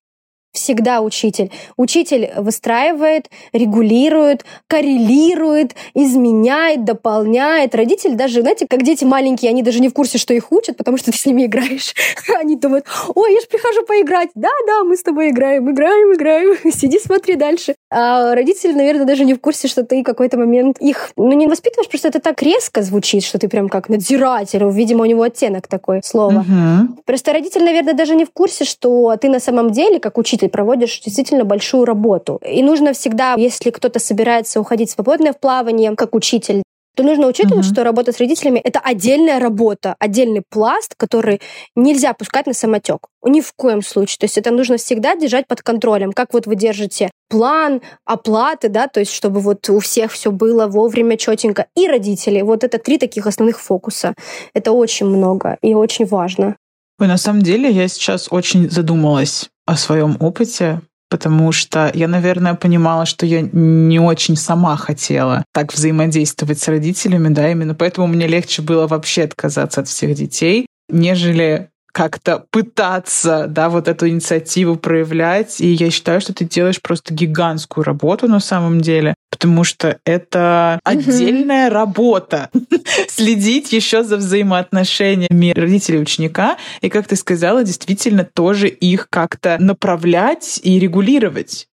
всегда 0.58 1.00
учитель. 1.00 1.50
Учитель 1.76 2.30
выстраивает, 2.36 3.30
регулирует, 3.52 4.44
коррелирует, 4.66 5.74
изменяет, 5.94 6.84
дополняет. 6.84 7.74
Родитель 7.74 8.14
даже, 8.14 8.42
знаете, 8.42 8.66
как 8.68 8.82
дети 8.82 9.04
маленькие, 9.04 9.50
они 9.50 9.62
даже 9.62 9.80
не 9.80 9.88
в 9.88 9.94
курсе, 9.94 10.18
что 10.18 10.34
их 10.34 10.52
учат, 10.52 10.76
потому 10.76 10.96
что 10.96 11.12
ты 11.12 11.18
с 11.18 11.26
ними 11.26 11.46
играешь. 11.46 11.94
Они 12.40 12.56
думают, 12.56 12.86
ой, 13.14 13.34
я 13.34 13.40
же 13.40 13.46
прихожу 13.46 13.84
поиграть. 13.84 14.30
Да-да, 14.34 14.84
мы 14.84 14.96
с 14.96 15.02
тобой 15.02 15.30
играем, 15.30 15.70
играем, 15.70 16.12
играем. 16.14 16.56
Сиди, 16.72 16.98
смотри 16.98 17.36
дальше. 17.36 17.74
А 17.90 18.34
родители, 18.34 18.72
наверное, 18.72 19.04
даже 19.04 19.24
не 19.24 19.34
в 19.34 19.40
курсе, 19.40 19.68
что 19.68 19.84
ты 19.84 20.02
какой-то 20.02 20.38
момент 20.38 20.78
их, 20.80 21.10
ну, 21.16 21.32
не 21.32 21.46
воспитываешь, 21.46 21.88
просто 21.88 22.08
это 22.08 22.20
так 22.20 22.42
резко 22.42 22.82
звучит, 22.82 23.24
что 23.24 23.38
ты 23.38 23.48
прям 23.48 23.68
как 23.68 23.88
надзиратель. 23.88 24.64
Видимо, 24.70 25.02
у 25.02 25.06
него 25.06 25.22
оттенок 25.22 25.66
такой 25.68 26.00
слова. 26.04 26.40
Угу. 26.40 27.02
Просто 27.04 27.32
родитель, 27.32 27.62
наверное, 27.64 27.94
даже 27.94 28.14
не 28.14 28.24
в 28.24 28.30
курсе, 28.30 28.64
что 28.64 29.16
ты 29.20 29.28
на 29.28 29.40
самом 29.40 29.70
деле, 29.70 30.00
как 30.00 30.18
учитель, 30.18 30.47
ты 30.48 30.52
проводишь 30.52 31.00
действительно 31.00 31.44
большую 31.44 31.84
работу. 31.84 32.40
И 32.44 32.62
нужно 32.62 32.92
всегда, 32.92 33.34
если 33.34 33.70
кто-то 33.70 33.98
собирается 33.98 34.60
уходить 34.60 34.90
свободное 34.90 35.32
в 35.32 35.38
плавание, 35.38 35.94
как 35.94 36.14
учитель, 36.14 36.62
то 36.96 37.04
нужно 37.04 37.28
учитывать, 37.28 37.64
uh-huh. 37.64 37.72
что 37.72 37.84
работа 37.84 38.10
с 38.10 38.18
родителями 38.18 38.58
это 38.58 38.80
отдельная 38.80 39.38
работа, 39.38 39.94
отдельный 40.00 40.42
пласт, 40.50 40.94
который 40.96 41.40
нельзя 41.76 42.12
пускать 42.12 42.46
на 42.46 42.54
самотек. 42.54 43.06
Ни 43.24 43.40
в 43.40 43.52
коем 43.52 43.82
случае. 43.82 44.18
То 44.18 44.24
есть 44.24 44.36
это 44.36 44.50
нужно 44.50 44.78
всегда 44.78 45.14
держать 45.14 45.46
под 45.46 45.62
контролем. 45.62 46.12
Как 46.12 46.32
вот 46.32 46.46
вы 46.46 46.56
держите 46.56 47.10
план 47.28 47.82
оплаты, 48.04 48.68
да, 48.68 48.88
то 48.88 48.98
есть 48.98 49.12
чтобы 49.12 49.38
вот 49.38 49.68
у 49.70 49.78
всех 49.78 50.10
все 50.10 50.32
было 50.32 50.66
вовремя, 50.66 51.16
четенько. 51.16 51.66
И 51.76 51.86
родители. 51.86 52.40
Вот 52.42 52.64
это 52.64 52.78
три 52.78 52.98
таких 52.98 53.28
основных 53.28 53.60
фокуса. 53.60 54.14
Это 54.52 54.72
очень 54.72 55.06
много 55.06 55.56
и 55.62 55.74
очень 55.74 56.04
важно. 56.04 56.56
Ой, 56.98 57.06
на 57.06 57.18
самом 57.18 57.42
деле 57.42 57.70
я 57.70 57.86
сейчас 57.86 58.26
очень 58.32 58.68
задумалась 58.68 59.50
о 59.68 59.76
своем 59.76 60.16
опыте, 60.18 60.80
потому 61.10 61.52
что 61.52 61.90
я, 61.92 62.08
наверное, 62.08 62.54
понимала, 62.54 63.04
что 63.04 63.26
я 63.26 63.42
не 63.52 64.00
очень 64.00 64.34
сама 64.34 64.76
хотела 64.76 65.44
так 65.52 65.74
взаимодействовать 65.74 66.58
с 66.58 66.68
родителями, 66.68 67.28
да, 67.28 67.50
именно 67.50 67.74
поэтому 67.74 68.06
мне 68.06 68.26
легче 68.26 68.62
было 68.62 68.86
вообще 68.86 69.24
отказаться 69.24 69.82
от 69.82 69.88
всех 69.88 70.14
детей, 70.14 70.66
нежели 70.88 71.68
как-то 71.92 72.44
пытаться, 72.50 73.46
да, 73.46 73.68
вот 73.68 73.88
эту 73.88 74.08
инициативу 74.08 74.76
проявлять. 74.76 75.60
И 75.60 75.66
я 75.72 75.90
считаю, 75.90 76.20
что 76.20 76.32
ты 76.32 76.44
делаешь 76.44 76.80
просто 76.80 77.12
гигантскую 77.12 77.84
работу 77.84 78.26
на 78.26 78.40
самом 78.40 78.80
деле, 78.80 79.14
потому 79.38 79.62
что 79.62 80.00
это 80.04 80.80
отдельная 80.82 81.70
работа. 81.70 82.50
Следить 83.08 83.72
еще 83.72 84.02
за 84.02 84.16
взаимоотношениями 84.16 85.52
родителей 85.54 85.98
и 85.98 86.02
ученика. 86.02 86.56
И, 86.80 86.88
как 86.88 87.06
ты 87.06 87.14
сказала, 87.14 87.62
действительно 87.62 88.24
тоже 88.24 88.68
их 88.68 89.08
как-то 89.08 89.56
направлять 89.60 90.58
и 90.64 90.80
регулировать. 90.80 91.68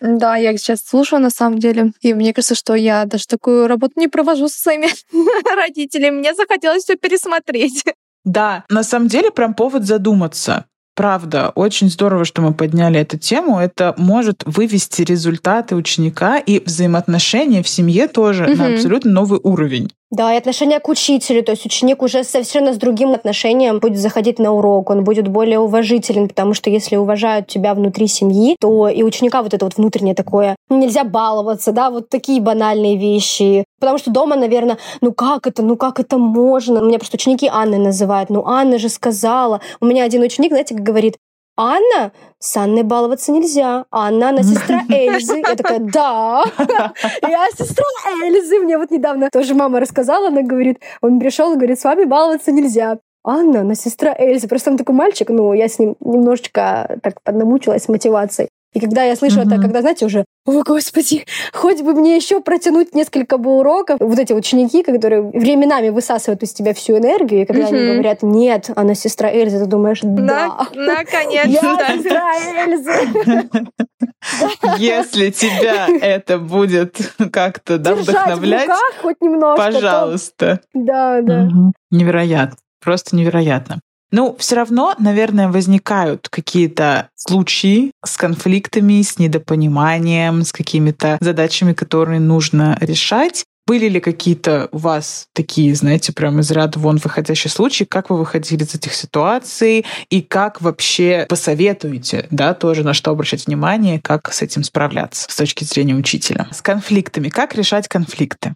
Да, 0.00 0.36
я 0.36 0.56
сейчас 0.56 0.82
слушаю 0.84 1.22
на 1.22 1.30
самом 1.30 1.58
деле. 1.58 1.92
И 2.02 2.12
мне 2.12 2.34
кажется, 2.34 2.54
что 2.54 2.74
я 2.74 3.06
даже 3.06 3.26
такую 3.26 3.66
работу 3.66 3.94
не 3.96 4.08
провожу 4.08 4.48
со 4.48 4.58
своими 4.58 4.88
родителями. 5.56 6.18
Мне 6.18 6.34
захотелось 6.34 6.84
все 6.84 6.96
пересмотреть. 6.96 7.84
Да, 8.24 8.64
на 8.68 8.82
самом 8.82 9.08
деле 9.08 9.30
прям 9.30 9.54
повод 9.54 9.84
задуматься. 9.84 10.66
Правда, 11.00 11.50
очень 11.54 11.88
здорово, 11.88 12.26
что 12.26 12.42
мы 12.42 12.52
подняли 12.52 13.00
эту 13.00 13.16
тему. 13.16 13.58
Это 13.58 13.94
может 13.96 14.42
вывести 14.44 15.00
результаты 15.00 15.74
ученика 15.74 16.36
и 16.36 16.62
взаимоотношения 16.62 17.62
в 17.62 17.68
семье 17.70 18.06
тоже 18.06 18.44
угу. 18.44 18.56
на 18.56 18.74
абсолютно 18.74 19.10
новый 19.10 19.40
уровень. 19.42 19.90
Да, 20.10 20.34
и 20.34 20.36
отношение 20.36 20.80
к 20.80 20.88
учителю, 20.88 21.44
то 21.44 21.52
есть 21.52 21.64
ученик 21.64 22.02
уже 22.02 22.24
совершенно 22.24 22.72
с 22.72 22.76
другим 22.76 23.12
отношением 23.12 23.78
будет 23.78 23.96
заходить 23.96 24.40
на 24.40 24.52
урок, 24.52 24.90
он 24.90 25.04
будет 25.04 25.28
более 25.28 25.60
уважителен, 25.60 26.26
потому 26.26 26.52
что 26.52 26.68
если 26.68 26.96
уважают 26.96 27.46
тебя 27.46 27.74
внутри 27.74 28.08
семьи, 28.08 28.56
то 28.58 28.88
и 28.88 29.04
ученика 29.04 29.40
вот 29.40 29.54
это 29.54 29.64
вот 29.64 29.76
внутреннее 29.76 30.16
такое, 30.16 30.56
нельзя 30.68 31.04
баловаться, 31.04 31.70
да, 31.70 31.90
вот 31.90 32.08
такие 32.08 32.40
банальные 32.40 32.96
вещи. 32.96 33.64
Потому 33.78 33.98
что 33.98 34.10
дома, 34.10 34.34
наверное, 34.34 34.78
ну 35.00 35.12
как 35.12 35.46
это, 35.46 35.62
ну 35.62 35.76
как 35.76 36.00
это 36.00 36.18
можно? 36.18 36.78
Меня 36.78 36.98
просто 36.98 37.14
ученики 37.14 37.48
Анны 37.48 37.78
называют, 37.78 38.30
ну 38.30 38.44
Анна 38.46 38.78
же 38.78 38.88
сказала. 38.88 39.60
У 39.80 39.86
меня 39.86 40.02
один 40.02 40.22
ученик, 40.22 40.50
знаете, 40.50 40.74
говорит, 40.74 41.18
Анна, 41.60 42.12
с 42.38 42.56
Анной 42.56 42.84
баловаться 42.84 43.32
нельзя. 43.32 43.84
Анна, 43.90 44.30
она 44.30 44.42
сестра 44.42 44.82
Эльзы. 44.88 45.42
Я 45.46 45.56
такая, 45.56 45.78
да, 45.78 46.44
я 47.22 47.46
сестра 47.54 47.84
Эльзы. 48.24 48.60
Мне 48.60 48.78
вот 48.78 48.90
недавно 48.90 49.28
тоже 49.30 49.54
мама 49.54 49.78
рассказала, 49.78 50.28
она 50.28 50.40
говорит, 50.40 50.80
он 51.02 51.20
пришел 51.20 51.52
и 51.52 51.56
говорит, 51.56 51.78
с 51.78 51.84
вами 51.84 52.04
баловаться 52.04 52.50
нельзя. 52.50 52.98
Анна, 53.22 53.60
она 53.60 53.74
сестра 53.74 54.14
Эльзы. 54.18 54.48
Просто 54.48 54.70
там 54.70 54.78
такой 54.78 54.94
мальчик, 54.94 55.28
ну, 55.28 55.52
я 55.52 55.68
с 55.68 55.78
ним 55.78 55.96
немножечко 56.00 56.98
так 57.02 57.20
поднамучилась 57.22 57.82
с 57.84 57.88
мотивацией. 57.88 58.48
И 58.72 58.78
когда 58.78 59.02
я 59.02 59.16
слышу 59.16 59.40
mm-hmm. 59.40 59.46
это, 59.46 59.60
когда, 59.60 59.80
знаете, 59.80 60.06
уже, 60.06 60.24
о, 60.46 60.62
господи, 60.62 61.24
хоть 61.52 61.82
бы 61.82 61.92
мне 61.94 62.16
еще 62.16 62.40
протянуть 62.40 62.94
несколько 62.94 63.36
бы 63.36 63.58
уроков. 63.58 63.98
Вот 64.00 64.18
эти 64.18 64.32
ученики, 64.32 64.82
которые 64.82 65.22
временами 65.22 65.88
высасывают 65.88 66.42
из 66.42 66.52
тебя 66.52 66.72
всю 66.72 66.98
энергию, 66.98 67.42
и 67.42 67.44
когда 67.44 67.64
mm-hmm. 67.64 67.84
они 67.84 67.92
говорят, 67.94 68.22
нет, 68.22 68.70
она 68.76 68.94
сестра 68.94 69.30
Эльзы, 69.30 69.58
ты 69.58 69.66
думаешь, 69.66 70.00
да. 70.02 70.68
Наконец-то. 70.74 71.48
Я 71.48 71.96
сестра 71.96 72.32
Эльзы. 72.64 73.50
Если 74.78 75.30
тебя 75.30 75.88
это 76.00 76.38
будет 76.38 76.96
как-то 77.32 77.78
да, 77.78 77.94
вдохновлять, 77.94 78.70
хоть 79.02 79.20
немножко, 79.20 79.64
пожалуйста. 79.64 80.60
Да, 80.74 81.20
да. 81.22 81.48
Невероятно. 81.90 82.56
Просто 82.82 83.16
невероятно. 83.16 83.80
Ну, 84.12 84.36
все 84.38 84.56
равно, 84.56 84.94
наверное, 84.98 85.48
возникают 85.48 86.28
какие-то 86.28 87.08
случаи 87.14 87.92
с 88.04 88.16
конфликтами, 88.16 89.02
с 89.02 89.18
недопониманием, 89.18 90.42
с 90.42 90.52
какими-то 90.52 91.18
задачами, 91.20 91.72
которые 91.72 92.20
нужно 92.20 92.76
решать. 92.80 93.44
Были 93.66 93.88
ли 93.88 94.00
какие-то 94.00 94.68
у 94.72 94.78
вас 94.78 95.26
такие, 95.32 95.72
знаете, 95.76 96.12
прям 96.12 96.40
из 96.40 96.50
ряда 96.50 96.80
вон 96.80 96.96
выходящие 96.96 97.52
случаи? 97.52 97.84
Как 97.84 98.10
вы 98.10 98.18
выходили 98.18 98.64
из 98.64 98.74
этих 98.74 98.92
ситуаций? 98.94 99.86
И 100.08 100.22
как 100.22 100.60
вообще 100.60 101.24
посоветуете, 101.28 102.26
да, 102.32 102.54
тоже 102.54 102.82
на 102.82 102.94
что 102.94 103.12
обращать 103.12 103.46
внимание, 103.46 104.00
как 104.00 104.32
с 104.32 104.42
этим 104.42 104.64
справляться 104.64 105.30
с 105.30 105.36
точки 105.36 105.62
зрения 105.62 105.94
учителя? 105.94 106.48
С 106.50 106.62
конфликтами. 106.62 107.28
Как 107.28 107.54
решать 107.54 107.86
конфликты? 107.86 108.54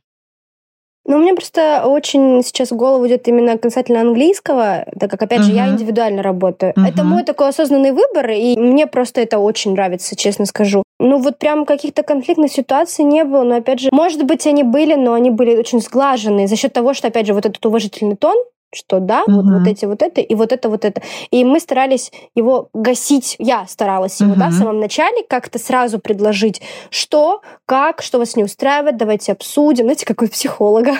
Ну, 1.06 1.18
мне 1.18 1.34
просто 1.34 1.84
очень 1.86 2.42
сейчас 2.42 2.70
в 2.70 2.76
голову 2.76 3.06
идет 3.06 3.28
именно 3.28 3.58
касательно 3.58 4.00
английского, 4.00 4.86
так 4.98 5.10
как, 5.10 5.22
опять 5.22 5.40
uh-huh. 5.40 5.44
же, 5.44 5.52
я 5.52 5.68
индивидуально 5.68 6.22
работаю. 6.22 6.72
Uh-huh. 6.72 6.88
Это 6.88 7.04
мой 7.04 7.24
такой 7.24 7.48
осознанный 7.48 7.92
выбор, 7.92 8.30
и 8.30 8.56
мне 8.58 8.86
просто 8.86 9.20
это 9.20 9.38
очень 9.38 9.72
нравится, 9.72 10.16
честно 10.16 10.46
скажу. 10.46 10.82
Ну, 10.98 11.18
вот 11.18 11.38
прям 11.38 11.66
каких-то 11.66 12.02
конфликтных 12.02 12.50
ситуаций 12.50 13.04
не 13.04 13.24
было, 13.24 13.42
но, 13.42 13.56
опять 13.56 13.80
же, 13.80 13.90
может 13.92 14.24
быть, 14.24 14.46
они 14.46 14.62
были, 14.62 14.94
но 14.94 15.12
они 15.12 15.30
были 15.30 15.56
очень 15.56 15.80
сглажены 15.80 16.46
за 16.46 16.56
счет 16.56 16.72
того, 16.72 16.94
что, 16.94 17.08
опять 17.08 17.26
же, 17.26 17.34
вот 17.34 17.44
этот 17.44 17.64
уважительный 17.66 18.16
тон, 18.16 18.36
что 18.74 19.00
да, 19.00 19.24
угу. 19.24 19.36
вот, 19.36 19.44
вот 19.44 19.66
эти 19.66 19.84
вот 19.84 20.02
это 20.02 20.20
и 20.20 20.34
вот 20.34 20.52
это 20.52 20.68
вот 20.68 20.84
это. 20.84 21.02
И 21.30 21.44
мы 21.44 21.60
старались 21.60 22.12
его 22.34 22.68
гасить, 22.74 23.36
я 23.38 23.66
старалась 23.66 24.20
его, 24.20 24.32
угу. 24.32 24.40
да, 24.40 24.48
в 24.48 24.54
самом 24.54 24.80
начале 24.80 25.22
как-то 25.28 25.58
сразу 25.58 25.98
предложить, 25.98 26.60
что, 26.90 27.42
как, 27.66 28.02
что 28.02 28.18
вас 28.18 28.36
не 28.36 28.44
устраивает, 28.44 28.96
давайте 28.96 29.32
обсудим, 29.32 29.84
знаете, 29.84 30.06
какой 30.06 30.28
психолога. 30.28 30.94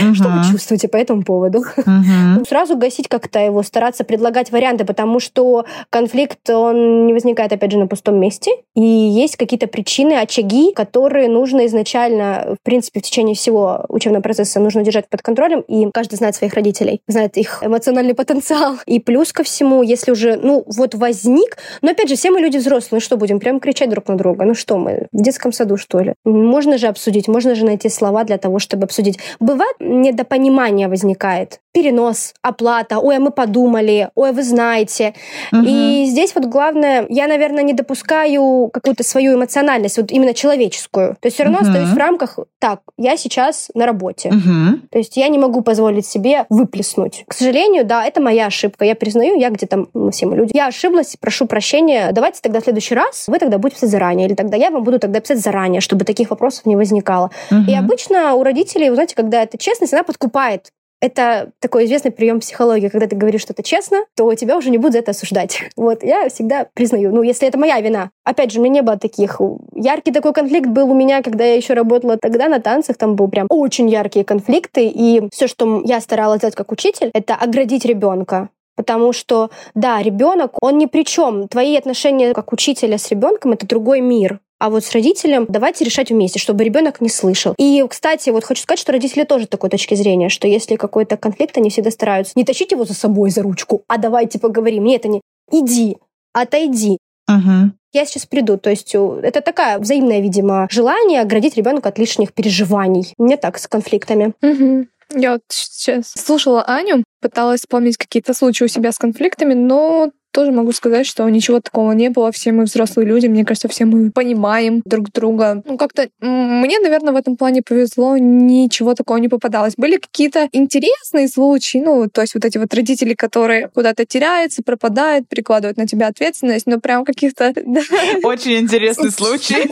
Угу. 0.00 0.14
Что 0.14 0.28
вы 0.28 0.52
чувствуете 0.52 0.88
по 0.88 0.96
этому 0.96 1.22
поводу? 1.22 1.60
Угу. 1.60 2.44
Сразу 2.46 2.76
гасить 2.76 3.08
как-то 3.08 3.38
его, 3.38 3.62
стараться 3.62 4.04
предлагать 4.04 4.52
варианты, 4.52 4.84
потому 4.84 5.20
что 5.20 5.64
конфликт, 5.90 6.48
он 6.50 7.06
не 7.06 7.12
возникает, 7.12 7.52
опять 7.52 7.72
же, 7.72 7.78
на 7.78 7.86
пустом 7.86 8.20
месте. 8.20 8.50
И 8.74 8.82
есть 8.82 9.36
какие-то 9.36 9.66
причины, 9.66 10.14
очаги, 10.14 10.72
которые 10.72 11.28
нужно 11.28 11.66
изначально, 11.66 12.56
в 12.60 12.64
принципе, 12.64 13.00
в 13.00 13.02
течение 13.02 13.34
всего 13.34 13.84
учебного 13.88 14.22
процесса 14.22 14.60
нужно 14.60 14.82
держать 14.82 15.08
под 15.08 15.22
контролем. 15.22 15.60
И 15.62 15.90
каждый 15.92 16.16
знает 16.16 16.34
своих 16.34 16.54
родителей, 16.54 17.00
знает 17.08 17.36
их 17.36 17.62
эмоциональный 17.62 18.14
потенциал. 18.14 18.76
И 18.86 19.00
плюс 19.00 19.32
ко 19.32 19.42
всему, 19.42 19.82
если 19.82 20.10
уже, 20.10 20.36
ну, 20.36 20.64
вот 20.66 20.94
возник... 20.94 21.56
Но, 21.82 21.90
опять 21.90 22.08
же, 22.08 22.16
все 22.16 22.30
мы 22.30 22.40
люди 22.40 22.58
взрослые, 22.58 23.00
что 23.00 23.16
будем? 23.16 23.40
Прям 23.40 23.60
кричать 23.60 23.90
друг 23.90 24.08
на 24.08 24.16
друга? 24.16 24.44
Ну 24.44 24.54
что 24.54 24.76
мы, 24.78 25.08
в 25.12 25.22
детском 25.22 25.52
саду, 25.52 25.76
что 25.76 26.00
ли? 26.00 26.14
Можно 26.24 26.78
же 26.78 26.86
обсудить, 26.86 27.28
можно 27.28 27.54
же 27.54 27.64
найти 27.64 27.88
слова 27.88 28.24
для 28.24 28.38
того, 28.38 28.58
чтобы 28.58 28.84
обсудить. 28.84 29.18
Бывает 29.40 29.76
недопонимание 29.80 30.88
возникает. 30.88 31.60
Перенос, 31.72 32.34
оплата, 32.42 32.98
ой, 32.98 33.18
а 33.18 33.20
мы 33.20 33.30
подумали, 33.30 34.10
ой, 34.14 34.30
а 34.30 34.32
вы 34.32 34.42
знаете. 34.42 35.14
Угу. 35.52 35.62
И 35.64 36.06
здесь 36.06 36.34
вот 36.34 36.46
главное, 36.46 37.06
я, 37.08 37.28
наверное, 37.28 37.62
не 37.62 37.72
допускаю 37.72 38.70
какую-то 38.72 39.04
свою 39.04 39.34
эмоциональность, 39.34 39.98
вот 39.98 40.10
именно 40.10 40.34
человеческую. 40.34 41.16
То 41.20 41.26
есть 41.26 41.36
все 41.36 41.44
равно 41.44 41.58
угу. 41.58 41.68
остаюсь 41.68 41.90
в 41.90 41.96
рамках, 41.96 42.38
так, 42.58 42.80
я 42.96 43.16
сейчас 43.16 43.70
на 43.74 43.86
работе. 43.86 44.30
Угу. 44.30 44.88
То 44.90 44.98
есть 44.98 45.16
я 45.16 45.28
не 45.28 45.38
могу 45.38 45.60
позволить 45.60 46.06
себе 46.06 46.46
выплеснуть. 46.48 47.24
К 47.28 47.34
сожалению, 47.34 47.84
да, 47.84 48.04
это 48.04 48.20
моя 48.20 48.46
ошибка. 48.46 48.84
Я 48.84 48.96
признаю, 48.96 49.38
я 49.38 49.50
где-то, 49.50 49.86
мы 49.94 50.10
все 50.10 50.26
мы 50.26 50.36
люди. 50.36 50.50
Я 50.54 50.68
ошиблась, 50.68 51.16
прошу 51.20 51.46
прощения. 51.46 52.10
Давайте 52.12 52.40
тогда 52.42 52.60
в 52.60 52.64
следующий 52.64 52.94
раз 52.94 53.24
вы 53.28 53.38
тогда 53.38 53.58
будете 53.58 53.76
писать 53.76 53.90
заранее. 53.90 54.26
Или 54.26 54.34
тогда 54.34 54.56
я 54.56 54.70
вам 54.70 54.82
буду 54.82 54.98
тогда 54.98 55.20
писать 55.20 55.38
заранее, 55.38 55.80
чтобы 55.80 56.04
таких 56.04 56.30
вопросов 56.30 56.66
не 56.66 56.76
возникало. 56.76 57.30
Угу. 57.50 57.70
И 57.70 57.74
обычно 57.74 58.34
у 58.34 58.42
родителей, 58.42 58.88
вы 58.88 58.96
знаете, 58.96 59.14
когда 59.14 59.42
это 59.42 59.58
честность, 59.68 59.92
она 59.92 60.02
подкупает. 60.02 60.70
Это 61.00 61.52
такой 61.60 61.84
известный 61.84 62.10
прием 62.10 62.40
психологии, 62.40 62.88
когда 62.88 63.06
ты 63.06 63.14
говоришь 63.14 63.42
что-то 63.42 63.62
честно, 63.62 64.04
то 64.16 64.34
тебя 64.34 64.56
уже 64.56 64.70
не 64.70 64.78
будут 64.78 64.94
за 64.94 64.98
это 64.98 65.10
осуждать. 65.12 65.62
Вот, 65.76 66.02
я 66.02 66.28
всегда 66.28 66.66
признаю, 66.74 67.14
ну, 67.14 67.22
если 67.22 67.46
это 67.46 67.56
моя 67.56 67.80
вина. 67.80 68.10
Опять 68.24 68.50
же, 68.50 68.58
у 68.58 68.62
меня 68.62 68.74
не 68.74 68.82
было 68.82 68.98
таких... 68.98 69.40
Яркий 69.74 70.10
такой 70.10 70.32
конфликт 70.32 70.68
был 70.68 70.90
у 70.90 70.94
меня, 70.94 71.22
когда 71.22 71.44
я 71.44 71.54
еще 71.54 71.74
работала 71.74 72.16
тогда 72.16 72.48
на 72.48 72.60
танцах, 72.60 72.96
там 72.96 73.14
был 73.14 73.28
прям 73.28 73.46
очень 73.48 73.88
яркие 73.88 74.24
конфликты, 74.24 74.88
и 74.88 75.28
все, 75.30 75.46
что 75.46 75.82
я 75.84 76.00
старалась 76.00 76.40
делать 76.40 76.56
как 76.56 76.72
учитель, 76.72 77.10
это 77.14 77.36
оградить 77.36 77.84
ребенка. 77.84 78.48
Потому 78.74 79.12
что, 79.12 79.50
да, 79.74 80.02
ребенок, 80.02 80.52
он 80.60 80.78
ни 80.78 80.86
при 80.86 81.04
чем. 81.04 81.48
Твои 81.48 81.76
отношения 81.76 82.32
как 82.32 82.52
учителя 82.52 82.98
с 82.98 83.08
ребенком 83.10 83.52
это 83.52 83.66
другой 83.66 84.00
мир. 84.00 84.40
А 84.58 84.70
вот 84.70 84.84
с 84.84 84.92
родителем 84.92 85.46
давайте 85.48 85.84
решать 85.84 86.10
вместе, 86.10 86.38
чтобы 86.38 86.64
ребенок 86.64 87.00
не 87.00 87.08
слышал. 87.08 87.54
И, 87.58 87.84
кстати, 87.88 88.30
вот 88.30 88.44
хочу 88.44 88.62
сказать, 88.62 88.80
что 88.80 88.92
родители 88.92 89.24
тоже 89.24 89.46
такой 89.46 89.70
точки 89.70 89.94
зрения, 89.94 90.28
что 90.28 90.48
если 90.48 90.76
какой-то 90.76 91.16
конфликт, 91.16 91.56
они 91.58 91.70
всегда 91.70 91.90
стараются 91.90 92.32
не 92.34 92.44
тащить 92.44 92.72
его 92.72 92.84
за 92.84 92.94
собой 92.94 93.30
за 93.30 93.42
ручку, 93.42 93.84
а 93.86 93.98
давайте 93.98 94.38
поговорим. 94.38 94.84
Нет, 94.84 95.04
они 95.04 95.20
иди, 95.52 95.98
отойди. 96.32 96.98
Угу. 97.28 97.72
Я 97.92 98.04
сейчас 98.04 98.26
приду. 98.26 98.58
То 98.58 98.70
есть 98.70 98.94
это 98.94 99.40
такая 99.40 99.78
взаимное, 99.78 100.20
видимо, 100.20 100.66
желание 100.70 101.20
оградить 101.20 101.56
ребенка 101.56 101.90
от 101.90 101.98
лишних 101.98 102.32
переживаний. 102.32 103.14
Не 103.16 103.36
так 103.36 103.58
с 103.58 103.68
конфликтами. 103.68 104.34
Угу. 104.42 104.86
Я 105.14 105.32
вот 105.32 105.42
сейчас 105.48 106.10
слушала 106.10 106.62
Аню, 106.64 107.02
пыталась 107.22 107.60
вспомнить 107.60 107.96
какие-то 107.96 108.34
случаи 108.34 108.64
у 108.64 108.68
себя 108.68 108.92
с 108.92 108.98
конфликтами, 108.98 109.54
но 109.54 110.10
тоже 110.32 110.52
могу 110.52 110.72
сказать, 110.72 111.06
что 111.06 111.28
ничего 111.28 111.60
такого 111.60 111.92
не 111.92 112.10
было. 112.10 112.32
Все 112.32 112.52
мы 112.52 112.64
взрослые 112.64 113.06
люди, 113.06 113.26
мне 113.26 113.44
кажется, 113.44 113.68
все 113.68 113.84
мы 113.84 114.10
понимаем 114.10 114.82
друг 114.84 115.10
друга. 115.12 115.62
Ну, 115.64 115.76
как-то 115.76 116.08
мне, 116.20 116.78
наверное, 116.80 117.12
в 117.12 117.16
этом 117.16 117.36
плане 117.36 117.62
повезло, 117.62 118.16
ничего 118.16 118.94
такого 118.94 119.18
не 119.18 119.28
попадалось. 119.28 119.74
Были 119.76 119.96
какие-то 119.96 120.48
интересные 120.52 121.28
случаи, 121.28 121.78
ну, 121.78 122.08
то 122.08 122.20
есть 122.20 122.34
вот 122.34 122.44
эти 122.44 122.58
вот 122.58 122.72
родители, 122.74 123.14
которые 123.14 123.68
куда-то 123.68 124.04
теряются, 124.04 124.62
пропадают, 124.62 125.28
перекладывают 125.28 125.78
на 125.78 125.86
тебя 125.86 126.08
ответственность, 126.08 126.66
но 126.66 126.80
прям 126.80 127.04
каких-то... 127.04 127.54
Очень 128.22 128.58
интересный 128.58 129.10
случай. 129.10 129.70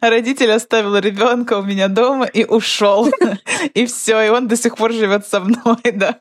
Родитель 0.00 0.52
оставил 0.52 0.96
ребенка 0.96 1.58
у 1.58 1.62
меня 1.62 1.88
дома 1.88 2.26
и 2.26 2.44
ушел. 2.44 3.08
И 3.74 3.86
все, 3.86 4.22
и 4.22 4.28
он 4.28 4.48
до 4.48 4.56
сих 4.56 4.76
пор 4.76 4.92
живет 4.92 5.26
со 5.26 5.40
мной, 5.40 5.78
да. 5.92 6.18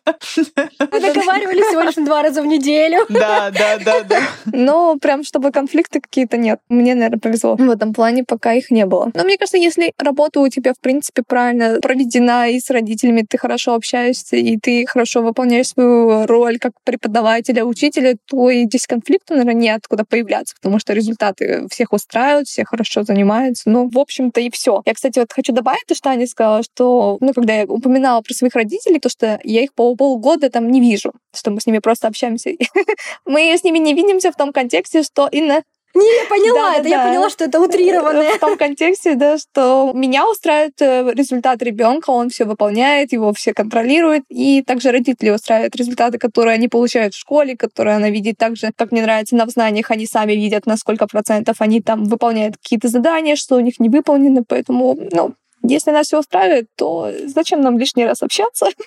Мы 0.91 0.99
договаривались 0.99 1.66
всего 1.66 1.82
лишь 1.82 1.95
два 1.95 2.24
раза 2.24 2.41
в 2.41 2.47
неделю. 2.48 3.06
Да, 3.10 3.52
да, 3.52 3.78
да, 3.84 4.04
да. 4.04 4.22
Но 4.45 4.98
прям 4.98 5.24
чтобы 5.24 5.52
конфликты 5.52 6.02
какие-то 6.02 6.38
нет. 6.38 6.60
Мне, 6.70 6.95
наверное, 6.95 7.20
повезло. 7.20 7.56
В 7.56 7.70
этом 7.70 7.93
плане 7.93 8.24
пока 8.24 8.54
их 8.54 8.72
не 8.72 8.86
было. 8.86 9.12
Но 9.14 9.24
мне 9.24 9.38
кажется, 9.38 9.58
если 9.58 9.93
работа 9.98 10.39
у 10.39 10.48
тебя, 10.50 10.74
в 10.74 10.80
принципе, 10.80 11.24
правильно 11.28 11.80
проведена, 11.82 12.50
и 12.50 12.60
с 12.60 12.70
родителями 12.70 13.26
ты 13.28 13.38
хорошо 13.38 13.74
общаешься, 13.74 14.36
и 14.36 14.58
ты 14.58 14.86
хорошо 14.86 15.22
выполняешь 15.22 15.70
свою 15.70 16.26
роль 16.26 16.60
как 16.60 16.74
преподавателя, 16.84 17.66
учителя, 17.66 18.16
то 18.26 18.50
и 18.50 18.66
здесь 18.66 18.88
конфликта, 18.88 19.36
наверное, 19.36 19.54
нет 19.54 19.78
откуда 19.78 20.06
появляться, 20.06 20.56
потому 20.56 20.80
что 20.80 20.93
результаты 20.93 21.68
всех 21.70 21.93
устраивают, 21.93 22.48
все 22.48 22.66
хорошо 22.66 23.04
занимаются. 23.04 23.70
Ну, 23.70 23.89
в 23.89 23.98
общем-то, 23.98 24.41
и 24.41 24.50
все. 24.50 24.82
Я, 24.86 24.93
кстати, 24.93 25.20
вот 25.20 25.32
хочу 25.34 25.54
добавить 25.54 25.86
то, 25.88 25.95
что 25.95 26.10
Аня 26.10 26.28
сказала, 26.28 26.64
что, 26.64 27.18
ну, 27.22 27.34
когда 27.34 27.54
я 27.54 27.66
упоминала 27.66 28.22
про 28.22 28.34
своих 28.34 28.56
родителей, 28.56 29.00
то, 29.00 29.10
что 29.10 29.39
я 29.43 29.64
их 29.64 29.74
по 29.74 29.95
полгода 29.95 30.50
там 30.50 30.70
не 30.70 30.82
вижу, 30.82 31.14
что 31.36 31.52
мы 31.52 31.62
с 31.62 31.68
ними 31.68 31.80
просто 31.80 32.08
общаемся 32.08 32.36
общаемся. 32.38 32.51
Мы 33.25 33.55
с 33.55 33.63
ними 33.63 33.79
не 33.79 33.93
видимся 33.93 34.31
в 34.31 34.35
том 34.35 34.53
контексте, 34.53 35.03
что 35.03 35.27
Инна 35.27 35.63
не, 35.93 36.15
я 36.15 36.29
поняла, 36.29 36.53
да, 36.53 36.73
это 36.75 36.83
да, 36.83 36.89
я 36.89 37.07
поняла, 37.07 37.29
что 37.29 37.45
это 37.45 37.59
утрированное. 37.59 38.33
В 38.33 38.39
том 38.39 38.55
контексте, 38.55 39.15
да, 39.15 39.39
что 39.39 39.93
меня 39.95 40.29
устраивает 40.29 40.79
э, 40.79 41.11
результат 41.15 41.63
ребенка, 41.63 42.11
он 42.11 42.29
все 42.29 42.45
выполняет, 42.45 43.13
его 43.13 43.33
все 43.33 43.51
контролируют, 43.51 44.23
и 44.29 44.61
также 44.61 44.91
родители 44.91 45.31
устраивают 45.31 45.75
результаты, 45.75 46.19
которые 46.19 46.53
они 46.53 46.67
получают 46.67 47.15
в 47.15 47.19
школе, 47.19 47.57
которые 47.57 47.95
она 47.95 48.11
видит 48.11 48.38
также, 48.38 48.71
как 48.75 48.91
мне 48.91 49.01
нравится, 49.01 49.35
на 49.35 49.47
знаниях 49.47 49.89
они 49.89 50.05
сами 50.05 50.33
видят, 50.33 50.67
на 50.67 50.77
сколько 50.77 51.07
процентов 51.07 51.55
они 51.61 51.81
там 51.81 52.03
выполняют 52.03 52.57
какие-то 52.57 52.89
задания, 52.89 53.35
что 53.35 53.55
у 53.55 53.61
них 53.61 53.79
не 53.79 53.89
выполнено, 53.89 54.43
поэтому, 54.47 54.95
ну, 55.11 55.33
Если 55.64 55.91
нас 55.91 56.08
все 56.08 56.20
устраивает, 56.20 56.68
то 56.76 57.12
зачем 57.26 57.62
нам 57.62 57.78
лишний 57.78 58.05
раз 58.05 58.22
общаться? 58.22 58.68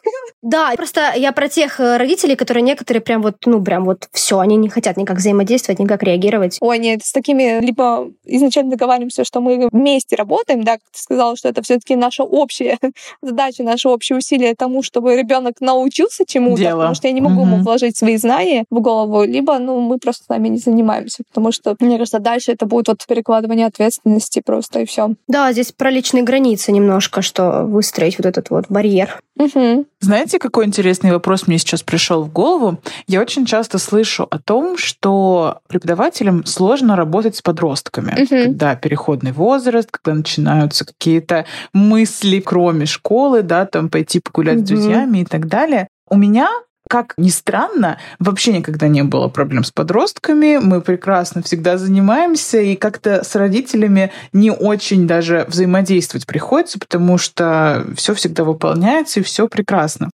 Да, 0.42 0.72
просто 0.74 1.12
я 1.16 1.32
про 1.32 1.48
тех 1.48 1.80
э, 1.80 1.98
родителей, 1.98 2.34
которые 2.34 2.62
некоторые 2.62 3.02
прям 3.02 3.20
вот, 3.20 3.36
ну, 3.44 3.62
прям 3.62 3.84
вот 3.84 4.08
все, 4.12 4.38
они 4.38 4.56
не 4.56 4.70
хотят 4.70 4.96
никак 4.96 5.18
взаимодействовать, 5.18 5.78
никак 5.78 6.02
реагировать. 6.02 6.56
Ой, 6.62 6.78
нет, 6.78 7.04
с 7.04 7.12
такими 7.12 7.60
либо 7.60 8.10
изначально 8.24 8.70
договариваемся, 8.70 9.24
что 9.24 9.42
мы 9.42 9.68
вместе 9.70 10.16
работаем, 10.16 10.64
да, 10.64 10.72
как 10.72 10.82
ты 10.92 10.98
сказала, 10.98 11.36
что 11.36 11.50
это 11.50 11.60
все-таки 11.60 11.94
наша 11.94 12.24
общая 12.24 12.78
задача, 13.22 13.62
наше 13.62 13.90
общее 13.90 14.16
усилие 14.16 14.54
тому, 14.54 14.82
чтобы 14.82 15.14
ребенок 15.14 15.60
научился 15.60 16.24
чему-то, 16.26 16.70
потому 16.70 16.94
что 16.94 17.08
я 17.08 17.12
не 17.12 17.20
могу 17.20 17.42
угу. 17.42 17.50
ему 17.50 17.62
вложить 17.62 17.98
свои 17.98 18.16
знания 18.16 18.64
в 18.70 18.80
голову, 18.80 19.24
либо, 19.24 19.58
ну, 19.58 19.78
мы 19.80 19.98
просто 19.98 20.24
с 20.24 20.28
нами 20.28 20.48
не 20.48 20.58
занимаемся, 20.58 21.22
потому 21.28 21.52
что, 21.52 21.76
мне 21.80 21.98
кажется, 21.98 22.18
дальше 22.18 22.52
это 22.52 22.64
будет 22.64 22.88
вот 22.88 23.04
перекладывание 23.06 23.66
ответственности 23.66 24.40
просто 24.44 24.80
и 24.80 24.84
все. 24.86 25.10
Да, 25.28 25.52
здесь 25.52 25.72
про 25.72 25.90
личные 25.90 26.22
границы 26.22 26.59
немножко, 26.68 27.22
что 27.22 27.64
выстроить 27.64 28.18
вот 28.18 28.26
этот 28.26 28.50
вот 28.50 28.66
барьер. 28.68 29.18
Угу. 29.38 29.86
Знаете, 30.00 30.38
какой 30.38 30.66
интересный 30.66 31.12
вопрос 31.12 31.46
мне 31.46 31.58
сейчас 31.58 31.82
пришел 31.82 32.22
в 32.24 32.32
голову? 32.32 32.78
Я 33.06 33.20
очень 33.20 33.46
часто 33.46 33.78
слышу 33.78 34.26
о 34.30 34.38
том, 34.38 34.76
что 34.76 35.60
преподавателям 35.68 36.44
сложно 36.44 36.94
работать 36.96 37.36
с 37.36 37.42
подростками, 37.42 38.12
угу. 38.22 38.28
когда 38.28 38.76
переходный 38.76 39.32
возраст, 39.32 39.90
когда 39.90 40.14
начинаются 40.14 40.84
какие-то 40.84 41.46
мысли, 41.72 42.40
кроме 42.40 42.86
школы, 42.86 43.42
да, 43.42 43.66
там 43.66 43.88
пойти 43.88 44.20
погулять 44.20 44.58
угу. 44.58 44.66
с 44.66 44.68
друзьями 44.68 45.18
и 45.20 45.24
так 45.24 45.46
далее. 45.48 45.88
У 46.08 46.16
меня 46.16 46.50
как 46.90 47.14
ни 47.16 47.28
странно, 47.28 47.98
вообще 48.18 48.52
никогда 48.52 48.88
не 48.88 49.04
было 49.04 49.28
проблем 49.28 49.62
с 49.62 49.70
подростками. 49.70 50.58
Мы 50.58 50.80
прекрасно 50.80 51.40
всегда 51.40 51.78
занимаемся, 51.78 52.60
и 52.60 52.74
как-то 52.74 53.22
с 53.22 53.36
родителями 53.36 54.10
не 54.32 54.50
очень 54.50 55.06
даже 55.06 55.44
взаимодействовать 55.46 56.26
приходится, 56.26 56.80
потому 56.80 57.16
что 57.16 57.86
все 57.94 58.12
всегда 58.14 58.42
выполняется, 58.42 59.20
и 59.20 59.22
все 59.22 59.46
прекрасно. 59.46 60.10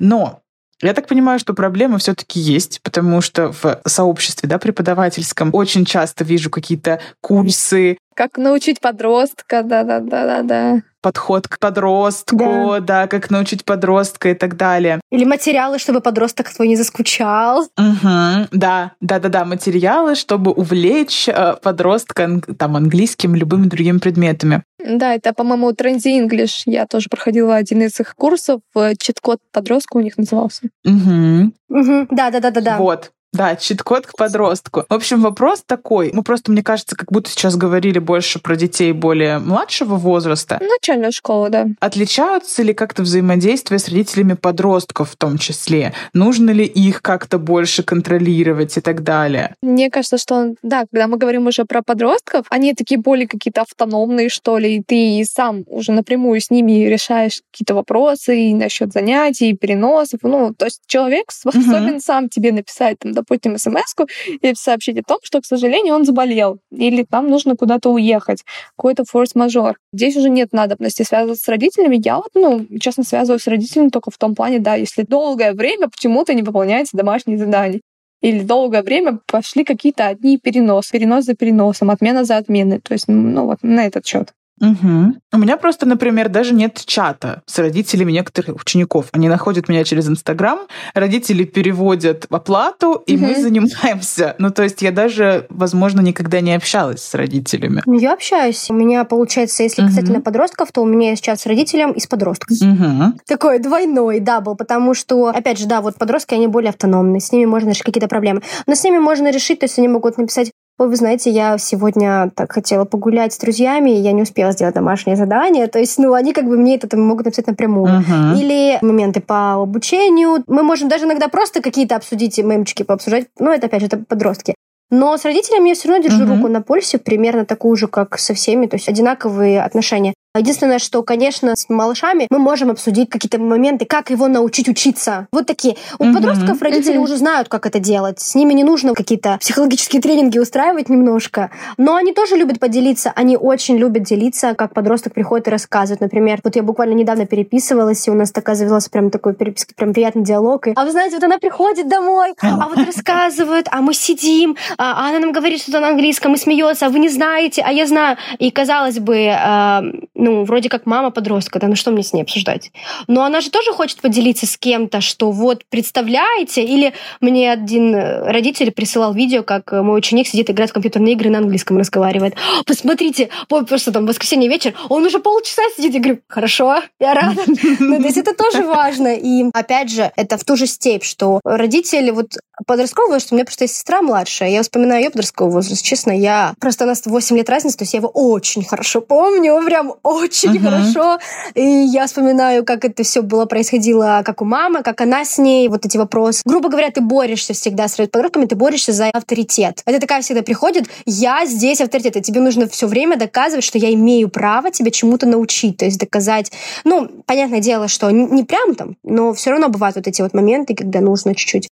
Но 0.00 0.40
я 0.82 0.94
так 0.94 1.06
понимаю, 1.06 1.38
что 1.38 1.54
проблемы 1.54 1.98
все-таки 1.98 2.40
есть, 2.40 2.80
потому 2.82 3.20
что 3.20 3.52
в 3.52 3.80
сообществе 3.86 4.48
да, 4.48 4.58
преподавательском 4.58 5.50
очень 5.52 5.84
часто 5.84 6.24
вижу 6.24 6.50
какие-то 6.50 7.00
курсы. 7.20 7.98
Как 8.16 8.38
научить 8.38 8.80
подростка, 8.80 9.62
да-да-да-да-да 9.62 10.82
подход 11.02 11.46
к 11.46 11.60
подростку, 11.60 12.36
да. 12.36 12.80
да, 12.80 13.06
как 13.06 13.30
научить 13.30 13.64
подростка 13.64 14.30
и 14.30 14.34
так 14.34 14.56
далее. 14.56 15.00
Или 15.12 15.24
материалы, 15.24 15.78
чтобы 15.78 16.00
подросток 16.00 16.52
твой 16.52 16.66
не 16.66 16.74
заскучал. 16.74 17.60
Угу, 17.78 18.48
да, 18.50 18.92
да, 19.00 19.20
да, 19.20 19.28
да, 19.28 19.44
материалы, 19.44 20.16
чтобы 20.16 20.50
увлечь 20.50 21.28
э, 21.28 21.54
подростка 21.62 22.40
там 22.58 22.74
английским, 22.74 23.36
любыми 23.36 23.68
другими 23.68 23.98
предметами. 23.98 24.64
Да, 24.84 25.14
это, 25.14 25.32
по-моему, 25.32 25.70
Trendy 25.70 26.18
English. 26.20 26.62
Я 26.66 26.86
тоже 26.88 27.08
проходила 27.08 27.54
один 27.54 27.82
из 27.82 28.00
их 28.00 28.16
курсов. 28.16 28.62
Э, 28.74 28.94
чит-код 28.98 29.38
подростка 29.52 29.98
у 29.98 30.00
них 30.00 30.18
назывался. 30.18 30.62
Угу. 30.84 31.52
Угу. 31.68 32.08
Да, 32.10 32.32
да, 32.32 32.40
да, 32.40 32.50
да, 32.50 32.60
да. 32.60 32.76
Вот. 32.78 33.12
Да, 33.36 33.56
чит-код 33.56 34.06
к 34.06 34.16
подростку. 34.16 34.84
В 34.88 34.94
общем, 34.94 35.20
вопрос 35.20 35.62
такой. 35.66 36.10
Мы 36.12 36.22
просто, 36.22 36.50
мне 36.50 36.62
кажется, 36.62 36.96
как 36.96 37.12
будто 37.12 37.30
сейчас 37.30 37.56
говорили 37.56 37.98
больше 37.98 38.38
про 38.38 38.56
детей 38.56 38.92
более 38.92 39.38
младшего 39.38 39.96
возраста. 39.96 40.60
Начальная 40.60 41.10
школа, 41.10 41.50
да. 41.50 41.66
Отличаются 41.80 42.62
ли 42.62 42.72
как-то 42.72 43.02
взаимодействия 43.02 43.78
с 43.78 43.88
родителями 43.88 44.34
подростков 44.34 45.10
в 45.10 45.16
том 45.16 45.38
числе? 45.38 45.92
Нужно 46.12 46.50
ли 46.50 46.64
их 46.64 47.02
как-то 47.02 47.38
больше 47.38 47.82
контролировать 47.82 48.76
и 48.76 48.80
так 48.80 49.02
далее? 49.02 49.54
Мне 49.62 49.90
кажется, 49.90 50.18
что, 50.18 50.54
да, 50.62 50.84
когда 50.90 51.06
мы 51.06 51.18
говорим 51.18 51.46
уже 51.46 51.64
про 51.64 51.82
подростков, 51.82 52.46
они 52.50 52.74
такие 52.74 52.98
более 52.98 53.28
какие-то 53.28 53.62
автономные, 53.62 54.28
что 54.28 54.58
ли, 54.58 54.76
и 54.76 54.82
ты 54.82 55.24
сам 55.30 55.64
уже 55.66 55.92
напрямую 55.92 56.40
с 56.40 56.50
ними 56.50 56.86
решаешь 56.86 57.42
какие-то 57.52 57.74
вопросы 57.74 58.50
и 58.50 58.54
насчет 58.54 58.92
занятий, 58.92 59.50
и 59.50 59.56
переносов. 59.56 60.20
Ну, 60.22 60.54
то 60.54 60.66
есть 60.66 60.80
человек 60.86 61.30
способен 61.30 61.94
угу. 61.94 62.00
сам 62.00 62.28
тебе 62.28 62.52
написать 62.52 62.98
там, 62.98 63.12
допустим, 63.28 63.58
смс 63.58 63.94
и 64.40 64.54
сообщить 64.54 64.98
о 64.98 65.02
том, 65.02 65.18
что, 65.22 65.40
к 65.40 65.46
сожалению, 65.46 65.94
он 65.94 66.04
заболел, 66.04 66.58
или 66.70 67.04
там 67.08 67.28
нужно 67.28 67.56
куда-то 67.56 67.90
уехать, 67.90 68.44
какой-то 68.76 69.04
форс-мажор. 69.04 69.78
Здесь 69.92 70.16
уже 70.16 70.30
нет 70.30 70.52
надобности 70.52 71.02
связываться 71.02 71.44
с 71.44 71.48
родителями. 71.48 72.00
Я 72.02 72.16
вот, 72.16 72.30
ну, 72.34 72.66
честно, 72.80 73.04
связываюсь 73.04 73.42
с 73.42 73.46
родителями 73.46 73.88
только 73.88 74.10
в 74.10 74.18
том 74.18 74.34
плане, 74.34 74.58
да, 74.58 74.74
если 74.74 75.02
долгое 75.02 75.52
время 75.52 75.88
почему-то 75.88 76.34
не 76.34 76.42
выполняется 76.42 76.96
домашние 76.96 77.38
задания 77.38 77.80
или 78.22 78.40
долгое 78.40 78.82
время 78.82 79.20
пошли 79.26 79.64
какие-то 79.64 80.06
одни 80.06 80.38
переносы, 80.38 80.90
перенос 80.92 81.24
за 81.24 81.34
переносом, 81.34 81.90
отмена 81.90 82.24
за 82.24 82.38
отменой. 82.38 82.80
То 82.80 82.92
есть, 82.94 83.08
ну 83.08 83.44
вот 83.44 83.58
на 83.62 83.86
этот 83.86 84.06
счет. 84.06 84.32
Угу. 84.60 85.14
У 85.32 85.38
меня 85.38 85.56
просто, 85.56 85.86
например, 85.86 86.28
даже 86.28 86.54
нет 86.54 86.82
чата 86.84 87.42
с 87.46 87.58
родителями 87.58 88.12
некоторых 88.12 88.56
учеников. 88.60 89.06
Они 89.12 89.28
находят 89.28 89.68
меня 89.68 89.84
через 89.84 90.08
Инстаграм, 90.08 90.60
родители 90.94 91.44
переводят 91.44 92.26
оплату, 92.30 93.02
и 93.06 93.16
угу. 93.16 93.26
мы 93.26 93.34
занимаемся. 93.34 94.34
Ну, 94.38 94.50
то 94.50 94.62
есть 94.62 94.82
я 94.82 94.92
даже, 94.92 95.46
возможно, 95.50 96.00
никогда 96.00 96.40
не 96.40 96.54
общалась 96.54 97.02
с 97.02 97.14
родителями. 97.14 97.82
Ну, 97.86 97.98
я 97.98 98.14
общаюсь. 98.14 98.70
У 98.70 98.74
меня, 98.74 99.04
получается, 99.04 99.62
если 99.62 99.82
угу. 99.82 99.90
касательно 99.90 100.20
подростков, 100.20 100.72
то 100.72 100.82
у 100.82 100.86
меня 100.86 101.10
есть 101.10 101.22
чат 101.22 101.38
с 101.40 101.46
родителем 101.46 101.92
и 101.92 102.00
с 102.00 102.06
подростком. 102.06 102.56
Угу. 102.56 103.18
Такой 103.26 103.58
двойной 103.58 104.20
double, 104.20 104.56
потому 104.56 104.94
что, 104.94 105.28
опять 105.28 105.58
же, 105.58 105.66
да, 105.66 105.80
вот 105.80 105.96
подростки, 105.96 106.34
они 106.34 106.46
более 106.46 106.70
автономны, 106.70 107.20
с 107.20 107.32
ними 107.32 107.44
можно 107.44 107.70
решить 107.70 107.84
какие-то 107.84 108.08
проблемы. 108.08 108.42
Но 108.66 108.74
с 108.74 108.84
ними 108.84 108.98
можно 108.98 109.30
решить, 109.30 109.60
то 109.60 109.64
есть 109.64 109.78
они 109.78 109.88
могут 109.88 110.18
написать 110.18 110.50
Ой, 110.78 110.88
вы 110.88 110.96
знаете, 110.96 111.30
я 111.30 111.56
сегодня 111.56 112.30
так 112.34 112.52
хотела 112.52 112.84
погулять 112.84 113.32
с 113.32 113.38
друзьями, 113.38 113.92
и 113.92 114.00
я 114.00 114.12
не 114.12 114.22
успела 114.22 114.52
сделать 114.52 114.74
домашнее 114.74 115.16
задание. 115.16 115.68
То 115.68 115.78
есть, 115.78 115.98
ну, 115.98 116.12
они 116.12 116.34
как 116.34 116.44
бы 116.44 116.58
мне 116.58 116.76
это 116.76 116.94
могут 116.98 117.24
написать 117.24 117.46
напрямую. 117.46 118.02
Uh-huh. 118.02 118.38
Или 118.38 118.78
моменты 118.82 119.22
по 119.22 119.54
обучению. 119.54 120.44
Мы 120.46 120.62
можем 120.62 120.90
даже 120.90 121.06
иногда 121.06 121.28
просто 121.28 121.62
какие-то 121.62 121.96
обсудить, 121.96 122.38
мемчики 122.38 122.82
пообсуждать. 122.82 123.28
Ну, 123.38 123.50
это, 123.52 123.68
опять 123.68 123.80
же, 123.80 123.86
это 123.86 123.96
подростки. 124.06 124.54
Но 124.90 125.16
с 125.16 125.24
родителями 125.24 125.70
я 125.70 125.74
все 125.74 125.88
равно 125.88 126.04
держу 126.04 126.24
uh-huh. 126.24 126.36
руку 126.36 126.48
на 126.48 126.60
пульсе, 126.60 126.98
примерно 126.98 127.46
такую 127.46 127.74
же, 127.76 127.88
как 127.88 128.18
со 128.18 128.34
всеми, 128.34 128.66
то 128.66 128.76
есть 128.76 128.88
одинаковые 128.88 129.62
отношения. 129.62 130.12
Единственное, 130.38 130.78
что, 130.78 131.02
конечно, 131.02 131.54
с 131.56 131.68
малышами 131.68 132.26
мы 132.30 132.38
можем 132.38 132.70
обсудить 132.70 133.10
какие-то 133.10 133.38
моменты, 133.38 133.84
как 133.84 134.10
его 134.10 134.28
научить 134.28 134.68
учиться. 134.68 135.26
Вот 135.32 135.46
такие. 135.46 135.76
У 135.98 136.04
mm-hmm. 136.04 136.14
подростков 136.14 136.62
родители 136.62 136.96
mm-hmm. 136.96 137.02
уже 137.02 137.16
знают, 137.16 137.48
как 137.48 137.66
это 137.66 137.78
делать. 137.78 138.20
С 138.20 138.34
ними 138.34 138.52
не 138.52 138.64
нужно 138.64 138.94
какие-то 138.94 139.38
психологические 139.40 140.02
тренинги 140.02 140.38
устраивать 140.38 140.88
немножко. 140.88 141.50
Но 141.76 141.96
они 141.96 142.12
тоже 142.12 142.36
любят 142.36 142.60
поделиться. 142.60 143.12
Они 143.14 143.36
очень 143.36 143.76
любят 143.76 144.02
делиться, 144.02 144.54
как 144.54 144.74
подросток 144.74 145.14
приходит 145.14 145.48
и 145.48 145.50
рассказывает. 145.50 146.00
Например, 146.00 146.40
вот 146.42 146.56
я 146.56 146.62
буквально 146.62 146.94
недавно 146.94 147.26
переписывалась, 147.26 148.06
и 148.08 148.10
у 148.10 148.14
нас 148.14 148.30
такая 148.32 148.56
завелась 148.56 148.88
прям 148.88 149.10
такой 149.10 149.34
переписка, 149.34 149.74
прям 149.74 149.92
приятный 149.92 150.22
диалог. 150.22 150.66
И, 150.68 150.72
а 150.74 150.84
вы 150.84 150.90
знаете, 150.90 151.16
вот 151.16 151.24
она 151.24 151.38
приходит 151.38 151.88
домой, 151.88 152.34
а 152.40 152.68
вот 152.68 152.78
рассказывает, 152.78 153.68
а 153.70 153.80
мы 153.80 153.94
сидим, 153.94 154.56
а 154.78 155.08
она 155.08 155.18
нам 155.20 155.32
говорит 155.32 155.60
что-то 155.60 155.80
на 155.80 155.88
английском 155.88 156.34
и 156.34 156.36
смеется, 156.36 156.86
а 156.86 156.88
вы 156.88 156.98
не 156.98 157.08
знаете, 157.08 157.62
а 157.66 157.72
я 157.72 157.86
знаю. 157.86 158.16
И 158.38 158.50
казалось 158.50 158.98
бы, 158.98 159.16
э, 159.16 159.82
ну, 160.26 160.44
вроде 160.44 160.68
как 160.68 160.86
мама 160.86 161.10
подростка, 161.10 161.60
да, 161.60 161.68
ну 161.68 161.76
что 161.76 161.92
мне 161.92 162.02
с 162.02 162.12
ней 162.12 162.22
обсуждать? 162.22 162.72
Но 163.06 163.22
она 163.22 163.40
же 163.40 163.48
тоже 163.48 163.72
хочет 163.72 164.00
поделиться 164.00 164.44
с 164.44 164.56
кем-то, 164.56 165.00
что 165.00 165.30
вот, 165.30 165.62
представляете, 165.68 166.64
или 166.64 166.94
мне 167.20 167.52
один 167.52 167.94
э, 167.94 168.32
родитель 168.32 168.72
присылал 168.72 169.14
видео, 169.14 169.44
как 169.44 169.72
э, 169.72 169.82
мой 169.82 169.98
ученик 169.98 170.26
сидит, 170.26 170.50
играет 170.50 170.70
в 170.70 170.72
компьютерные 170.72 171.14
игры, 171.14 171.30
на 171.30 171.38
английском 171.38 171.78
разговаривает. 171.78 172.34
Посмотрите, 172.66 173.28
просто 173.48 173.92
там 173.92 174.04
воскресенье 174.04 174.50
вечер, 174.50 174.74
он 174.88 175.04
уже 175.04 175.20
полчаса 175.20 175.62
сидит, 175.76 175.94
я 175.94 176.00
говорю, 176.00 176.18
хорошо, 176.28 176.82
я 176.98 177.14
рада. 177.14 177.42
Ну, 177.78 178.00
то 178.00 178.06
есть 178.06 178.16
это 178.16 178.34
тоже 178.34 178.64
важно. 178.64 179.14
И 179.14 179.44
опять 179.52 179.90
же, 179.90 180.10
это 180.16 180.38
в 180.38 180.44
ту 180.44 180.56
же 180.56 180.66
степь, 180.66 181.04
что 181.04 181.40
родители, 181.44 182.10
вот 182.10 182.32
подростковый 182.66 183.20
что 183.20 183.34
у 183.34 183.36
меня 183.36 183.44
просто 183.44 183.64
есть 183.64 183.76
сестра 183.76 184.02
младшая, 184.02 184.50
я 184.50 184.62
вспоминаю 184.62 185.04
ее 185.04 185.10
подростковый 185.10 185.52
возраст, 185.52 185.84
честно, 185.84 186.10
я 186.10 186.54
просто 186.58 186.84
у 186.84 186.86
нас 186.88 187.02
8 187.04 187.36
лет 187.36 187.48
разницы, 187.48 187.78
то 187.78 187.84
есть 187.84 187.94
я 187.94 187.98
его 187.98 188.08
очень 188.08 188.64
хорошо 188.64 189.00
помню, 189.00 189.62
прям 189.64 189.94
очень 190.16 190.56
uh-huh. 190.56 190.62
хорошо. 190.62 191.18
И 191.54 191.62
я 191.62 192.06
вспоминаю, 192.06 192.64
как 192.64 192.84
это 192.84 193.02
все 193.02 193.22
было 193.22 193.46
происходило, 193.46 194.22
как 194.24 194.42
у 194.42 194.44
мамы, 194.44 194.82
как 194.82 195.00
она 195.00 195.24
с 195.24 195.38
ней, 195.38 195.68
вот 195.68 195.84
эти 195.84 195.96
вопросы. 195.96 196.42
Грубо 196.44 196.68
говоря, 196.68 196.90
ты 196.90 197.00
борешься 197.00 197.52
всегда 197.52 197.88
с 197.88 197.96
подростками, 197.96 198.46
ты 198.46 198.56
борешься 198.56 198.92
за 198.92 199.10
авторитет. 199.10 199.82
Это 199.86 200.00
такая 200.00 200.22
всегда 200.22 200.42
приходит, 200.42 200.88
я 201.04 201.46
здесь 201.46 201.80
авторитет, 201.80 202.16
и 202.16 202.22
тебе 202.22 202.40
нужно 202.40 202.68
все 202.68 202.86
время 202.86 203.16
доказывать, 203.16 203.64
что 203.64 203.78
я 203.78 203.92
имею 203.94 204.28
право 204.28 204.70
тебя 204.70 204.90
чему-то 204.90 205.26
научить, 205.26 205.76
то 205.78 205.84
есть 205.84 205.98
доказать. 205.98 206.52
Ну, 206.84 207.08
понятное 207.26 207.60
дело, 207.60 207.88
что 207.88 208.10
не, 208.10 208.24
не 208.26 208.44
прям 208.44 208.74
там, 208.74 208.96
но 209.02 209.32
все 209.34 209.50
равно 209.50 209.68
бывают 209.68 209.96
вот 209.96 210.06
эти 210.06 210.22
вот 210.22 210.34
моменты, 210.34 210.74
когда 210.74 211.00
нужно 211.00 211.34
чуть-чуть 211.34 211.68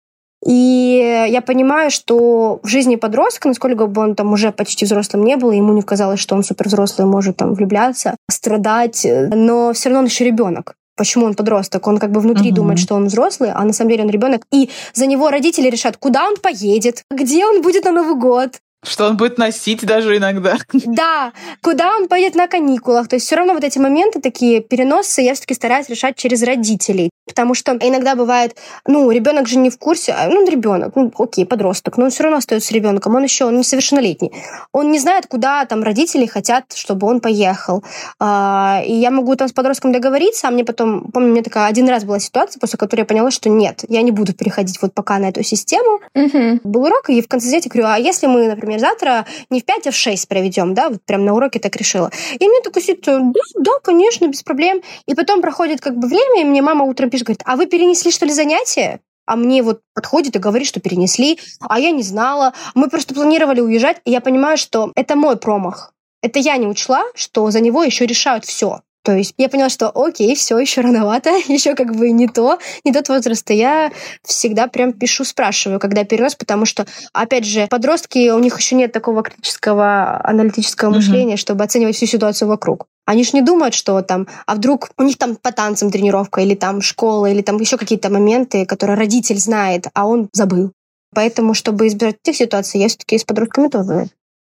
и 0.46 1.26
я 1.28 1.42
понимаю, 1.42 1.90
что 1.90 2.60
в 2.62 2.66
жизни 2.66 2.96
подростка, 2.96 3.48
насколько 3.48 3.86
бы 3.86 4.02
он 4.02 4.14
там 4.14 4.32
уже 4.32 4.52
почти 4.52 4.84
взрослым 4.84 5.24
не 5.24 5.36
был, 5.36 5.50
ему 5.50 5.72
не 5.72 5.82
казалось, 5.82 6.20
что 6.20 6.34
он 6.34 6.42
супер 6.42 6.68
взрослый 6.68 7.06
может 7.06 7.36
там 7.36 7.54
влюбляться, 7.54 8.16
страдать, 8.30 9.06
но 9.06 9.72
все 9.72 9.88
равно 9.88 10.00
он 10.00 10.06
еще 10.06 10.24
ребенок. 10.24 10.74
Почему 10.96 11.24
он 11.24 11.34
подросток? 11.34 11.86
Он 11.86 11.98
как 11.98 12.10
бы 12.12 12.20
внутри 12.20 12.50
uh-huh. 12.50 12.54
думает, 12.54 12.78
что 12.78 12.94
он 12.94 13.06
взрослый, 13.06 13.50
а 13.50 13.64
на 13.64 13.72
самом 13.72 13.90
деле 13.90 14.04
он 14.04 14.10
ребенок. 14.10 14.42
И 14.52 14.68
за 14.92 15.06
него 15.06 15.30
родители 15.30 15.70
решат, 15.70 15.96
куда 15.96 16.26
он 16.26 16.36
поедет, 16.36 17.04
где 17.10 17.46
он 17.46 17.62
будет 17.62 17.84
на 17.84 17.92
Новый 17.92 18.16
год, 18.16 18.60
Что 18.86 19.06
он 19.06 19.16
будет 19.16 19.38
носить 19.38 19.80
даже 19.84 20.16
иногда. 20.16 20.58
Да, 20.72 21.32
куда 21.62 21.96
он 21.96 22.08
поедет 22.08 22.34
на 22.34 22.48
каникулах. 22.48 23.08
То 23.08 23.16
есть 23.16 23.26
все 23.26 23.36
равно 23.36 23.54
вот 23.54 23.64
эти 23.64 23.78
моменты, 23.78 24.20
такие 24.20 24.60
переносы, 24.60 25.22
я 25.22 25.32
все-таки 25.34 25.54
стараюсь 25.54 25.88
решать 25.88 26.16
через 26.16 26.42
родителей. 26.42 27.10
Потому 27.30 27.54
что 27.54 27.72
иногда 27.80 28.14
бывает, 28.14 28.56
ну, 28.86 29.10
ребенок 29.10 29.48
же 29.48 29.56
не 29.56 29.70
в 29.70 29.78
курсе, 29.78 30.12
а, 30.12 30.28
ну, 30.28 30.48
ребенок, 30.48 30.92
ну, 30.96 31.12
окей, 31.16 31.46
подросток, 31.46 31.96
но 31.96 32.04
он 32.04 32.10
все 32.10 32.24
равно 32.24 32.38
остается 32.38 32.74
ребенком, 32.74 33.14
он 33.14 33.22
еще 33.22 33.44
он 33.44 33.56
несовершеннолетний. 33.56 34.32
Он 34.72 34.90
не 34.90 34.98
знает, 34.98 35.26
куда 35.26 35.64
там 35.64 35.82
родители 35.82 36.26
хотят, 36.26 36.72
чтобы 36.74 37.06
он 37.06 37.20
поехал. 37.20 37.84
А, 38.18 38.82
и 38.84 38.92
я 38.92 39.10
могу 39.10 39.36
там 39.36 39.48
с 39.48 39.52
подростком 39.52 39.92
договориться, 39.92 40.48
а 40.48 40.50
мне 40.50 40.64
потом, 40.64 41.10
помню, 41.12 41.28
у 41.28 41.32
меня 41.32 41.42
такая 41.42 41.68
один 41.68 41.88
раз 41.88 42.04
была 42.04 42.18
ситуация, 42.18 42.60
после 42.60 42.78
которой 42.78 43.00
я 43.00 43.06
поняла, 43.06 43.30
что 43.30 43.48
нет, 43.48 43.84
я 43.88 44.02
не 44.02 44.10
буду 44.10 44.34
переходить 44.34 44.80
вот 44.82 44.92
пока 44.92 45.18
на 45.18 45.28
эту 45.28 45.42
систему. 45.42 46.00
Угу. 46.14 46.60
Был 46.64 46.84
урок, 46.84 47.10
и 47.10 47.22
в 47.22 47.28
конце 47.28 47.46
занятия 47.46 47.68
говорю, 47.68 47.88
а 47.88 47.98
если 47.98 48.26
мы, 48.26 48.48
например, 48.48 48.80
завтра 48.80 49.26
не 49.50 49.60
в 49.60 49.64
5, 49.64 49.86
а 49.86 49.90
в 49.90 49.94
6 49.94 50.28
проведем, 50.28 50.74
да, 50.74 50.88
вот 50.88 51.02
прям 51.02 51.24
на 51.24 51.34
уроке 51.34 51.58
так 51.58 51.76
решила. 51.76 52.10
И 52.38 52.48
мне 52.48 52.60
такой 52.62 52.82
сидит, 52.82 53.04
да, 53.04 53.20
да, 53.58 53.72
конечно, 53.82 54.26
без 54.26 54.42
проблем. 54.42 54.82
И 55.06 55.14
потом 55.14 55.40
проходит 55.40 55.80
как 55.80 55.96
бы 55.96 56.08
время, 56.08 56.42
и 56.42 56.44
мне 56.44 56.62
мама 56.62 56.84
утром 56.84 57.10
пишет, 57.10 57.19
говорит, 57.24 57.42
а 57.44 57.56
вы 57.56 57.66
перенесли, 57.66 58.10
что 58.10 58.26
ли, 58.26 58.32
занятие? 58.32 59.00
А 59.26 59.36
мне 59.36 59.62
вот 59.62 59.80
подходит 59.94 60.34
и 60.36 60.40
говорит, 60.40 60.66
что 60.66 60.80
перенесли, 60.80 61.38
а 61.60 61.78
я 61.78 61.92
не 61.92 62.02
знала. 62.02 62.52
Мы 62.74 62.88
просто 62.88 63.14
планировали 63.14 63.60
уезжать, 63.60 63.98
и 64.04 64.10
я 64.10 64.20
понимаю, 64.20 64.56
что 64.56 64.92
это 64.96 65.14
мой 65.14 65.36
промах. 65.36 65.94
Это 66.22 66.38
я 66.38 66.56
не 66.56 66.66
учла, 66.66 67.04
что 67.14 67.50
за 67.50 67.60
него 67.60 67.82
еще 67.82 68.06
решают 68.06 68.44
все. 68.44 68.80
То 69.02 69.12
есть 69.12 69.34
я 69.38 69.48
поняла, 69.48 69.70
что 69.70 69.90
окей, 69.94 70.34
все 70.34 70.58
еще 70.58 70.82
рановато, 70.82 71.30
еще 71.48 71.74
как 71.74 71.94
бы 71.96 72.10
не 72.10 72.28
то, 72.28 72.58
не 72.84 72.92
тот 72.92 73.08
возраст. 73.08 73.50
И 73.50 73.54
я 73.54 73.92
всегда 74.24 74.66
прям 74.66 74.92
пишу, 74.92 75.24
спрашиваю, 75.24 75.80
когда 75.80 76.04
перенос, 76.04 76.34
потому 76.34 76.66
что, 76.66 76.86
опять 77.12 77.46
же, 77.46 77.66
подростки, 77.68 78.30
у 78.30 78.38
них 78.38 78.58
еще 78.58 78.76
нет 78.76 78.92
такого 78.92 79.22
критического 79.22 80.20
аналитического 80.22 80.90
мышления, 80.90 81.36
чтобы 81.36 81.64
оценивать 81.64 81.96
всю 81.96 82.06
ситуацию 82.06 82.48
вокруг. 82.48 82.86
Они 83.10 83.24
же 83.24 83.30
не 83.32 83.42
думают, 83.42 83.74
что 83.74 84.02
там, 84.02 84.28
а 84.46 84.54
вдруг 84.54 84.90
у 84.96 85.02
них 85.02 85.18
там 85.18 85.34
по 85.34 85.50
танцам 85.50 85.90
тренировка, 85.90 86.42
или 86.42 86.54
там 86.54 86.80
школа, 86.80 87.26
или 87.26 87.42
там 87.42 87.56
еще 87.56 87.76
какие-то 87.76 88.08
моменты, 88.08 88.64
которые 88.66 88.96
родитель 88.96 89.38
знает, 89.38 89.88
а 89.94 90.06
он 90.06 90.28
забыл. 90.32 90.70
Поэтому, 91.12 91.54
чтобы 91.54 91.88
избежать 91.88 92.18
этих 92.22 92.36
ситуаций, 92.36 92.80
я 92.80 92.86
все-таки 92.86 93.18
с 93.18 93.24
подростками 93.24 93.66
тоже 93.66 94.06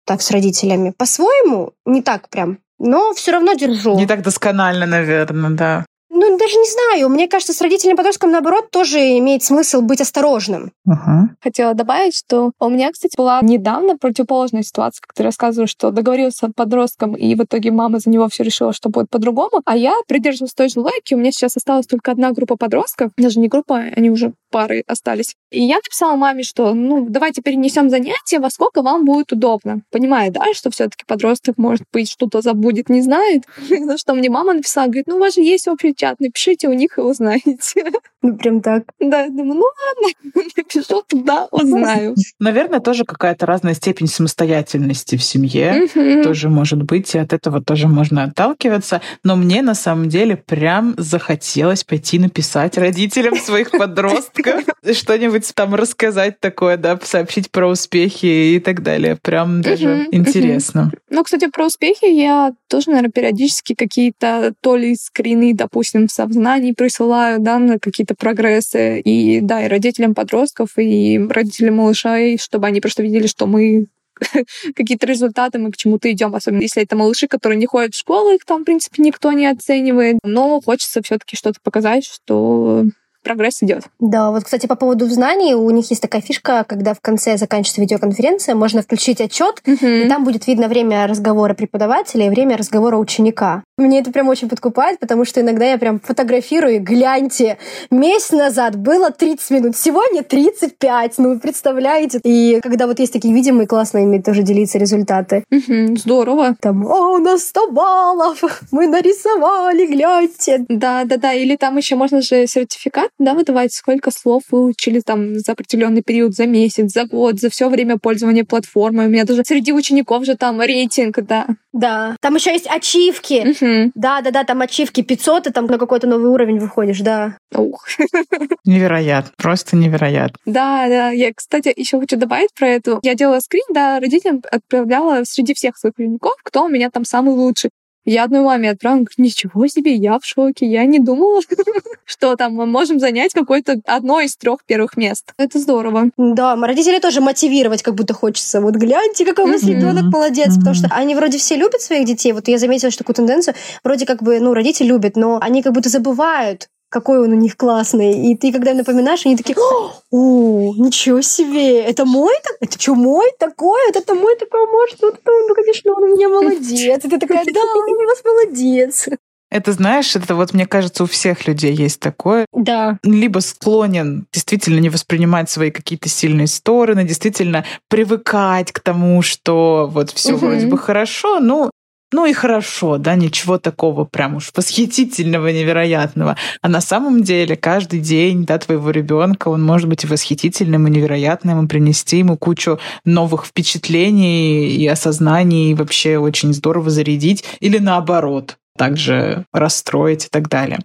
так 0.07 0.23
с 0.23 0.31
родителями. 0.31 0.91
По-своему, 0.97 1.73
не 1.85 2.01
так 2.01 2.29
прям 2.29 2.57
но 2.79 3.13
все 3.13 3.31
равно 3.31 3.53
держу. 3.53 3.95
Не 3.97 4.05
так 4.05 4.21
досконально, 4.21 4.85
наверное, 4.85 5.49
да. 5.49 5.85
Ну, 6.19 6.35
даже 6.35 6.55
не 6.55 6.67
знаю. 6.67 7.09
Мне 7.09 7.27
кажется, 7.27 7.53
с 7.53 7.61
родителями 7.61 7.95
подростком, 7.95 8.31
наоборот, 8.31 8.71
тоже 8.71 8.97
имеет 9.19 9.43
смысл 9.43 9.81
быть 9.81 10.01
осторожным. 10.01 10.71
Uh-huh. 10.87 11.27
Хотела 11.43 11.75
добавить, 11.75 12.17
что 12.17 12.51
у 12.59 12.69
меня, 12.69 12.91
кстати, 12.91 13.15
была 13.15 13.39
недавно 13.43 13.97
противоположная 13.97 14.63
ситуация, 14.63 15.01
как 15.01 15.13
ты 15.13 15.21
рассказываешь, 15.21 15.69
что 15.69 15.91
договорился 15.91 16.47
с 16.47 16.53
подростком, 16.55 17.15
и 17.15 17.35
в 17.35 17.43
итоге 17.43 17.69
мама 17.69 17.99
за 17.99 18.09
него 18.09 18.27
все 18.29 18.43
решила, 18.43 18.73
что 18.73 18.89
будет 18.89 19.11
по-другому. 19.11 19.61
А 19.65 19.77
я 19.77 19.93
придерживалась 20.07 20.55
той 20.55 20.69
же 20.69 20.79
логики. 20.79 21.13
У 21.13 21.17
меня 21.17 21.31
сейчас 21.31 21.55
осталась 21.55 21.85
только 21.85 22.11
одна 22.11 22.31
группа 22.31 22.57
подростков. 22.57 23.11
Даже 23.15 23.39
не 23.39 23.47
группа, 23.47 23.77
они 23.77 24.09
уже 24.09 24.33
пары 24.49 24.83
остались. 24.87 25.35
И 25.51 25.63
я 25.63 25.75
написала 25.75 26.15
маме, 26.15 26.43
что 26.43 26.73
ну 26.73 27.05
давайте 27.07 27.41
перенесем 27.41 27.89
занятия, 27.89 28.39
во 28.39 28.49
сколько 28.49 28.81
вам 28.81 29.05
будет 29.05 29.31
удобно. 29.31 29.81
Понимая, 29.91 30.31
да, 30.31 30.45
что 30.53 30.71
все-таки 30.71 31.05
подросток, 31.05 31.57
может 31.57 31.85
быть, 31.93 32.09
что-то 32.09 32.41
забудет, 32.41 32.89
не 32.89 33.01
знает. 33.01 33.43
На 33.69 33.97
что 33.97 34.15
мне 34.15 34.29
мама 34.29 34.53
написала, 34.53 34.85
говорит, 34.85 35.07
ну 35.07 35.17
у 35.17 35.19
вас 35.19 35.35
же 35.35 35.41
есть 35.41 35.67
общий 35.67 35.93
чат, 36.07 36.19
напишите 36.19 36.67
у 36.67 36.73
них 36.73 36.97
и 36.97 37.01
узнаете. 37.01 37.91
Ну, 38.23 38.35
прям 38.35 38.61
так. 38.61 38.83
Да, 38.99 39.21
я 39.21 39.29
думаю, 39.29 39.59
ну 39.59 39.65
ладно, 39.65 40.43
напишу 40.57 41.03
туда, 41.07 41.47
узнаю. 41.51 42.15
Наверное, 42.39 42.79
тоже 42.79 43.05
какая-то 43.05 43.45
разная 43.45 43.73
степень 43.73 44.07
самостоятельности 44.07 45.15
в 45.17 45.23
семье 45.23 45.87
тоже 46.23 46.49
может 46.49 46.83
быть, 46.83 47.13
и 47.13 47.19
от 47.19 47.33
этого 47.33 47.61
тоже 47.61 47.87
можно 47.87 48.23
отталкиваться. 48.23 49.01
Но 49.23 49.35
мне 49.35 49.61
на 49.61 49.75
самом 49.75 50.09
деле 50.09 50.35
прям 50.35 50.95
захотелось 50.97 51.83
пойти 51.83 52.19
написать 52.19 52.77
родителям 52.77 53.35
своих 53.35 53.71
подростков, 53.77 54.63
что-нибудь 54.93 55.51
там 55.53 55.75
рассказать 55.75 56.39
такое, 56.39 56.77
да, 56.77 56.99
сообщить 57.01 57.51
про 57.51 57.67
успехи 57.67 58.55
и 58.55 58.59
так 58.59 58.81
далее. 58.81 59.17
Прям 59.21 59.61
даже 59.61 60.07
интересно. 60.11 60.91
Ну, 61.09 61.23
кстати, 61.23 61.47
про 61.47 61.67
успехи 61.67 62.05
я 62.05 62.53
тоже, 62.67 62.89
наверное, 62.89 63.11
периодически 63.11 63.73
какие-то 63.73 64.53
то 64.61 64.75
ли 64.75 64.95
скрины, 64.95 65.53
допустим, 65.53 66.07
в 66.07 66.11
сознании 66.11 66.73
присылаю, 66.73 67.39
да, 67.39 67.59
на 67.59 67.79
какие-то 67.79 68.15
прогрессы. 68.17 68.99
И 68.99 69.39
да, 69.41 69.65
и 69.65 69.67
родителям 69.67 70.13
подростков, 70.13 70.77
и 70.77 71.19
родителям 71.29 71.75
малышей, 71.75 72.37
чтобы 72.37 72.67
они 72.67 72.81
просто 72.81 73.03
видели, 73.03 73.27
что 73.27 73.47
мы 73.47 73.87
какие-то 74.75 75.05
результаты, 75.05 75.59
мы 75.59 75.71
к 75.71 75.77
чему-то 75.77 76.11
идем, 76.11 76.35
особенно 76.35 76.61
если 76.61 76.83
это 76.83 76.95
малыши, 76.95 77.27
которые 77.27 77.57
не 77.57 77.65
ходят 77.65 77.93
в 77.93 77.99
школу, 77.99 78.33
их 78.33 78.45
там, 78.45 78.61
в 78.61 78.65
принципе, 78.65 79.01
никто 79.03 79.31
не 79.31 79.47
оценивает. 79.47 80.19
Но 80.23 80.61
хочется 80.61 81.01
все-таки 81.01 81.35
что-то 81.35 81.59
показать, 81.61 82.05
что 82.05 82.85
прогресс 83.27 83.61
идет. 83.61 83.83
Да, 83.99 84.31
вот, 84.31 84.43
кстати, 84.43 84.67
по 84.67 84.75
поводу 84.75 85.07
знаний, 85.07 85.53
у 85.53 85.69
них 85.69 85.89
есть 85.89 86.01
такая 86.01 86.21
фишка, 86.21 86.63
когда 86.67 86.93
в 86.93 87.01
конце 87.01 87.37
заканчивается 87.37 87.81
видеоконференция, 87.81 88.55
можно 88.55 88.81
включить 88.81 89.21
отчет, 89.21 89.61
угу. 89.65 89.85
и 89.85 90.07
там 90.07 90.23
будет 90.23 90.47
видно 90.47 90.67
время 90.67 91.05
разговора 91.07 91.53
преподавателя 91.53 92.27
и 92.27 92.29
время 92.29 92.57
разговора 92.57 92.97
ученика. 92.97 93.63
Мне 93.77 93.99
это 93.99 94.11
прям 94.11 94.29
очень 94.29 94.49
подкупает, 94.49 94.99
потому 94.99 95.25
что 95.25 95.41
иногда 95.41 95.65
я 95.65 95.77
прям 95.77 95.99
фотографирую, 95.99 96.81
гляньте, 96.81 97.57
месяц 97.91 98.31
назад 98.31 98.75
было 98.75 99.11
30 99.11 99.51
минут, 99.51 99.77
сегодня 99.77 100.23
35, 100.23 101.17
ну 101.17 101.29
вы 101.29 101.39
представляете? 101.39 102.19
И 102.23 102.59
когда 102.61 102.87
вот 102.87 102.99
есть 102.99 103.13
такие 103.13 103.33
видимые, 103.33 103.67
классно 103.67 104.03
иметь 104.03 104.25
тоже 104.25 104.41
делиться 104.41 104.77
результаты. 104.77 105.43
Угу, 105.51 105.97
здорово. 105.97 106.55
Там, 106.59 106.85
о, 106.85 107.15
у 107.15 107.17
нас 107.17 107.43
100 107.47 107.71
баллов, 107.71 108.43
мы 108.71 108.87
нарисовали, 108.87 109.85
гляньте. 109.85 110.65
Да, 110.69 111.03
да, 111.05 111.17
да, 111.17 111.33
или 111.33 111.55
там 111.55 111.77
еще 111.77 111.95
можно 111.95 112.21
же 112.21 112.47
сертификат 112.47 113.09
да, 113.19 113.33
выдавать, 113.33 113.73
сколько 113.73 114.11
слов 114.11 114.43
выучили 114.51 114.99
там 114.99 115.39
за 115.39 115.53
определенный 115.53 116.01
период, 116.03 116.35
за 116.35 116.45
месяц, 116.45 116.91
за 116.93 117.05
год, 117.05 117.39
за 117.39 117.49
все 117.49 117.69
время 117.69 117.97
пользования 117.97 118.43
платформой. 118.43 119.07
У 119.07 119.09
меня 119.09 119.25
даже 119.25 119.43
среди 119.43 119.73
учеников 119.73 120.25
же 120.25 120.35
там 120.35 120.61
рейтинг, 120.61 121.19
да. 121.21 121.47
Да. 121.73 122.15
Там 122.21 122.35
еще 122.35 122.51
есть 122.51 122.67
ачивки. 122.67 123.49
Угу. 123.49 123.91
Да, 123.95 124.21
да, 124.21 124.31
да, 124.31 124.43
там 124.43 124.61
ачивки 124.61 125.01
500, 125.01 125.47
и 125.47 125.51
там 125.51 125.65
на 125.65 125.77
какой-то 125.77 126.07
новый 126.07 126.29
уровень 126.29 126.59
выходишь, 126.59 126.99
да. 126.99 127.37
Ух. 127.55 127.87
Невероятно, 128.65 129.31
просто 129.37 129.75
невероятно. 129.75 130.37
Да, 130.45 130.87
да. 130.87 131.09
Я, 131.11 131.33
кстати, 131.33 131.73
еще 131.75 131.99
хочу 131.99 132.17
добавить 132.17 132.53
про 132.53 132.67
это. 132.67 132.99
Я 133.01 133.15
делала 133.15 133.39
скрин, 133.39 133.65
да, 133.73 133.99
родителям 133.99 134.41
отправляла 134.51 135.23
среди 135.23 135.53
всех 135.53 135.77
своих 135.77 135.95
учеников, 135.97 136.35
кто 136.43 136.65
у 136.65 136.69
меня 136.69 136.89
там 136.89 137.05
самый 137.05 137.33
лучший. 137.33 137.71
Я 138.09 138.23
одной 138.23 138.39
маме 138.39 138.69
отправила, 138.69 138.99
говорю, 138.99 139.15
ничего 139.17 139.67
себе, 139.67 139.93
я 139.93 140.17
в 140.17 140.23
шоке, 140.23 140.65
я 140.65 140.85
не 140.85 140.97
думала, 140.97 141.41
что 142.05 142.37
там 142.37 142.53
мы 142.53 142.65
можем 142.65 143.01
занять 143.01 143.33
какое-то 143.33 143.81
одно 143.85 144.21
из 144.21 144.37
трех 144.37 144.63
первых 144.63 144.95
мест. 144.95 145.33
Это 145.37 145.59
здорово. 145.59 146.11
Да, 146.15 146.55
родители 146.55 146.99
тоже 146.99 147.19
мотивировать 147.19 147.83
как 147.83 147.95
будто 147.95 148.13
хочется. 148.13 148.61
Вот 148.61 148.75
гляньте, 148.75 149.25
какой 149.25 149.43
у 149.43 149.47
вас 149.49 149.63
ребенок 149.63 150.05
молодец, 150.05 150.55
потому 150.55 150.73
что 150.73 150.87
они 150.89 151.15
вроде 151.15 151.37
все 151.37 151.57
любят 151.57 151.81
своих 151.81 152.05
детей. 152.05 152.31
Вот 152.31 152.47
я 152.47 152.57
заметила 152.57 152.91
что 152.91 152.99
такую 152.99 153.15
тенденцию. 153.15 153.55
Вроде 153.83 154.05
как 154.05 154.23
бы, 154.23 154.39
ну, 154.39 154.53
родители 154.53 154.87
любят, 154.87 155.17
но 155.17 155.37
они 155.41 155.61
как 155.61 155.73
будто 155.73 155.89
забывают 155.89 156.69
какой 156.89 157.19
он 157.19 157.31
у 157.31 157.35
них 157.35 157.57
классный. 157.57 158.31
И 158.31 158.35
ты, 158.35 158.51
когда 158.51 158.71
им 158.71 158.77
напоминаешь, 158.77 159.25
они 159.25 159.35
такие, 159.35 159.57
о, 159.57 160.73
ничего 160.75 161.21
себе, 161.21 161.81
это 161.81 162.05
мой? 162.05 162.33
Это 162.61 162.79
что, 162.79 162.95
мой 162.95 163.31
такой? 163.39 163.79
Это, 163.89 163.99
это 163.99 164.15
мой 164.15 164.35
такой 164.35 164.67
может? 164.67 165.01
Вот 165.01 165.15
это, 165.15 165.31
ну, 165.47 165.55
конечно, 165.55 165.93
он 165.93 166.03
у 166.03 166.15
меня 166.15 166.29
молодец. 166.29 167.05
И 167.05 167.07
ты 167.07 167.19
такая, 167.19 167.43
да, 167.45 167.61
он 167.61 167.89
у 167.89 168.07
вас 168.07 168.23
молодец. 168.23 169.07
Это, 169.49 169.71
знаешь, 169.71 170.13
это 170.15 170.35
вот, 170.35 170.53
мне 170.53 170.65
кажется, 170.65 171.03
у 171.03 171.07
всех 171.07 171.47
людей 171.47 171.73
есть 171.73 172.01
такое. 172.01 172.45
Да. 172.51 172.99
Либо 173.03 173.39
склонен 173.39 174.27
действительно 174.33 174.79
не 174.79 174.89
воспринимать 174.89 175.49
свои 175.49 175.71
какие-то 175.71 176.09
сильные 176.09 176.47
стороны, 176.47 177.05
действительно 177.05 177.63
привыкать 177.87 178.73
к 178.73 178.81
тому, 178.81 179.21
что 179.21 179.89
вот 179.91 180.11
все 180.11 180.33
угу. 180.33 180.47
вроде 180.47 180.67
бы 180.67 180.77
хорошо, 180.77 181.39
ну, 181.39 181.71
ну 182.13 182.25
и 182.25 182.33
хорошо, 182.33 182.97
да, 182.97 183.15
ничего 183.15 183.57
такого 183.57 184.05
прям 184.05 184.35
уж 184.35 184.51
восхитительного, 184.55 185.49
невероятного. 185.49 186.37
А 186.61 186.69
на 186.69 186.79
самом 186.79 187.23
деле 187.23 187.57
каждый 187.57 187.99
день 187.99 188.45
да, 188.45 188.57
твоего 188.57 188.91
ребенка 188.91 189.49
он 189.49 189.63
может 189.63 189.89
быть 189.89 190.05
и 190.05 190.07
восхитительным, 190.07 190.87
и 190.87 190.91
невероятным, 190.91 191.65
и 191.65 191.67
принести 191.67 192.19
ему 192.19 192.37
кучу 192.37 192.79
новых 193.03 193.45
впечатлений 193.45 194.69
и 194.69 194.87
осознаний, 194.87 195.71
и 195.71 195.73
вообще 195.73 196.17
очень 196.17 196.53
здорово 196.53 196.89
зарядить, 196.89 197.43
или 197.59 197.77
наоборот, 197.77 198.57
также 198.77 199.45
расстроить 199.51 200.25
и 200.25 200.29
так 200.29 200.47
далее. 200.47 200.79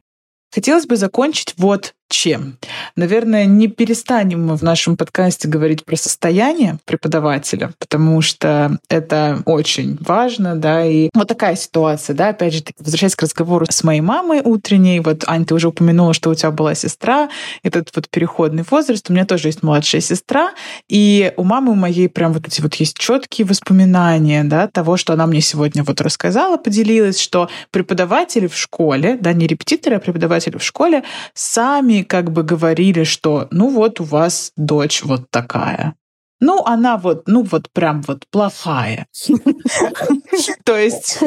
Хотелось 0.52 0.86
бы 0.86 0.96
закончить 0.96 1.54
вот 1.56 1.94
чем? 2.12 2.58
Наверное, 2.94 3.46
не 3.46 3.68
перестанем 3.68 4.46
мы 4.46 4.56
в 4.56 4.62
нашем 4.62 4.96
подкасте 4.96 5.48
говорить 5.48 5.84
про 5.84 5.96
состояние 5.96 6.78
преподавателя, 6.84 7.72
потому 7.78 8.20
что 8.20 8.78
это 8.88 9.42
очень 9.46 9.96
важно, 10.00 10.54
да, 10.54 10.84
и 10.84 11.08
вот 11.14 11.26
такая 11.26 11.56
ситуация, 11.56 12.14
да, 12.14 12.28
опять 12.28 12.52
же, 12.52 12.62
возвращаясь 12.78 13.16
к 13.16 13.22
разговору 13.22 13.66
с 13.68 13.82
моей 13.82 14.02
мамой 14.02 14.42
утренней, 14.44 15.00
вот, 15.00 15.24
Ань, 15.26 15.46
ты 15.46 15.54
уже 15.54 15.68
упомянула, 15.68 16.12
что 16.12 16.30
у 16.30 16.34
тебя 16.34 16.50
была 16.50 16.74
сестра, 16.74 17.30
этот 17.62 17.90
вот 17.96 18.08
переходный 18.10 18.64
возраст, 18.70 19.08
у 19.08 19.12
меня 19.12 19.24
тоже 19.24 19.48
есть 19.48 19.62
младшая 19.62 20.02
сестра, 20.02 20.52
и 20.88 21.32
у 21.36 21.44
мамы 21.44 21.72
у 21.72 21.76
моей 21.76 22.08
прям 22.08 22.34
вот 22.34 22.46
эти 22.46 22.60
вот 22.60 22.74
есть 22.74 22.98
четкие 22.98 23.46
воспоминания, 23.46 24.44
да, 24.44 24.68
того, 24.68 24.98
что 24.98 25.14
она 25.14 25.26
мне 25.26 25.40
сегодня 25.40 25.82
вот 25.82 26.00
рассказала, 26.02 26.58
поделилась, 26.58 27.18
что 27.18 27.48
преподаватели 27.70 28.46
в 28.46 28.56
школе, 28.56 29.16
да, 29.18 29.32
не 29.32 29.46
репетиторы, 29.46 29.96
а 29.96 29.98
преподаватели 29.98 30.58
в 30.58 30.62
школе 30.62 31.04
сами 31.32 32.01
как 32.02 32.30
бы 32.32 32.42
говорили, 32.42 33.04
что 33.04 33.48
ну 33.50 33.68
вот 33.68 34.00
у 34.00 34.04
вас 34.04 34.52
дочь 34.56 35.02
вот 35.02 35.30
такая. 35.30 35.94
Ну, 36.42 36.64
она 36.66 36.96
вот, 36.96 37.28
ну 37.28 37.44
вот 37.44 37.70
прям 37.70 38.02
вот 38.02 38.24
плохая. 38.28 39.06
То 40.64 40.76
есть, 40.76 41.20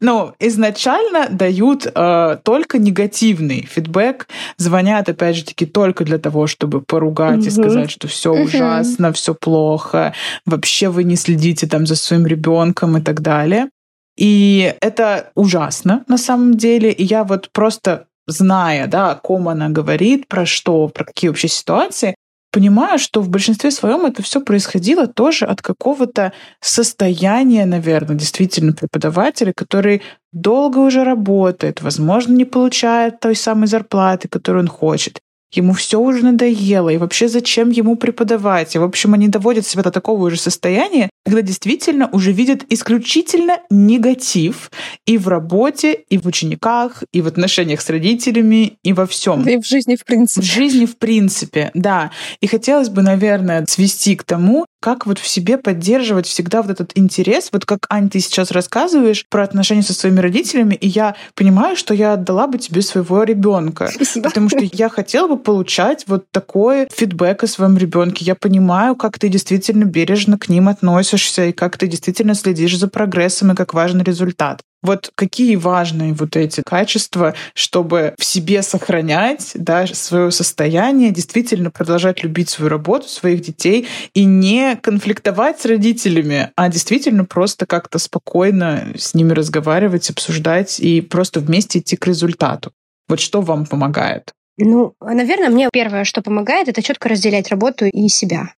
ну, 0.00 0.34
изначально 0.38 1.28
дают 1.30 1.86
э, 1.86 2.38
только 2.44 2.78
негативный 2.78 3.62
фидбэк, 3.62 4.28
звонят, 4.58 5.08
опять 5.08 5.36
же 5.36 5.44
таки, 5.46 5.64
только 5.64 6.04
для 6.04 6.18
того, 6.18 6.46
чтобы 6.46 6.82
поругать 6.82 7.46
и 7.46 7.50
сказать, 7.50 7.90
что 7.90 8.08
все 8.08 8.30
ужасно, 8.30 9.10
все 9.14 9.34
плохо, 9.34 10.12
вообще 10.44 10.90
вы 10.90 11.04
не 11.04 11.16
следите 11.16 11.66
там 11.66 11.86
за 11.86 11.96
своим 11.96 12.26
ребенком 12.26 12.98
и 12.98 13.00
так 13.00 13.22
далее. 13.22 13.70
И 14.18 14.74
это 14.82 15.30
ужасно 15.34 16.04
на 16.08 16.18
самом 16.18 16.58
деле. 16.58 16.92
И 16.92 17.04
я 17.04 17.24
вот 17.24 17.48
просто 17.52 18.07
зная, 18.28 18.86
да, 18.86 19.10
о 19.10 19.14
ком 19.16 19.48
она 19.48 19.70
говорит, 19.70 20.28
про 20.28 20.46
что, 20.46 20.86
про 20.88 21.04
какие 21.04 21.28
вообще 21.28 21.48
ситуации, 21.48 22.14
понимаю, 22.52 22.98
что 22.98 23.20
в 23.20 23.28
большинстве 23.28 23.70
своем 23.70 24.06
это 24.06 24.22
все 24.22 24.40
происходило 24.40 25.06
тоже 25.06 25.46
от 25.46 25.62
какого-то 25.62 26.32
состояния, 26.60 27.66
наверное, 27.66 28.16
действительно 28.16 28.72
преподавателя, 28.72 29.52
который 29.56 30.02
долго 30.32 30.78
уже 30.78 31.04
работает, 31.04 31.82
возможно, 31.82 32.34
не 32.34 32.44
получает 32.44 33.20
той 33.20 33.34
самой 33.34 33.66
зарплаты, 33.66 34.28
которую 34.28 34.64
он 34.64 34.68
хочет. 34.68 35.20
Ему 35.52 35.72
все 35.72 35.98
уже 35.98 36.24
надоело, 36.24 36.90
и 36.90 36.98
вообще 36.98 37.28
зачем 37.28 37.70
ему 37.70 37.96
преподавать? 37.96 38.74
И, 38.74 38.78
в 38.78 38.84
общем, 38.84 39.14
они 39.14 39.28
доводят 39.28 39.66
себя 39.66 39.82
до 39.82 39.90
такого 39.90 40.26
уже 40.26 40.38
состояния, 40.38 41.08
когда 41.24 41.42
действительно 41.42 42.08
уже 42.12 42.32
видят 42.32 42.64
исключительно 42.68 43.58
негатив 43.70 44.70
и 45.06 45.16
в 45.16 45.28
работе, 45.28 45.94
и 46.08 46.18
в 46.18 46.26
учениках, 46.26 47.02
и 47.12 47.22
в 47.22 47.26
отношениях 47.26 47.80
с 47.80 47.88
родителями, 47.88 48.78
и 48.82 48.92
во 48.92 49.06
всем. 49.06 49.42
Да 49.42 49.52
и 49.52 49.58
в 49.58 49.66
жизни 49.66 49.96
в 49.96 50.04
принципе. 50.04 50.40
В 50.40 50.44
жизни 50.44 50.86
в 50.86 50.96
принципе, 50.98 51.70
да. 51.74 52.10
И 52.40 52.46
хотелось 52.46 52.88
бы, 52.88 53.02
наверное, 53.02 53.64
свести 53.68 54.16
к 54.16 54.24
тому, 54.24 54.66
как 54.80 55.06
вот 55.06 55.18
в 55.18 55.26
себе 55.26 55.58
поддерживать 55.58 56.26
всегда 56.26 56.62
вот 56.62 56.70
этот 56.70 56.92
интерес, 56.94 57.48
вот 57.52 57.64
как, 57.64 57.86
Ань, 57.88 58.10
ты 58.10 58.20
сейчас 58.20 58.50
рассказываешь 58.50 59.26
про 59.28 59.42
отношения 59.42 59.82
со 59.82 59.92
своими 59.92 60.20
родителями, 60.20 60.74
и 60.74 60.86
я 60.86 61.16
понимаю, 61.34 61.76
что 61.76 61.94
я 61.94 62.12
отдала 62.12 62.46
бы 62.46 62.58
тебе 62.58 62.82
своего 62.82 63.24
ребенка. 63.24 63.90
Потому 64.22 64.48
что 64.48 64.60
я 64.60 64.88
хотела 64.88 65.26
бы 65.26 65.37
получать 65.38 66.04
вот 66.06 66.30
такой 66.30 66.88
фидбэк 66.90 67.44
о 67.44 67.46
своем 67.46 67.78
ребенке. 67.78 68.24
Я 68.24 68.34
понимаю, 68.34 68.96
как 68.96 69.18
ты 69.18 69.28
действительно 69.28 69.84
бережно 69.84 70.38
к 70.38 70.48
ним 70.48 70.68
относишься, 70.68 71.46
и 71.46 71.52
как 71.52 71.76
ты 71.78 71.86
действительно 71.86 72.34
следишь 72.34 72.76
за 72.76 72.88
прогрессом, 72.88 73.52
и 73.52 73.54
как 73.54 73.74
важен 73.74 74.02
результат. 74.02 74.60
Вот 74.80 75.10
какие 75.16 75.56
важные 75.56 76.12
вот 76.12 76.36
эти 76.36 76.62
качества, 76.64 77.34
чтобы 77.54 78.14
в 78.16 78.24
себе 78.24 78.62
сохранять 78.62 79.52
да, 79.54 79.86
свое 79.88 80.30
состояние, 80.30 81.10
действительно 81.10 81.72
продолжать 81.72 82.22
любить 82.22 82.48
свою 82.48 82.68
работу, 82.68 83.08
своих 83.08 83.40
детей 83.40 83.88
и 84.14 84.24
не 84.24 84.76
конфликтовать 84.76 85.60
с 85.60 85.64
родителями, 85.64 86.52
а 86.54 86.68
действительно 86.68 87.24
просто 87.24 87.66
как-то 87.66 87.98
спокойно 87.98 88.92
с 88.96 89.14
ними 89.14 89.32
разговаривать, 89.32 90.10
обсуждать 90.10 90.78
и 90.78 91.00
просто 91.00 91.40
вместе 91.40 91.80
идти 91.80 91.96
к 91.96 92.06
результату. 92.06 92.70
Вот 93.08 93.18
что 93.18 93.40
вам 93.40 93.66
помогает? 93.66 94.32
Ну, 94.58 94.94
наверное, 95.00 95.50
мне 95.50 95.68
первое, 95.72 96.04
что 96.04 96.22
помогает, 96.22 96.68
это 96.68 96.82
четко 96.82 97.08
разделять 97.08 97.48
работу 97.48 97.86
и 97.86 98.08
себя. 98.08 98.52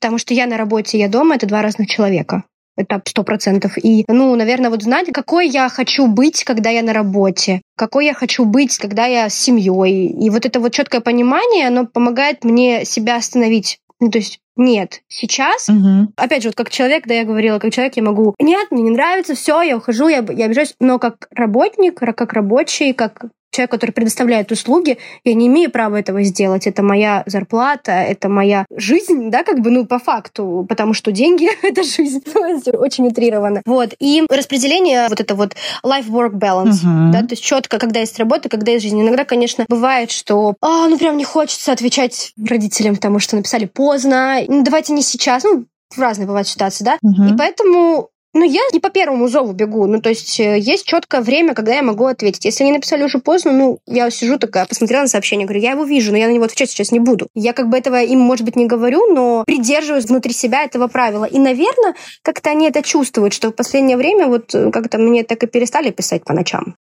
Потому 0.00 0.18
что 0.18 0.32
я 0.32 0.46
на 0.46 0.56
работе, 0.56 0.98
я 0.98 1.08
дома— 1.08 1.34
это 1.36 1.46
два 1.46 1.62
разных 1.62 1.88
человека. 1.88 2.44
Это 2.76 3.02
сто 3.04 3.24
процентов. 3.24 3.76
И, 3.76 4.04
ну, 4.08 4.34
наверное, 4.36 4.70
вот 4.70 4.82
знать, 4.82 5.12
какой 5.12 5.48
я 5.48 5.68
хочу 5.68 6.06
быть, 6.06 6.44
когда 6.44 6.70
я 6.70 6.82
на 6.82 6.94
работе, 6.94 7.60
какой 7.76 8.06
я 8.06 8.14
хочу 8.14 8.46
быть, 8.46 8.78
когда 8.78 9.04
я 9.04 9.28
с 9.28 9.34
семьей. 9.34 10.06
И 10.06 10.30
вот 10.30 10.46
это 10.46 10.60
вот 10.60 10.72
четкое 10.72 11.02
понимание, 11.02 11.66
оно 11.66 11.86
помогает 11.86 12.44
мне 12.44 12.86
себя 12.86 13.16
остановить. 13.16 13.80
Ну, 13.98 14.10
то 14.10 14.16
есть 14.16 14.40
нет, 14.56 15.02
сейчас, 15.08 15.68
угу. 15.68 16.12
опять 16.16 16.42
же, 16.42 16.48
вот 16.48 16.54
как 16.54 16.70
человек, 16.70 17.06
да, 17.06 17.14
я 17.14 17.24
говорила, 17.24 17.58
как 17.58 17.72
человек 17.72 17.96
я 17.96 18.02
могу, 18.02 18.34
нет, 18.38 18.70
мне 18.70 18.82
не 18.82 18.90
нравится, 18.90 19.34
все, 19.34 19.62
я 19.62 19.76
ухожу, 19.76 20.08
я, 20.08 20.24
я 20.30 20.46
обижаюсь, 20.46 20.74
но 20.80 20.98
как 20.98 21.28
работник, 21.30 21.98
как 21.98 22.32
рабочий, 22.32 22.92
как 22.92 23.26
человек, 23.50 23.70
который 23.70 23.90
предоставляет 23.90 24.52
услуги, 24.52 24.98
я 25.24 25.34
не 25.34 25.48
имею 25.48 25.70
права 25.70 25.96
этого 25.96 26.22
сделать. 26.22 26.66
Это 26.66 26.82
моя 26.82 27.22
зарплата, 27.26 27.92
это 27.92 28.28
моя 28.28 28.64
жизнь, 28.74 29.30
да, 29.30 29.42
как 29.42 29.60
бы, 29.60 29.70
ну, 29.70 29.86
по 29.86 29.98
факту, 29.98 30.64
потому 30.68 30.94
что 30.94 31.12
деньги— 31.12 31.48
это 31.62 31.82
жизнь. 31.82 32.22
Очень 32.72 33.08
утрированно. 33.08 33.62
Вот. 33.66 33.94
И 33.98 34.24
распределение 34.28 35.08
вот 35.08 35.20
это 35.20 35.34
вот 35.34 35.56
life-work 35.84 36.32
balance, 36.32 36.84
uh-huh. 36.84 37.12
да, 37.12 37.20
то 37.20 37.30
есть 37.30 37.42
четко, 37.42 37.78
когда 37.78 38.00
есть 38.00 38.18
работа, 38.18 38.48
когда 38.48 38.72
есть 38.72 38.84
жизнь. 38.84 39.00
Иногда, 39.00 39.24
конечно, 39.24 39.64
бывает, 39.68 40.10
что, 40.10 40.54
а, 40.60 40.88
ну, 40.88 40.98
прям 40.98 41.16
не 41.16 41.24
хочется 41.24 41.72
отвечать 41.72 42.32
родителям, 42.48 42.96
потому 42.96 43.18
что 43.18 43.36
написали 43.36 43.66
поздно, 43.66 44.38
ну, 44.46 44.62
давайте 44.62 44.92
не 44.92 45.02
сейчас, 45.02 45.44
ну, 45.44 45.66
разные 45.96 46.26
бывают 46.26 46.46
ситуации, 46.46 46.84
да, 46.84 46.98
uh-huh. 47.04 47.34
и 47.34 47.36
поэтому 47.36 48.10
ну, 48.32 48.44
я 48.44 48.60
не 48.72 48.78
по 48.78 48.90
первому 48.90 49.28
зову 49.28 49.52
бегу. 49.52 49.86
Ну, 49.86 50.00
то 50.00 50.08
есть 50.08 50.38
э, 50.38 50.58
есть 50.58 50.86
четкое 50.86 51.20
время, 51.20 51.54
когда 51.54 51.74
я 51.74 51.82
могу 51.82 52.06
ответить. 52.06 52.44
Если 52.44 52.62
они 52.62 52.72
написали 52.72 53.02
уже 53.02 53.18
поздно, 53.18 53.52
ну, 53.52 53.80
я 53.86 54.08
сижу 54.10 54.38
такая, 54.38 54.66
посмотрела 54.66 55.02
на 55.02 55.08
сообщение, 55.08 55.46
говорю, 55.46 55.60
я 55.60 55.72
его 55.72 55.84
вижу, 55.84 56.12
но 56.12 56.18
я 56.18 56.28
на 56.28 56.32
него 56.32 56.44
отвечать 56.44 56.70
сейчас 56.70 56.92
не 56.92 57.00
буду. 57.00 57.28
Я 57.34 57.52
как 57.52 57.68
бы 57.68 57.76
этого 57.76 58.00
им, 58.00 58.20
может 58.20 58.44
быть, 58.44 58.54
не 58.54 58.66
говорю, 58.66 59.12
но 59.12 59.42
придерживаюсь 59.46 60.04
внутри 60.04 60.32
себя 60.32 60.62
этого 60.62 60.86
правила. 60.86 61.24
И, 61.24 61.38
наверное, 61.38 61.94
как-то 62.22 62.50
они 62.50 62.68
это 62.68 62.82
чувствуют, 62.82 63.34
что 63.34 63.50
в 63.50 63.52
последнее 63.52 63.96
время 63.96 64.28
вот 64.28 64.54
э, 64.54 64.70
как-то 64.70 64.98
мне 64.98 65.24
так 65.24 65.42
и 65.42 65.48
перестали 65.48 65.90
писать 65.90 66.24
по 66.24 66.32
ночам. 66.32 66.76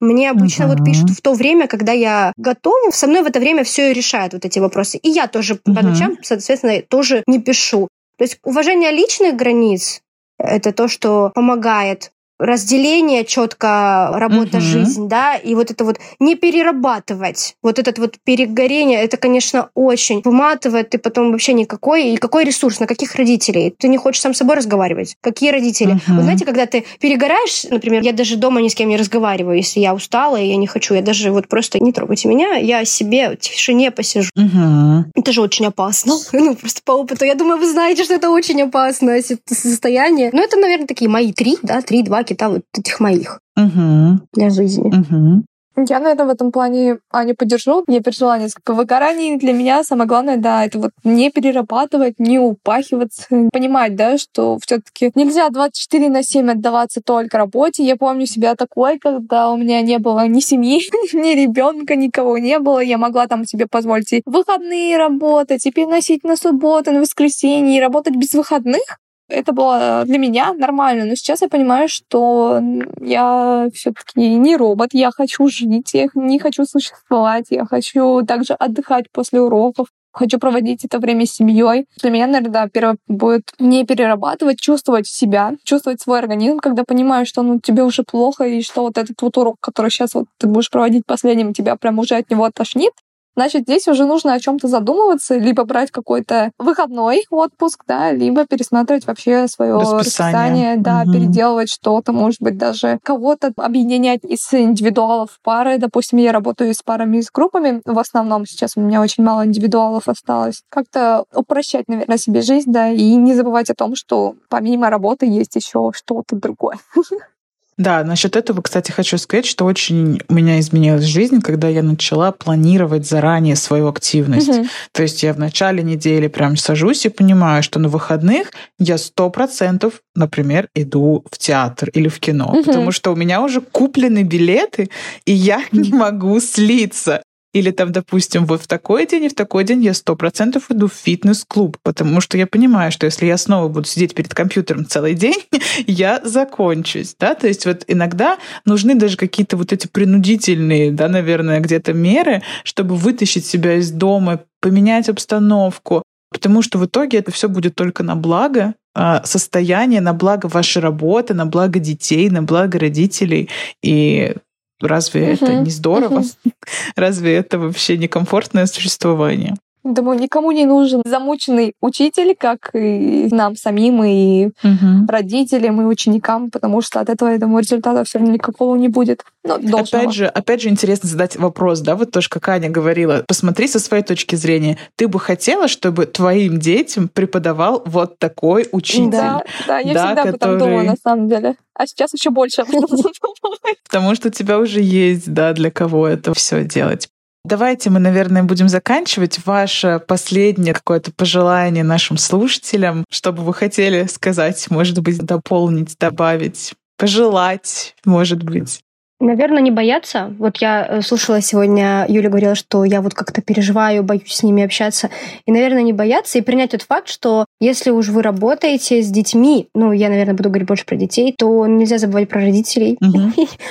Мне 0.00 0.30
обычно 0.30 0.64
uh-huh. 0.64 0.76
вот 0.76 0.84
пишут 0.84 1.10
в 1.10 1.20
то 1.20 1.34
время, 1.34 1.66
когда 1.66 1.92
я 1.92 2.32
готова. 2.36 2.90
Со 2.90 3.06
мной 3.06 3.22
в 3.22 3.26
это 3.26 3.40
время 3.40 3.64
все 3.64 3.90
и 3.90 3.94
решают 3.94 4.32
вот 4.32 4.44
эти 4.44 4.58
вопросы. 4.58 4.98
И 4.98 5.08
я 5.08 5.28
тоже 5.28 5.54
uh-huh. 5.54 5.74
по 5.74 5.82
ночам, 5.82 6.16
соответственно, 6.22 6.82
тоже 6.82 7.22
не 7.26 7.40
пишу. 7.40 7.88
То 8.16 8.24
есть 8.24 8.38
уважение 8.44 8.90
личных 8.92 9.36
границ 9.36 10.00
это 10.38 10.72
то, 10.72 10.88
что 10.88 11.30
помогает 11.34 12.12
разделение 12.44 13.24
четко 13.24 14.10
работа 14.14 14.58
угу. 14.58 14.64
жизнь, 14.64 15.08
да, 15.08 15.36
и 15.36 15.54
вот 15.54 15.70
это 15.70 15.84
вот 15.84 15.98
не 16.20 16.34
перерабатывать, 16.34 17.56
вот 17.62 17.78
этот 17.78 17.98
вот 17.98 18.16
перегорение, 18.24 19.02
это, 19.02 19.16
конечно, 19.16 19.70
очень 19.74 20.20
выматывает, 20.22 20.90
ты 20.90 20.98
потом 20.98 21.32
вообще 21.32 21.52
никакой, 21.52 22.10
и 22.10 22.16
какой 22.16 22.44
ресурс, 22.44 22.80
на 22.80 22.86
каких 22.86 23.14
родителей? 23.16 23.74
Ты 23.76 23.88
не 23.88 23.96
хочешь 23.96 24.20
сам 24.20 24.34
с 24.34 24.38
собой 24.38 24.56
разговаривать? 24.56 25.16
Какие 25.20 25.50
родители? 25.50 25.92
Угу. 25.92 26.16
Вы 26.16 26.22
знаете, 26.22 26.44
когда 26.44 26.66
ты 26.66 26.84
перегораешь, 27.00 27.64
например, 27.70 28.02
я 28.02 28.12
даже 28.12 28.36
дома 28.36 28.60
ни 28.60 28.68
с 28.68 28.74
кем 28.74 28.88
не 28.88 28.96
разговариваю, 28.96 29.56
если 29.56 29.80
я 29.80 29.94
устала 29.94 30.36
и 30.36 30.46
я 30.46 30.56
не 30.56 30.66
хочу, 30.66 30.94
я 30.94 31.02
даже 31.02 31.30
вот 31.30 31.48
просто 31.48 31.82
не 31.82 31.92
трогайте 31.92 32.28
меня, 32.28 32.54
я 32.54 32.84
себе 32.84 33.30
в 33.30 33.36
тишине 33.36 33.90
посижу. 33.90 34.30
Угу. 34.36 35.10
Это 35.14 35.32
же 35.32 35.40
очень 35.40 35.66
опасно. 35.66 36.14
Ну, 36.44 36.54
просто 36.56 36.82
по 36.84 36.92
опыту. 36.92 37.24
Я 37.24 37.36
думаю, 37.36 37.58
вы 37.58 37.70
знаете, 37.70 38.04
что 38.04 38.14
это 38.14 38.28
очень 38.30 38.60
опасное 38.60 39.22
состояние. 39.46 40.30
Но 40.32 40.42
это, 40.42 40.58
наверное, 40.58 40.86
такие 40.86 41.08
мои 41.08 41.32
три, 41.32 41.56
да, 41.62 41.80
три-два 41.80 42.22
кита 42.34 42.48
вот 42.48 42.62
этих 42.76 43.00
моих 43.00 43.40
угу. 43.56 44.20
для 44.32 44.50
жизни. 44.50 44.88
Угу. 44.88 45.44
Я, 45.76 45.98
наверное, 45.98 46.26
в 46.26 46.30
этом 46.30 46.52
плане 46.52 46.98
Аню 47.10 47.34
поддержу. 47.34 47.82
Я 47.88 48.00
пережила 48.00 48.38
несколько 48.38 48.74
выгораний. 48.74 49.36
Для 49.36 49.52
меня 49.52 49.82
самое 49.82 50.06
главное, 50.06 50.36
да, 50.36 50.64
это 50.64 50.78
вот 50.78 50.92
не 51.02 51.30
перерабатывать, 51.30 52.20
не 52.20 52.38
упахиваться. 52.38 53.26
Понимать, 53.52 53.96
да, 53.96 54.16
что 54.16 54.58
все 54.64 54.78
таки 54.78 55.10
нельзя 55.16 55.50
24 55.50 56.10
на 56.10 56.22
7 56.22 56.48
отдаваться 56.52 57.00
только 57.04 57.38
работе. 57.38 57.84
Я 57.84 57.96
помню 57.96 58.26
себя 58.26 58.54
такой, 58.54 59.00
когда 59.00 59.50
у 59.50 59.56
меня 59.56 59.80
не 59.80 59.98
было 59.98 60.28
ни 60.28 60.38
семьи, 60.38 60.80
ни 61.12 61.34
ребенка, 61.34 61.96
никого 61.96 62.38
не 62.38 62.60
было. 62.60 62.78
Я 62.78 62.96
могла 62.96 63.26
там 63.26 63.44
себе 63.44 63.66
позволить 63.66 64.12
и 64.12 64.22
выходные 64.26 64.96
работать, 64.96 65.66
и 65.66 65.72
переносить 65.72 66.22
на 66.22 66.36
субботу, 66.36 66.92
на 66.92 67.00
воскресенье, 67.00 67.78
и 67.78 67.80
работать 67.80 68.14
без 68.14 68.32
выходных 68.32 69.00
это 69.28 69.52
было 69.52 70.04
для 70.06 70.18
меня 70.18 70.52
нормально, 70.52 71.04
но 71.04 71.14
сейчас 71.14 71.42
я 71.42 71.48
понимаю, 71.48 71.88
что 71.88 72.60
я 73.00 73.68
все-таки 73.74 74.34
не 74.36 74.56
робот, 74.56 74.90
я 74.92 75.10
хочу 75.10 75.48
жить, 75.48 75.94
я 75.94 76.08
не 76.14 76.38
хочу 76.38 76.64
существовать, 76.64 77.46
я 77.50 77.64
хочу 77.64 78.22
также 78.26 78.54
отдыхать 78.54 79.10
после 79.10 79.40
уроков, 79.40 79.88
хочу 80.12 80.38
проводить 80.38 80.84
это 80.84 80.98
время 80.98 81.26
с 81.26 81.32
семьей. 81.32 81.86
Для 82.00 82.10
меня, 82.10 82.26
наверное, 82.26 82.50
да, 82.50 82.68
первое 82.68 82.96
будет 83.08 83.52
не 83.58 83.84
перерабатывать, 83.84 84.60
чувствовать 84.60 85.06
себя, 85.06 85.54
чувствовать 85.64 86.00
свой 86.00 86.20
организм, 86.20 86.58
когда 86.58 86.84
понимаешь, 86.84 87.28
что 87.28 87.42
ну, 87.42 87.60
тебе 87.60 87.82
уже 87.82 88.04
плохо, 88.04 88.44
и 88.44 88.62
что 88.62 88.82
вот 88.82 88.96
этот 88.96 89.20
вот 89.20 89.36
урок, 89.36 89.56
который 89.60 89.90
сейчас 89.90 90.14
вот 90.14 90.26
ты 90.38 90.46
будешь 90.46 90.70
проводить 90.70 91.04
последним, 91.06 91.52
тебя 91.52 91.76
прям 91.76 91.98
уже 91.98 92.14
от 92.14 92.30
него 92.30 92.48
тошнит, 92.50 92.92
значит, 93.36 93.62
здесь 93.62 93.88
уже 93.88 94.04
нужно 94.04 94.34
о 94.34 94.40
чем-то 94.40 94.68
задумываться, 94.68 95.36
либо 95.36 95.64
брать 95.64 95.90
какой-то 95.90 96.52
выходной 96.58 97.24
отпуск, 97.30 97.84
да, 97.86 98.12
либо 98.12 98.46
пересматривать 98.46 99.06
вообще 99.06 99.48
свое 99.48 99.74
расписание, 99.74 99.98
расписание 100.00 100.76
да, 100.76 101.02
угу. 101.02 101.12
переделывать 101.12 101.70
что-то, 101.70 102.12
может 102.12 102.40
быть, 102.40 102.58
даже 102.58 102.98
кого-то 103.02 103.52
объединять 103.56 104.24
из 104.24 104.52
индивидуалов 104.52 105.32
в 105.32 105.40
пары. 105.42 105.78
Допустим, 105.78 106.18
я 106.18 106.32
работаю 106.32 106.74
с 106.74 106.82
парами, 106.82 107.18
и 107.18 107.22
с 107.22 107.30
группами 107.30 107.82
в 107.84 107.98
основном. 107.98 108.46
Сейчас 108.46 108.72
у 108.76 108.80
меня 108.80 109.00
очень 109.00 109.24
мало 109.24 109.46
индивидуалов 109.46 110.08
осталось. 110.08 110.62
Как-то 110.68 111.24
упрощать, 111.34 111.88
наверное, 111.88 112.18
себе 112.18 112.42
жизнь, 112.42 112.70
да, 112.70 112.88
и 112.90 113.14
не 113.14 113.34
забывать 113.34 113.70
о 113.70 113.74
том, 113.74 113.94
что 113.94 114.34
помимо 114.48 114.90
работы 114.90 115.26
есть 115.26 115.54
еще 115.56 115.90
что-то 115.94 116.36
другое. 116.36 116.78
Да, 117.76 118.04
насчет 118.04 118.36
этого, 118.36 118.62
кстати, 118.62 118.92
хочу 118.92 119.18
сказать, 119.18 119.46
что 119.46 119.64
очень 119.64 120.20
у 120.28 120.34
меня 120.34 120.60
изменилась 120.60 121.04
жизнь, 121.04 121.40
когда 121.40 121.68
я 121.68 121.82
начала 121.82 122.30
планировать 122.30 123.06
заранее 123.06 123.56
свою 123.56 123.88
активность. 123.88 124.48
Угу. 124.48 124.66
То 124.92 125.02
есть 125.02 125.22
я 125.22 125.32
в 125.32 125.38
начале 125.38 125.82
недели 125.82 126.28
прям 126.28 126.56
сажусь 126.56 127.04
и 127.06 127.08
понимаю, 127.08 127.62
что 127.62 127.80
на 127.80 127.88
выходных 127.88 128.52
я 128.78 128.96
сто 128.98 129.28
процентов, 129.30 129.94
например, 130.14 130.68
иду 130.74 131.24
в 131.30 131.38
театр 131.38 131.90
или 131.90 132.08
в 132.08 132.20
кино, 132.20 132.48
угу. 132.48 132.64
потому 132.64 132.92
что 132.92 133.12
у 133.12 133.16
меня 133.16 133.42
уже 133.42 133.60
куплены 133.60 134.22
билеты, 134.22 134.90
и 135.24 135.32
я 135.32 135.62
не 135.72 135.92
могу 135.92 136.38
слиться. 136.40 137.22
Или 137.54 137.70
там, 137.70 137.92
допустим, 137.92 138.46
вот 138.46 138.62
в 138.62 138.66
такой 138.66 139.06
день 139.06 139.24
и 139.24 139.28
в 139.28 139.34
такой 139.34 139.62
день 139.62 139.82
я 139.82 139.94
сто 139.94 140.16
процентов 140.16 140.70
иду 140.70 140.88
в 140.88 140.92
фитнес-клуб, 140.92 141.78
потому 141.84 142.20
что 142.20 142.36
я 142.36 142.48
понимаю, 142.48 142.90
что 142.90 143.06
если 143.06 143.26
я 143.26 143.38
снова 143.38 143.68
буду 143.68 143.86
сидеть 143.86 144.12
перед 144.12 144.34
компьютером 144.34 144.86
целый 144.86 145.14
день, 145.14 145.40
я 145.86 146.20
закончусь, 146.24 147.14
да, 147.18 147.36
то 147.36 147.46
есть 147.46 147.64
вот 147.64 147.84
иногда 147.86 148.38
нужны 148.64 148.96
даже 148.96 149.16
какие-то 149.16 149.56
вот 149.56 149.72
эти 149.72 149.86
принудительные, 149.86 150.90
да, 150.90 151.08
наверное, 151.08 151.60
где-то 151.60 151.92
меры, 151.92 152.42
чтобы 152.64 152.96
вытащить 152.96 153.46
себя 153.46 153.76
из 153.76 153.92
дома, 153.92 154.40
поменять 154.60 155.08
обстановку, 155.08 156.02
потому 156.32 156.60
что 156.60 156.78
в 156.78 156.86
итоге 156.86 157.18
это 157.18 157.30
все 157.30 157.48
будет 157.48 157.76
только 157.76 158.02
на 158.02 158.16
благо 158.16 158.74
а, 158.96 159.22
состояние, 159.24 160.00
на 160.00 160.12
благо 160.12 160.46
вашей 160.46 160.82
работы, 160.82 161.34
на 161.34 161.46
благо 161.46 161.78
детей, 161.78 162.30
на 162.30 162.42
благо 162.42 162.78
родителей. 162.78 163.48
И 163.82 164.34
Разве 164.80 165.22
угу, 165.22 165.30
это 165.30 165.54
не 165.54 165.70
здорово? 165.70 166.20
Угу. 166.20 166.52
Разве 166.96 167.36
это 167.36 167.58
вообще 167.58 167.96
некомфортное 167.96 168.66
существование? 168.66 169.54
Думаю, 169.84 170.18
никому 170.18 170.50
не 170.50 170.64
нужен 170.64 171.02
замученный 171.04 171.74
учитель, 171.82 172.34
как 172.34 172.70
и 172.72 173.28
нам 173.30 173.54
самим, 173.54 174.02
и 174.02 174.46
угу. 174.46 175.06
родителям, 175.06 175.82
и 175.82 175.84
ученикам, 175.84 176.50
потому 176.50 176.80
что 176.80 177.00
от 177.00 177.10
этого, 177.10 177.28
я 177.28 177.38
думаю, 177.38 177.62
результата 177.62 178.02
все 178.04 178.18
равно 178.18 178.32
никакого 178.32 178.76
не 178.76 178.88
будет. 178.88 179.24
Но 179.44 179.78
опять 179.78 180.14
же, 180.14 180.26
опять 180.26 180.62
же, 180.62 180.70
интересно 180.70 181.08
задать 181.08 181.36
вопрос, 181.36 181.80
да, 181.80 181.96
вот 181.96 182.12
тоже, 182.12 182.30
как 182.30 182.48
Аня 182.48 182.70
говорила, 182.70 183.24
посмотри 183.28 183.68
со 183.68 183.78
своей 183.78 184.02
точки 184.02 184.36
зрения. 184.36 184.78
Ты 184.96 185.06
бы 185.06 185.20
хотела, 185.20 185.68
чтобы 185.68 186.06
твоим 186.06 186.58
детям 186.58 187.08
преподавал 187.08 187.82
вот 187.84 188.18
такой 188.18 188.66
учитель? 188.72 189.10
Да, 189.10 189.42
да, 189.66 189.80
я 189.80 189.92
да, 189.92 190.06
всегда 190.06 190.22
который... 190.22 190.28
об 190.30 190.34
этом 190.36 190.58
думаю, 190.58 190.86
на 190.86 190.96
самом 190.96 191.28
деле. 191.28 191.56
А 191.74 191.86
сейчас 191.86 192.14
еще 192.14 192.30
больше 192.30 192.64
Потому 193.84 194.14
что 194.14 194.28
у 194.28 194.30
тебя 194.30 194.58
уже 194.58 194.80
есть, 194.80 195.32
да, 195.32 195.52
для 195.52 195.70
кого 195.70 196.06
это 196.08 196.32
все 196.32 196.64
делать. 196.64 197.08
Давайте 197.44 197.90
мы, 197.90 198.00
наверное, 198.00 198.42
будем 198.42 198.68
заканчивать. 198.68 199.44
Ваше 199.44 200.00
последнее 200.06 200.72
какое-то 200.72 201.12
пожелание 201.12 201.84
нашим 201.84 202.16
слушателям, 202.16 203.04
что 203.10 203.32
бы 203.32 203.42
вы 203.42 203.52
хотели 203.52 204.06
сказать, 204.06 204.70
может 204.70 204.98
быть, 205.00 205.18
дополнить, 205.18 205.96
добавить, 205.98 206.72
пожелать, 206.96 207.94
может 208.06 208.42
быть. 208.42 208.80
Наверное, 209.24 209.62
не 209.62 209.70
бояться. 209.70 210.34
Вот 210.38 210.58
я 210.58 210.86
э, 210.86 211.00
слушала 211.00 211.40
сегодня, 211.40 212.04
Юля 212.08 212.28
говорила, 212.28 212.54
что 212.54 212.84
я 212.84 213.00
вот 213.00 213.14
как-то 213.14 213.40
переживаю, 213.40 214.02
боюсь 214.02 214.34
с 214.34 214.42
ними 214.42 214.62
общаться. 214.62 215.08
И, 215.46 215.50
наверное, 215.50 215.82
не 215.82 215.94
бояться 215.94 216.38
и 216.38 216.42
принять 216.42 216.72
тот 216.72 216.82
факт, 216.82 217.08
что 217.08 217.46
если 217.58 217.88
уж 217.88 218.08
вы 218.08 218.20
работаете 218.20 219.00
с 219.00 219.08
детьми, 219.08 219.68
ну, 219.74 219.92
я, 219.92 220.10
наверное, 220.10 220.34
буду 220.34 220.50
говорить 220.50 220.68
больше 220.68 220.84
про 220.84 220.96
детей, 220.96 221.34
то 221.36 221.66
нельзя 221.66 221.96
забывать 221.96 222.28
про 222.28 222.40
родителей. 222.42 222.98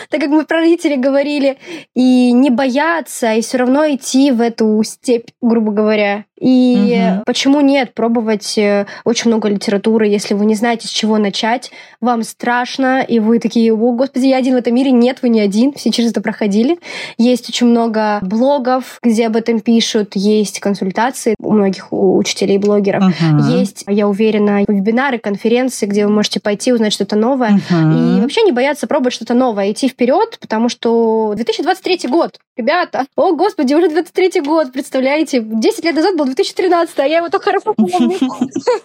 Так 0.09 0.21
как 0.21 0.29
мы 0.29 0.45
про 0.45 0.59
родителей 0.59 0.97
говорили, 0.97 1.57
и 1.95 2.31
не 2.31 2.49
бояться, 2.49 3.33
и 3.33 3.41
все 3.41 3.57
равно 3.57 3.85
идти 3.87 4.31
в 4.31 4.41
эту 4.41 4.81
степь, 4.83 5.29
грубо 5.41 5.71
говоря. 5.71 6.25
И 6.43 6.99
угу. 7.15 7.23
почему 7.25 7.61
нет 7.61 7.93
пробовать 7.93 8.57
э, 8.57 8.85
очень 9.05 9.29
много 9.29 9.47
литературы, 9.47 10.07
если 10.07 10.33
вы 10.33 10.45
не 10.45 10.55
знаете, 10.55 10.89
с 10.89 10.91
чего 10.91 11.17
начать, 11.17 11.71
вам 12.01 12.23
страшно, 12.23 13.01
и 13.01 13.19
вы 13.19 13.39
такие, 13.39 13.73
о, 13.73 13.91
господи, 13.93 14.25
я 14.25 14.37
один 14.37 14.55
в 14.55 14.57
этом 14.57 14.75
мире. 14.75 14.91
Нет, 14.91 15.19
вы 15.21 15.29
не 15.29 15.39
один, 15.39 15.71
все 15.71 15.89
через 15.89 16.11
это 16.11 16.19
проходили. 16.19 16.79
Есть 17.17 17.47
очень 17.47 17.67
много 17.67 18.19
блогов, 18.21 18.99
где 19.01 19.27
об 19.27 19.37
этом 19.37 19.61
пишут, 19.61 20.15
есть 20.15 20.59
консультации 20.59 21.35
у 21.39 21.53
многих 21.53 21.87
учителей 21.91 22.55
и 22.55 22.59
блогеров. 22.59 23.05
Угу. 23.05 23.43
Есть, 23.57 23.85
я 23.87 24.09
уверена, 24.09 24.65
вебинары, 24.67 25.19
конференции, 25.19 25.85
где 25.85 26.05
вы 26.05 26.11
можете 26.11 26.41
пойти, 26.41 26.73
узнать 26.73 26.91
что-то 26.91 27.15
новое. 27.15 27.51
Угу. 27.51 28.17
И 28.17 28.21
вообще 28.21 28.41
не 28.41 28.51
бояться 28.51 28.85
пробовать 28.85 29.13
что-то 29.13 29.33
новое, 29.33 29.71
идти 29.71 29.87
вперед, 29.87 30.37
потому 30.41 30.67
что 30.67 31.31
2023 31.35 32.09
год, 32.09 32.37
ребята, 32.57 33.05
о, 33.15 33.33
господи, 33.33 33.73
уже 33.73 33.89
23 33.89 34.41
год, 34.41 34.73
представляете? 34.73 35.39
10 35.41 35.85
лет 35.85 35.95
назад 35.95 36.17
был 36.17 36.32
2013, 36.35 36.99
а 36.99 37.05
я 37.05 37.17
его 37.17 37.29
только 37.29 37.45
хорошо 37.51 37.73
помню. 37.73 38.17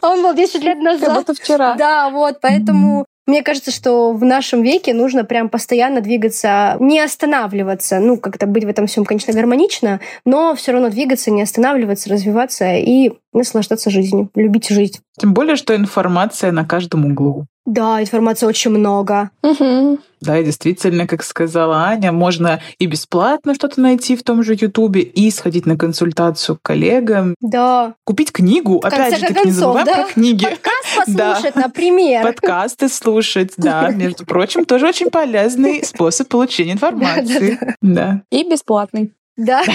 Он 0.02 0.22
был 0.22 0.34
10 0.34 0.62
лет 0.62 0.78
назад. 0.78 1.08
Как 1.08 1.16
будто 1.16 1.34
вчера. 1.34 1.74
Да, 1.74 2.10
вот, 2.10 2.40
поэтому 2.40 3.06
мне 3.28 3.42
кажется, 3.42 3.70
что 3.70 4.12
в 4.14 4.24
нашем 4.24 4.62
веке 4.62 4.94
нужно 4.94 5.22
прям 5.22 5.50
постоянно 5.50 6.00
двигаться, 6.00 6.78
не 6.80 6.98
останавливаться. 6.98 7.98
Ну, 8.00 8.16
как-то 8.16 8.46
быть 8.46 8.64
в 8.64 8.68
этом 8.68 8.86
всем, 8.86 9.04
конечно, 9.04 9.34
гармонично, 9.34 10.00
но 10.24 10.54
все 10.54 10.72
равно 10.72 10.88
двигаться, 10.88 11.30
не 11.30 11.42
останавливаться, 11.42 12.08
развиваться 12.08 12.74
и 12.76 13.12
наслаждаться 13.32 13.90
жизнью, 13.90 14.30
любить 14.34 14.68
жизнь. 14.68 14.98
Тем 15.18 15.34
более, 15.34 15.56
что 15.56 15.74
информация 15.74 16.52
на 16.52 16.64
каждом 16.64 17.04
углу. 17.04 17.46
Да, 17.68 18.00
информации 18.00 18.46
очень 18.46 18.70
много. 18.70 19.30
Угу. 19.42 19.98
Да, 20.22 20.38
и 20.38 20.44
действительно, 20.44 21.06
как 21.06 21.22
сказала 21.22 21.84
Аня, 21.84 22.12
можно 22.12 22.60
и 22.78 22.86
бесплатно 22.86 23.54
что-то 23.54 23.80
найти 23.80 24.16
в 24.16 24.22
том 24.22 24.42
же 24.42 24.56
Ютубе, 24.58 25.02
и 25.02 25.30
сходить 25.30 25.66
на 25.66 25.76
консультацию 25.76 26.56
к 26.56 26.62
коллегам. 26.62 27.34
Да. 27.42 27.94
Купить 28.04 28.32
книгу. 28.32 28.80
В 28.80 28.86
Опять 28.86 29.18
же, 29.18 29.26
так 29.26 29.44
не 29.44 29.50
забываем 29.50 29.86
да? 29.86 29.94
про 29.96 30.04
книги. 30.04 30.44
Подкаст 30.44 30.96
послушать, 30.96 31.54
да. 31.54 31.60
например. 31.60 32.22
Подкасты 32.22 32.88
слушать, 32.88 33.52
да. 33.58 33.90
Между 33.94 34.24
прочим, 34.24 34.64
тоже 34.64 34.88
очень 34.88 35.10
полезный 35.10 35.84
способ 35.84 36.28
получения 36.28 36.72
информации. 36.72 37.76
Да. 37.82 38.22
И 38.30 38.48
бесплатный. 38.48 39.12
Да. 39.38 39.62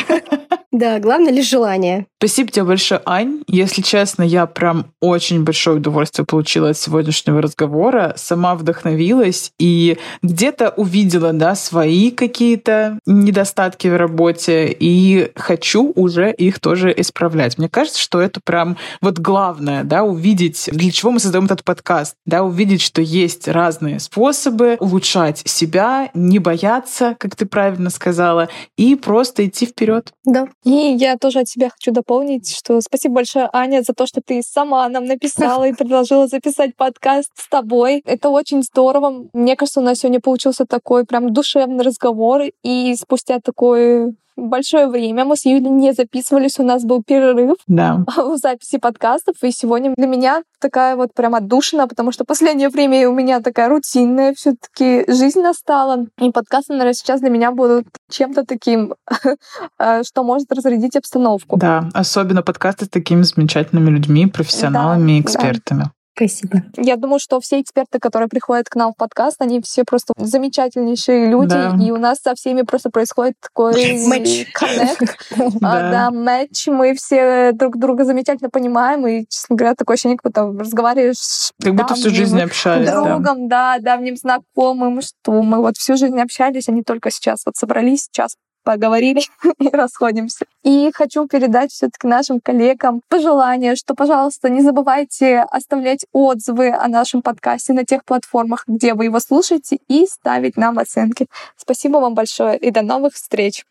Да, 0.73 0.97
главное 0.99 1.31
лишь 1.31 1.47
желание. 1.49 2.07
Спасибо 2.17 2.49
тебе 2.49 2.63
большое, 2.63 2.99
Ань. 3.05 3.43
Если 3.47 3.83
честно, 3.83 4.23
я 4.23 4.47
прям 4.47 4.87
очень 5.01 5.43
большое 5.43 5.77
удовольствие 5.77 6.25
получила 6.25 6.69
от 6.69 6.77
сегодняшнего 6.77 7.43
разговора. 7.43 8.13
Сама 8.17 8.55
вдохновилась 8.55 9.51
и 9.59 9.99
где-то 10.23 10.69
увидела, 10.69 11.31
да, 11.31 11.53
свои 11.53 12.09
какие-то 12.09 12.97
недостатки 13.05 13.87
в 13.87 13.95
работе 13.95 14.75
и 14.79 15.31
хочу 15.35 15.91
уже 15.95 16.31
их 16.31 16.59
тоже 16.59 16.91
исправлять. 16.97 17.59
Мне 17.59 17.69
кажется, 17.69 17.99
что 17.99 18.19
это 18.19 18.39
прям 18.43 18.77
вот 18.99 19.19
главное, 19.19 19.83
да, 19.83 20.03
увидеть, 20.03 20.69
для 20.71 20.91
чего 20.91 21.11
мы 21.11 21.19
создаем 21.19 21.45
этот 21.45 21.63
подкаст, 21.63 22.15
да, 22.25 22.41
увидеть, 22.41 22.81
что 22.81 22.99
есть 22.99 23.47
разные 23.47 23.99
способы 23.99 24.77
улучшать 24.79 25.43
себя, 25.45 26.09
не 26.15 26.39
бояться, 26.39 27.15
как 27.19 27.35
ты 27.35 27.45
правильно 27.45 27.91
сказала, 27.91 28.49
и 28.75 28.95
просто 28.95 29.43
идти 29.53 29.65
вперед. 29.65 30.11
Да. 30.25 30.47
И 30.63 30.71
я 30.71 31.17
тоже 31.17 31.39
от 31.39 31.47
себя 31.47 31.69
хочу 31.69 31.91
дополнить, 31.91 32.53
что 32.55 32.81
спасибо 32.81 33.15
большое, 33.15 33.49
Аня, 33.53 33.83
за 33.83 33.93
то, 33.93 34.05
что 34.05 34.21
ты 34.25 34.41
сама 34.41 34.87
нам 34.89 35.05
написала 35.05 35.65
и 35.65 35.73
предложила 35.77 36.27
записать 36.27 36.75
подкаст 36.75 37.31
с 37.35 37.47
тобой. 37.47 38.01
Это 38.05 38.29
очень 38.29 38.63
здорово. 38.63 39.29
Мне 39.33 39.55
кажется, 39.55 39.79
у 39.79 39.83
нас 39.83 39.99
сегодня 39.99 40.19
получился 40.19 40.65
такой 40.65 41.05
прям 41.05 41.31
душевный 41.31 41.83
разговор, 41.83 42.41
и 42.63 42.95
спустя 42.95 43.39
такой 43.39 44.15
большое 44.35 44.87
время. 44.87 45.25
Мы 45.25 45.35
с 45.35 45.45
Юлей 45.45 45.69
не 45.69 45.93
записывались, 45.93 46.59
у 46.59 46.63
нас 46.63 46.83
был 46.83 47.03
перерыв 47.03 47.57
да. 47.67 48.03
в 48.17 48.37
записи 48.37 48.77
подкастов, 48.77 49.35
и 49.41 49.51
сегодня 49.51 49.93
для 49.95 50.07
меня 50.07 50.43
такая 50.59 50.95
вот 50.95 51.13
прям 51.13 51.35
отдушина, 51.35 51.87
потому 51.87 52.11
что 52.11 52.25
последнее 52.25 52.69
время 52.69 53.09
у 53.09 53.13
меня 53.13 53.41
такая 53.41 53.69
рутинная 53.69 54.33
все 54.33 54.55
таки 54.55 55.03
жизнь 55.11 55.41
настала, 55.41 56.05
и 56.19 56.31
подкасты, 56.31 56.73
наверное, 56.73 56.93
сейчас 56.93 57.21
для 57.21 57.29
меня 57.29 57.51
будут 57.51 57.87
чем-то 58.09 58.45
таким, 58.45 58.95
э, 59.79 60.03
что 60.03 60.23
может 60.23 60.51
разрядить 60.51 60.95
обстановку. 60.95 61.57
Да, 61.57 61.89
особенно 61.93 62.41
подкасты 62.41 62.85
с 62.85 62.89
такими 62.89 63.23
замечательными 63.23 63.89
людьми, 63.89 64.27
профессионалами 64.27 65.17
и 65.17 65.21
экспертами. 65.21 65.83
Да. 65.83 65.91
Спасибо. 66.15 66.61
Я 66.77 66.95
думаю, 66.95 67.19
что 67.19 67.39
все 67.39 67.59
эксперты, 67.59 67.99
которые 67.99 68.29
приходят 68.29 68.69
к 68.69 68.75
нам 68.75 68.93
в 68.93 68.97
подкаст, 68.97 69.41
они 69.41 69.61
все 69.61 69.83
просто 69.83 70.13
замечательнейшие 70.15 71.27
люди, 71.27 71.49
да. 71.49 71.75
и 71.81 71.89
у 71.89 71.97
нас 71.97 72.19
со 72.19 72.35
всеми 72.35 72.61
просто 72.61 72.91
происходит 72.91 73.35
такой 73.41 73.73
матч. 74.07 74.45
коннект. 74.53 75.17
А, 75.61 75.91
да, 75.91 76.11
матч. 76.11 76.67
Мы 76.67 76.93
все 76.93 77.51
друг 77.53 77.77
друга 77.77 78.05
замечательно 78.05 78.51
понимаем, 78.51 79.07
и, 79.07 79.25
честно 79.27 79.55
говоря, 79.55 79.75
такое 79.75 79.95
ощущение, 79.95 80.17
как 80.17 80.31
будто 80.31 80.63
разговариваешь 80.63 81.17
с 81.17 81.51
Как 81.61 81.73
будто 81.73 81.95
всю 81.95 82.11
жизнь 82.11 82.39
общались. 82.39 82.91
Другом, 82.91 83.47
да, 83.47 83.77
давним 83.79 84.15
знакомым, 84.15 85.01
что 85.01 85.41
мы 85.41 85.57
вот 85.61 85.77
всю 85.77 85.97
жизнь 85.97 86.19
общались, 86.19 86.69
они 86.69 86.83
только 86.83 87.09
сейчас 87.09 87.43
вот 87.45 87.55
собрались, 87.55 88.03
сейчас 88.03 88.35
поговорили 88.63 89.21
и 89.59 89.69
расходимся. 89.69 90.45
И 90.63 90.91
хочу 90.93 91.27
передать 91.27 91.71
все-таки 91.71 92.07
нашим 92.07 92.39
коллегам 92.39 93.01
пожелание, 93.09 93.75
что, 93.75 93.95
пожалуйста, 93.95 94.49
не 94.49 94.61
забывайте 94.61 95.39
оставлять 95.41 96.05
отзывы 96.11 96.69
о 96.69 96.87
нашем 96.87 97.21
подкасте 97.21 97.73
на 97.73 97.85
тех 97.85 98.05
платформах, 98.05 98.63
где 98.67 98.93
вы 98.93 99.05
его 99.05 99.19
слушаете, 99.19 99.79
и 99.87 100.05
ставить 100.07 100.57
нам 100.57 100.79
оценки. 100.79 101.27
Спасибо 101.57 101.97
вам 101.97 102.13
большое 102.13 102.57
и 102.57 102.71
до 102.71 102.81
новых 102.81 103.13
встреч! 103.13 103.63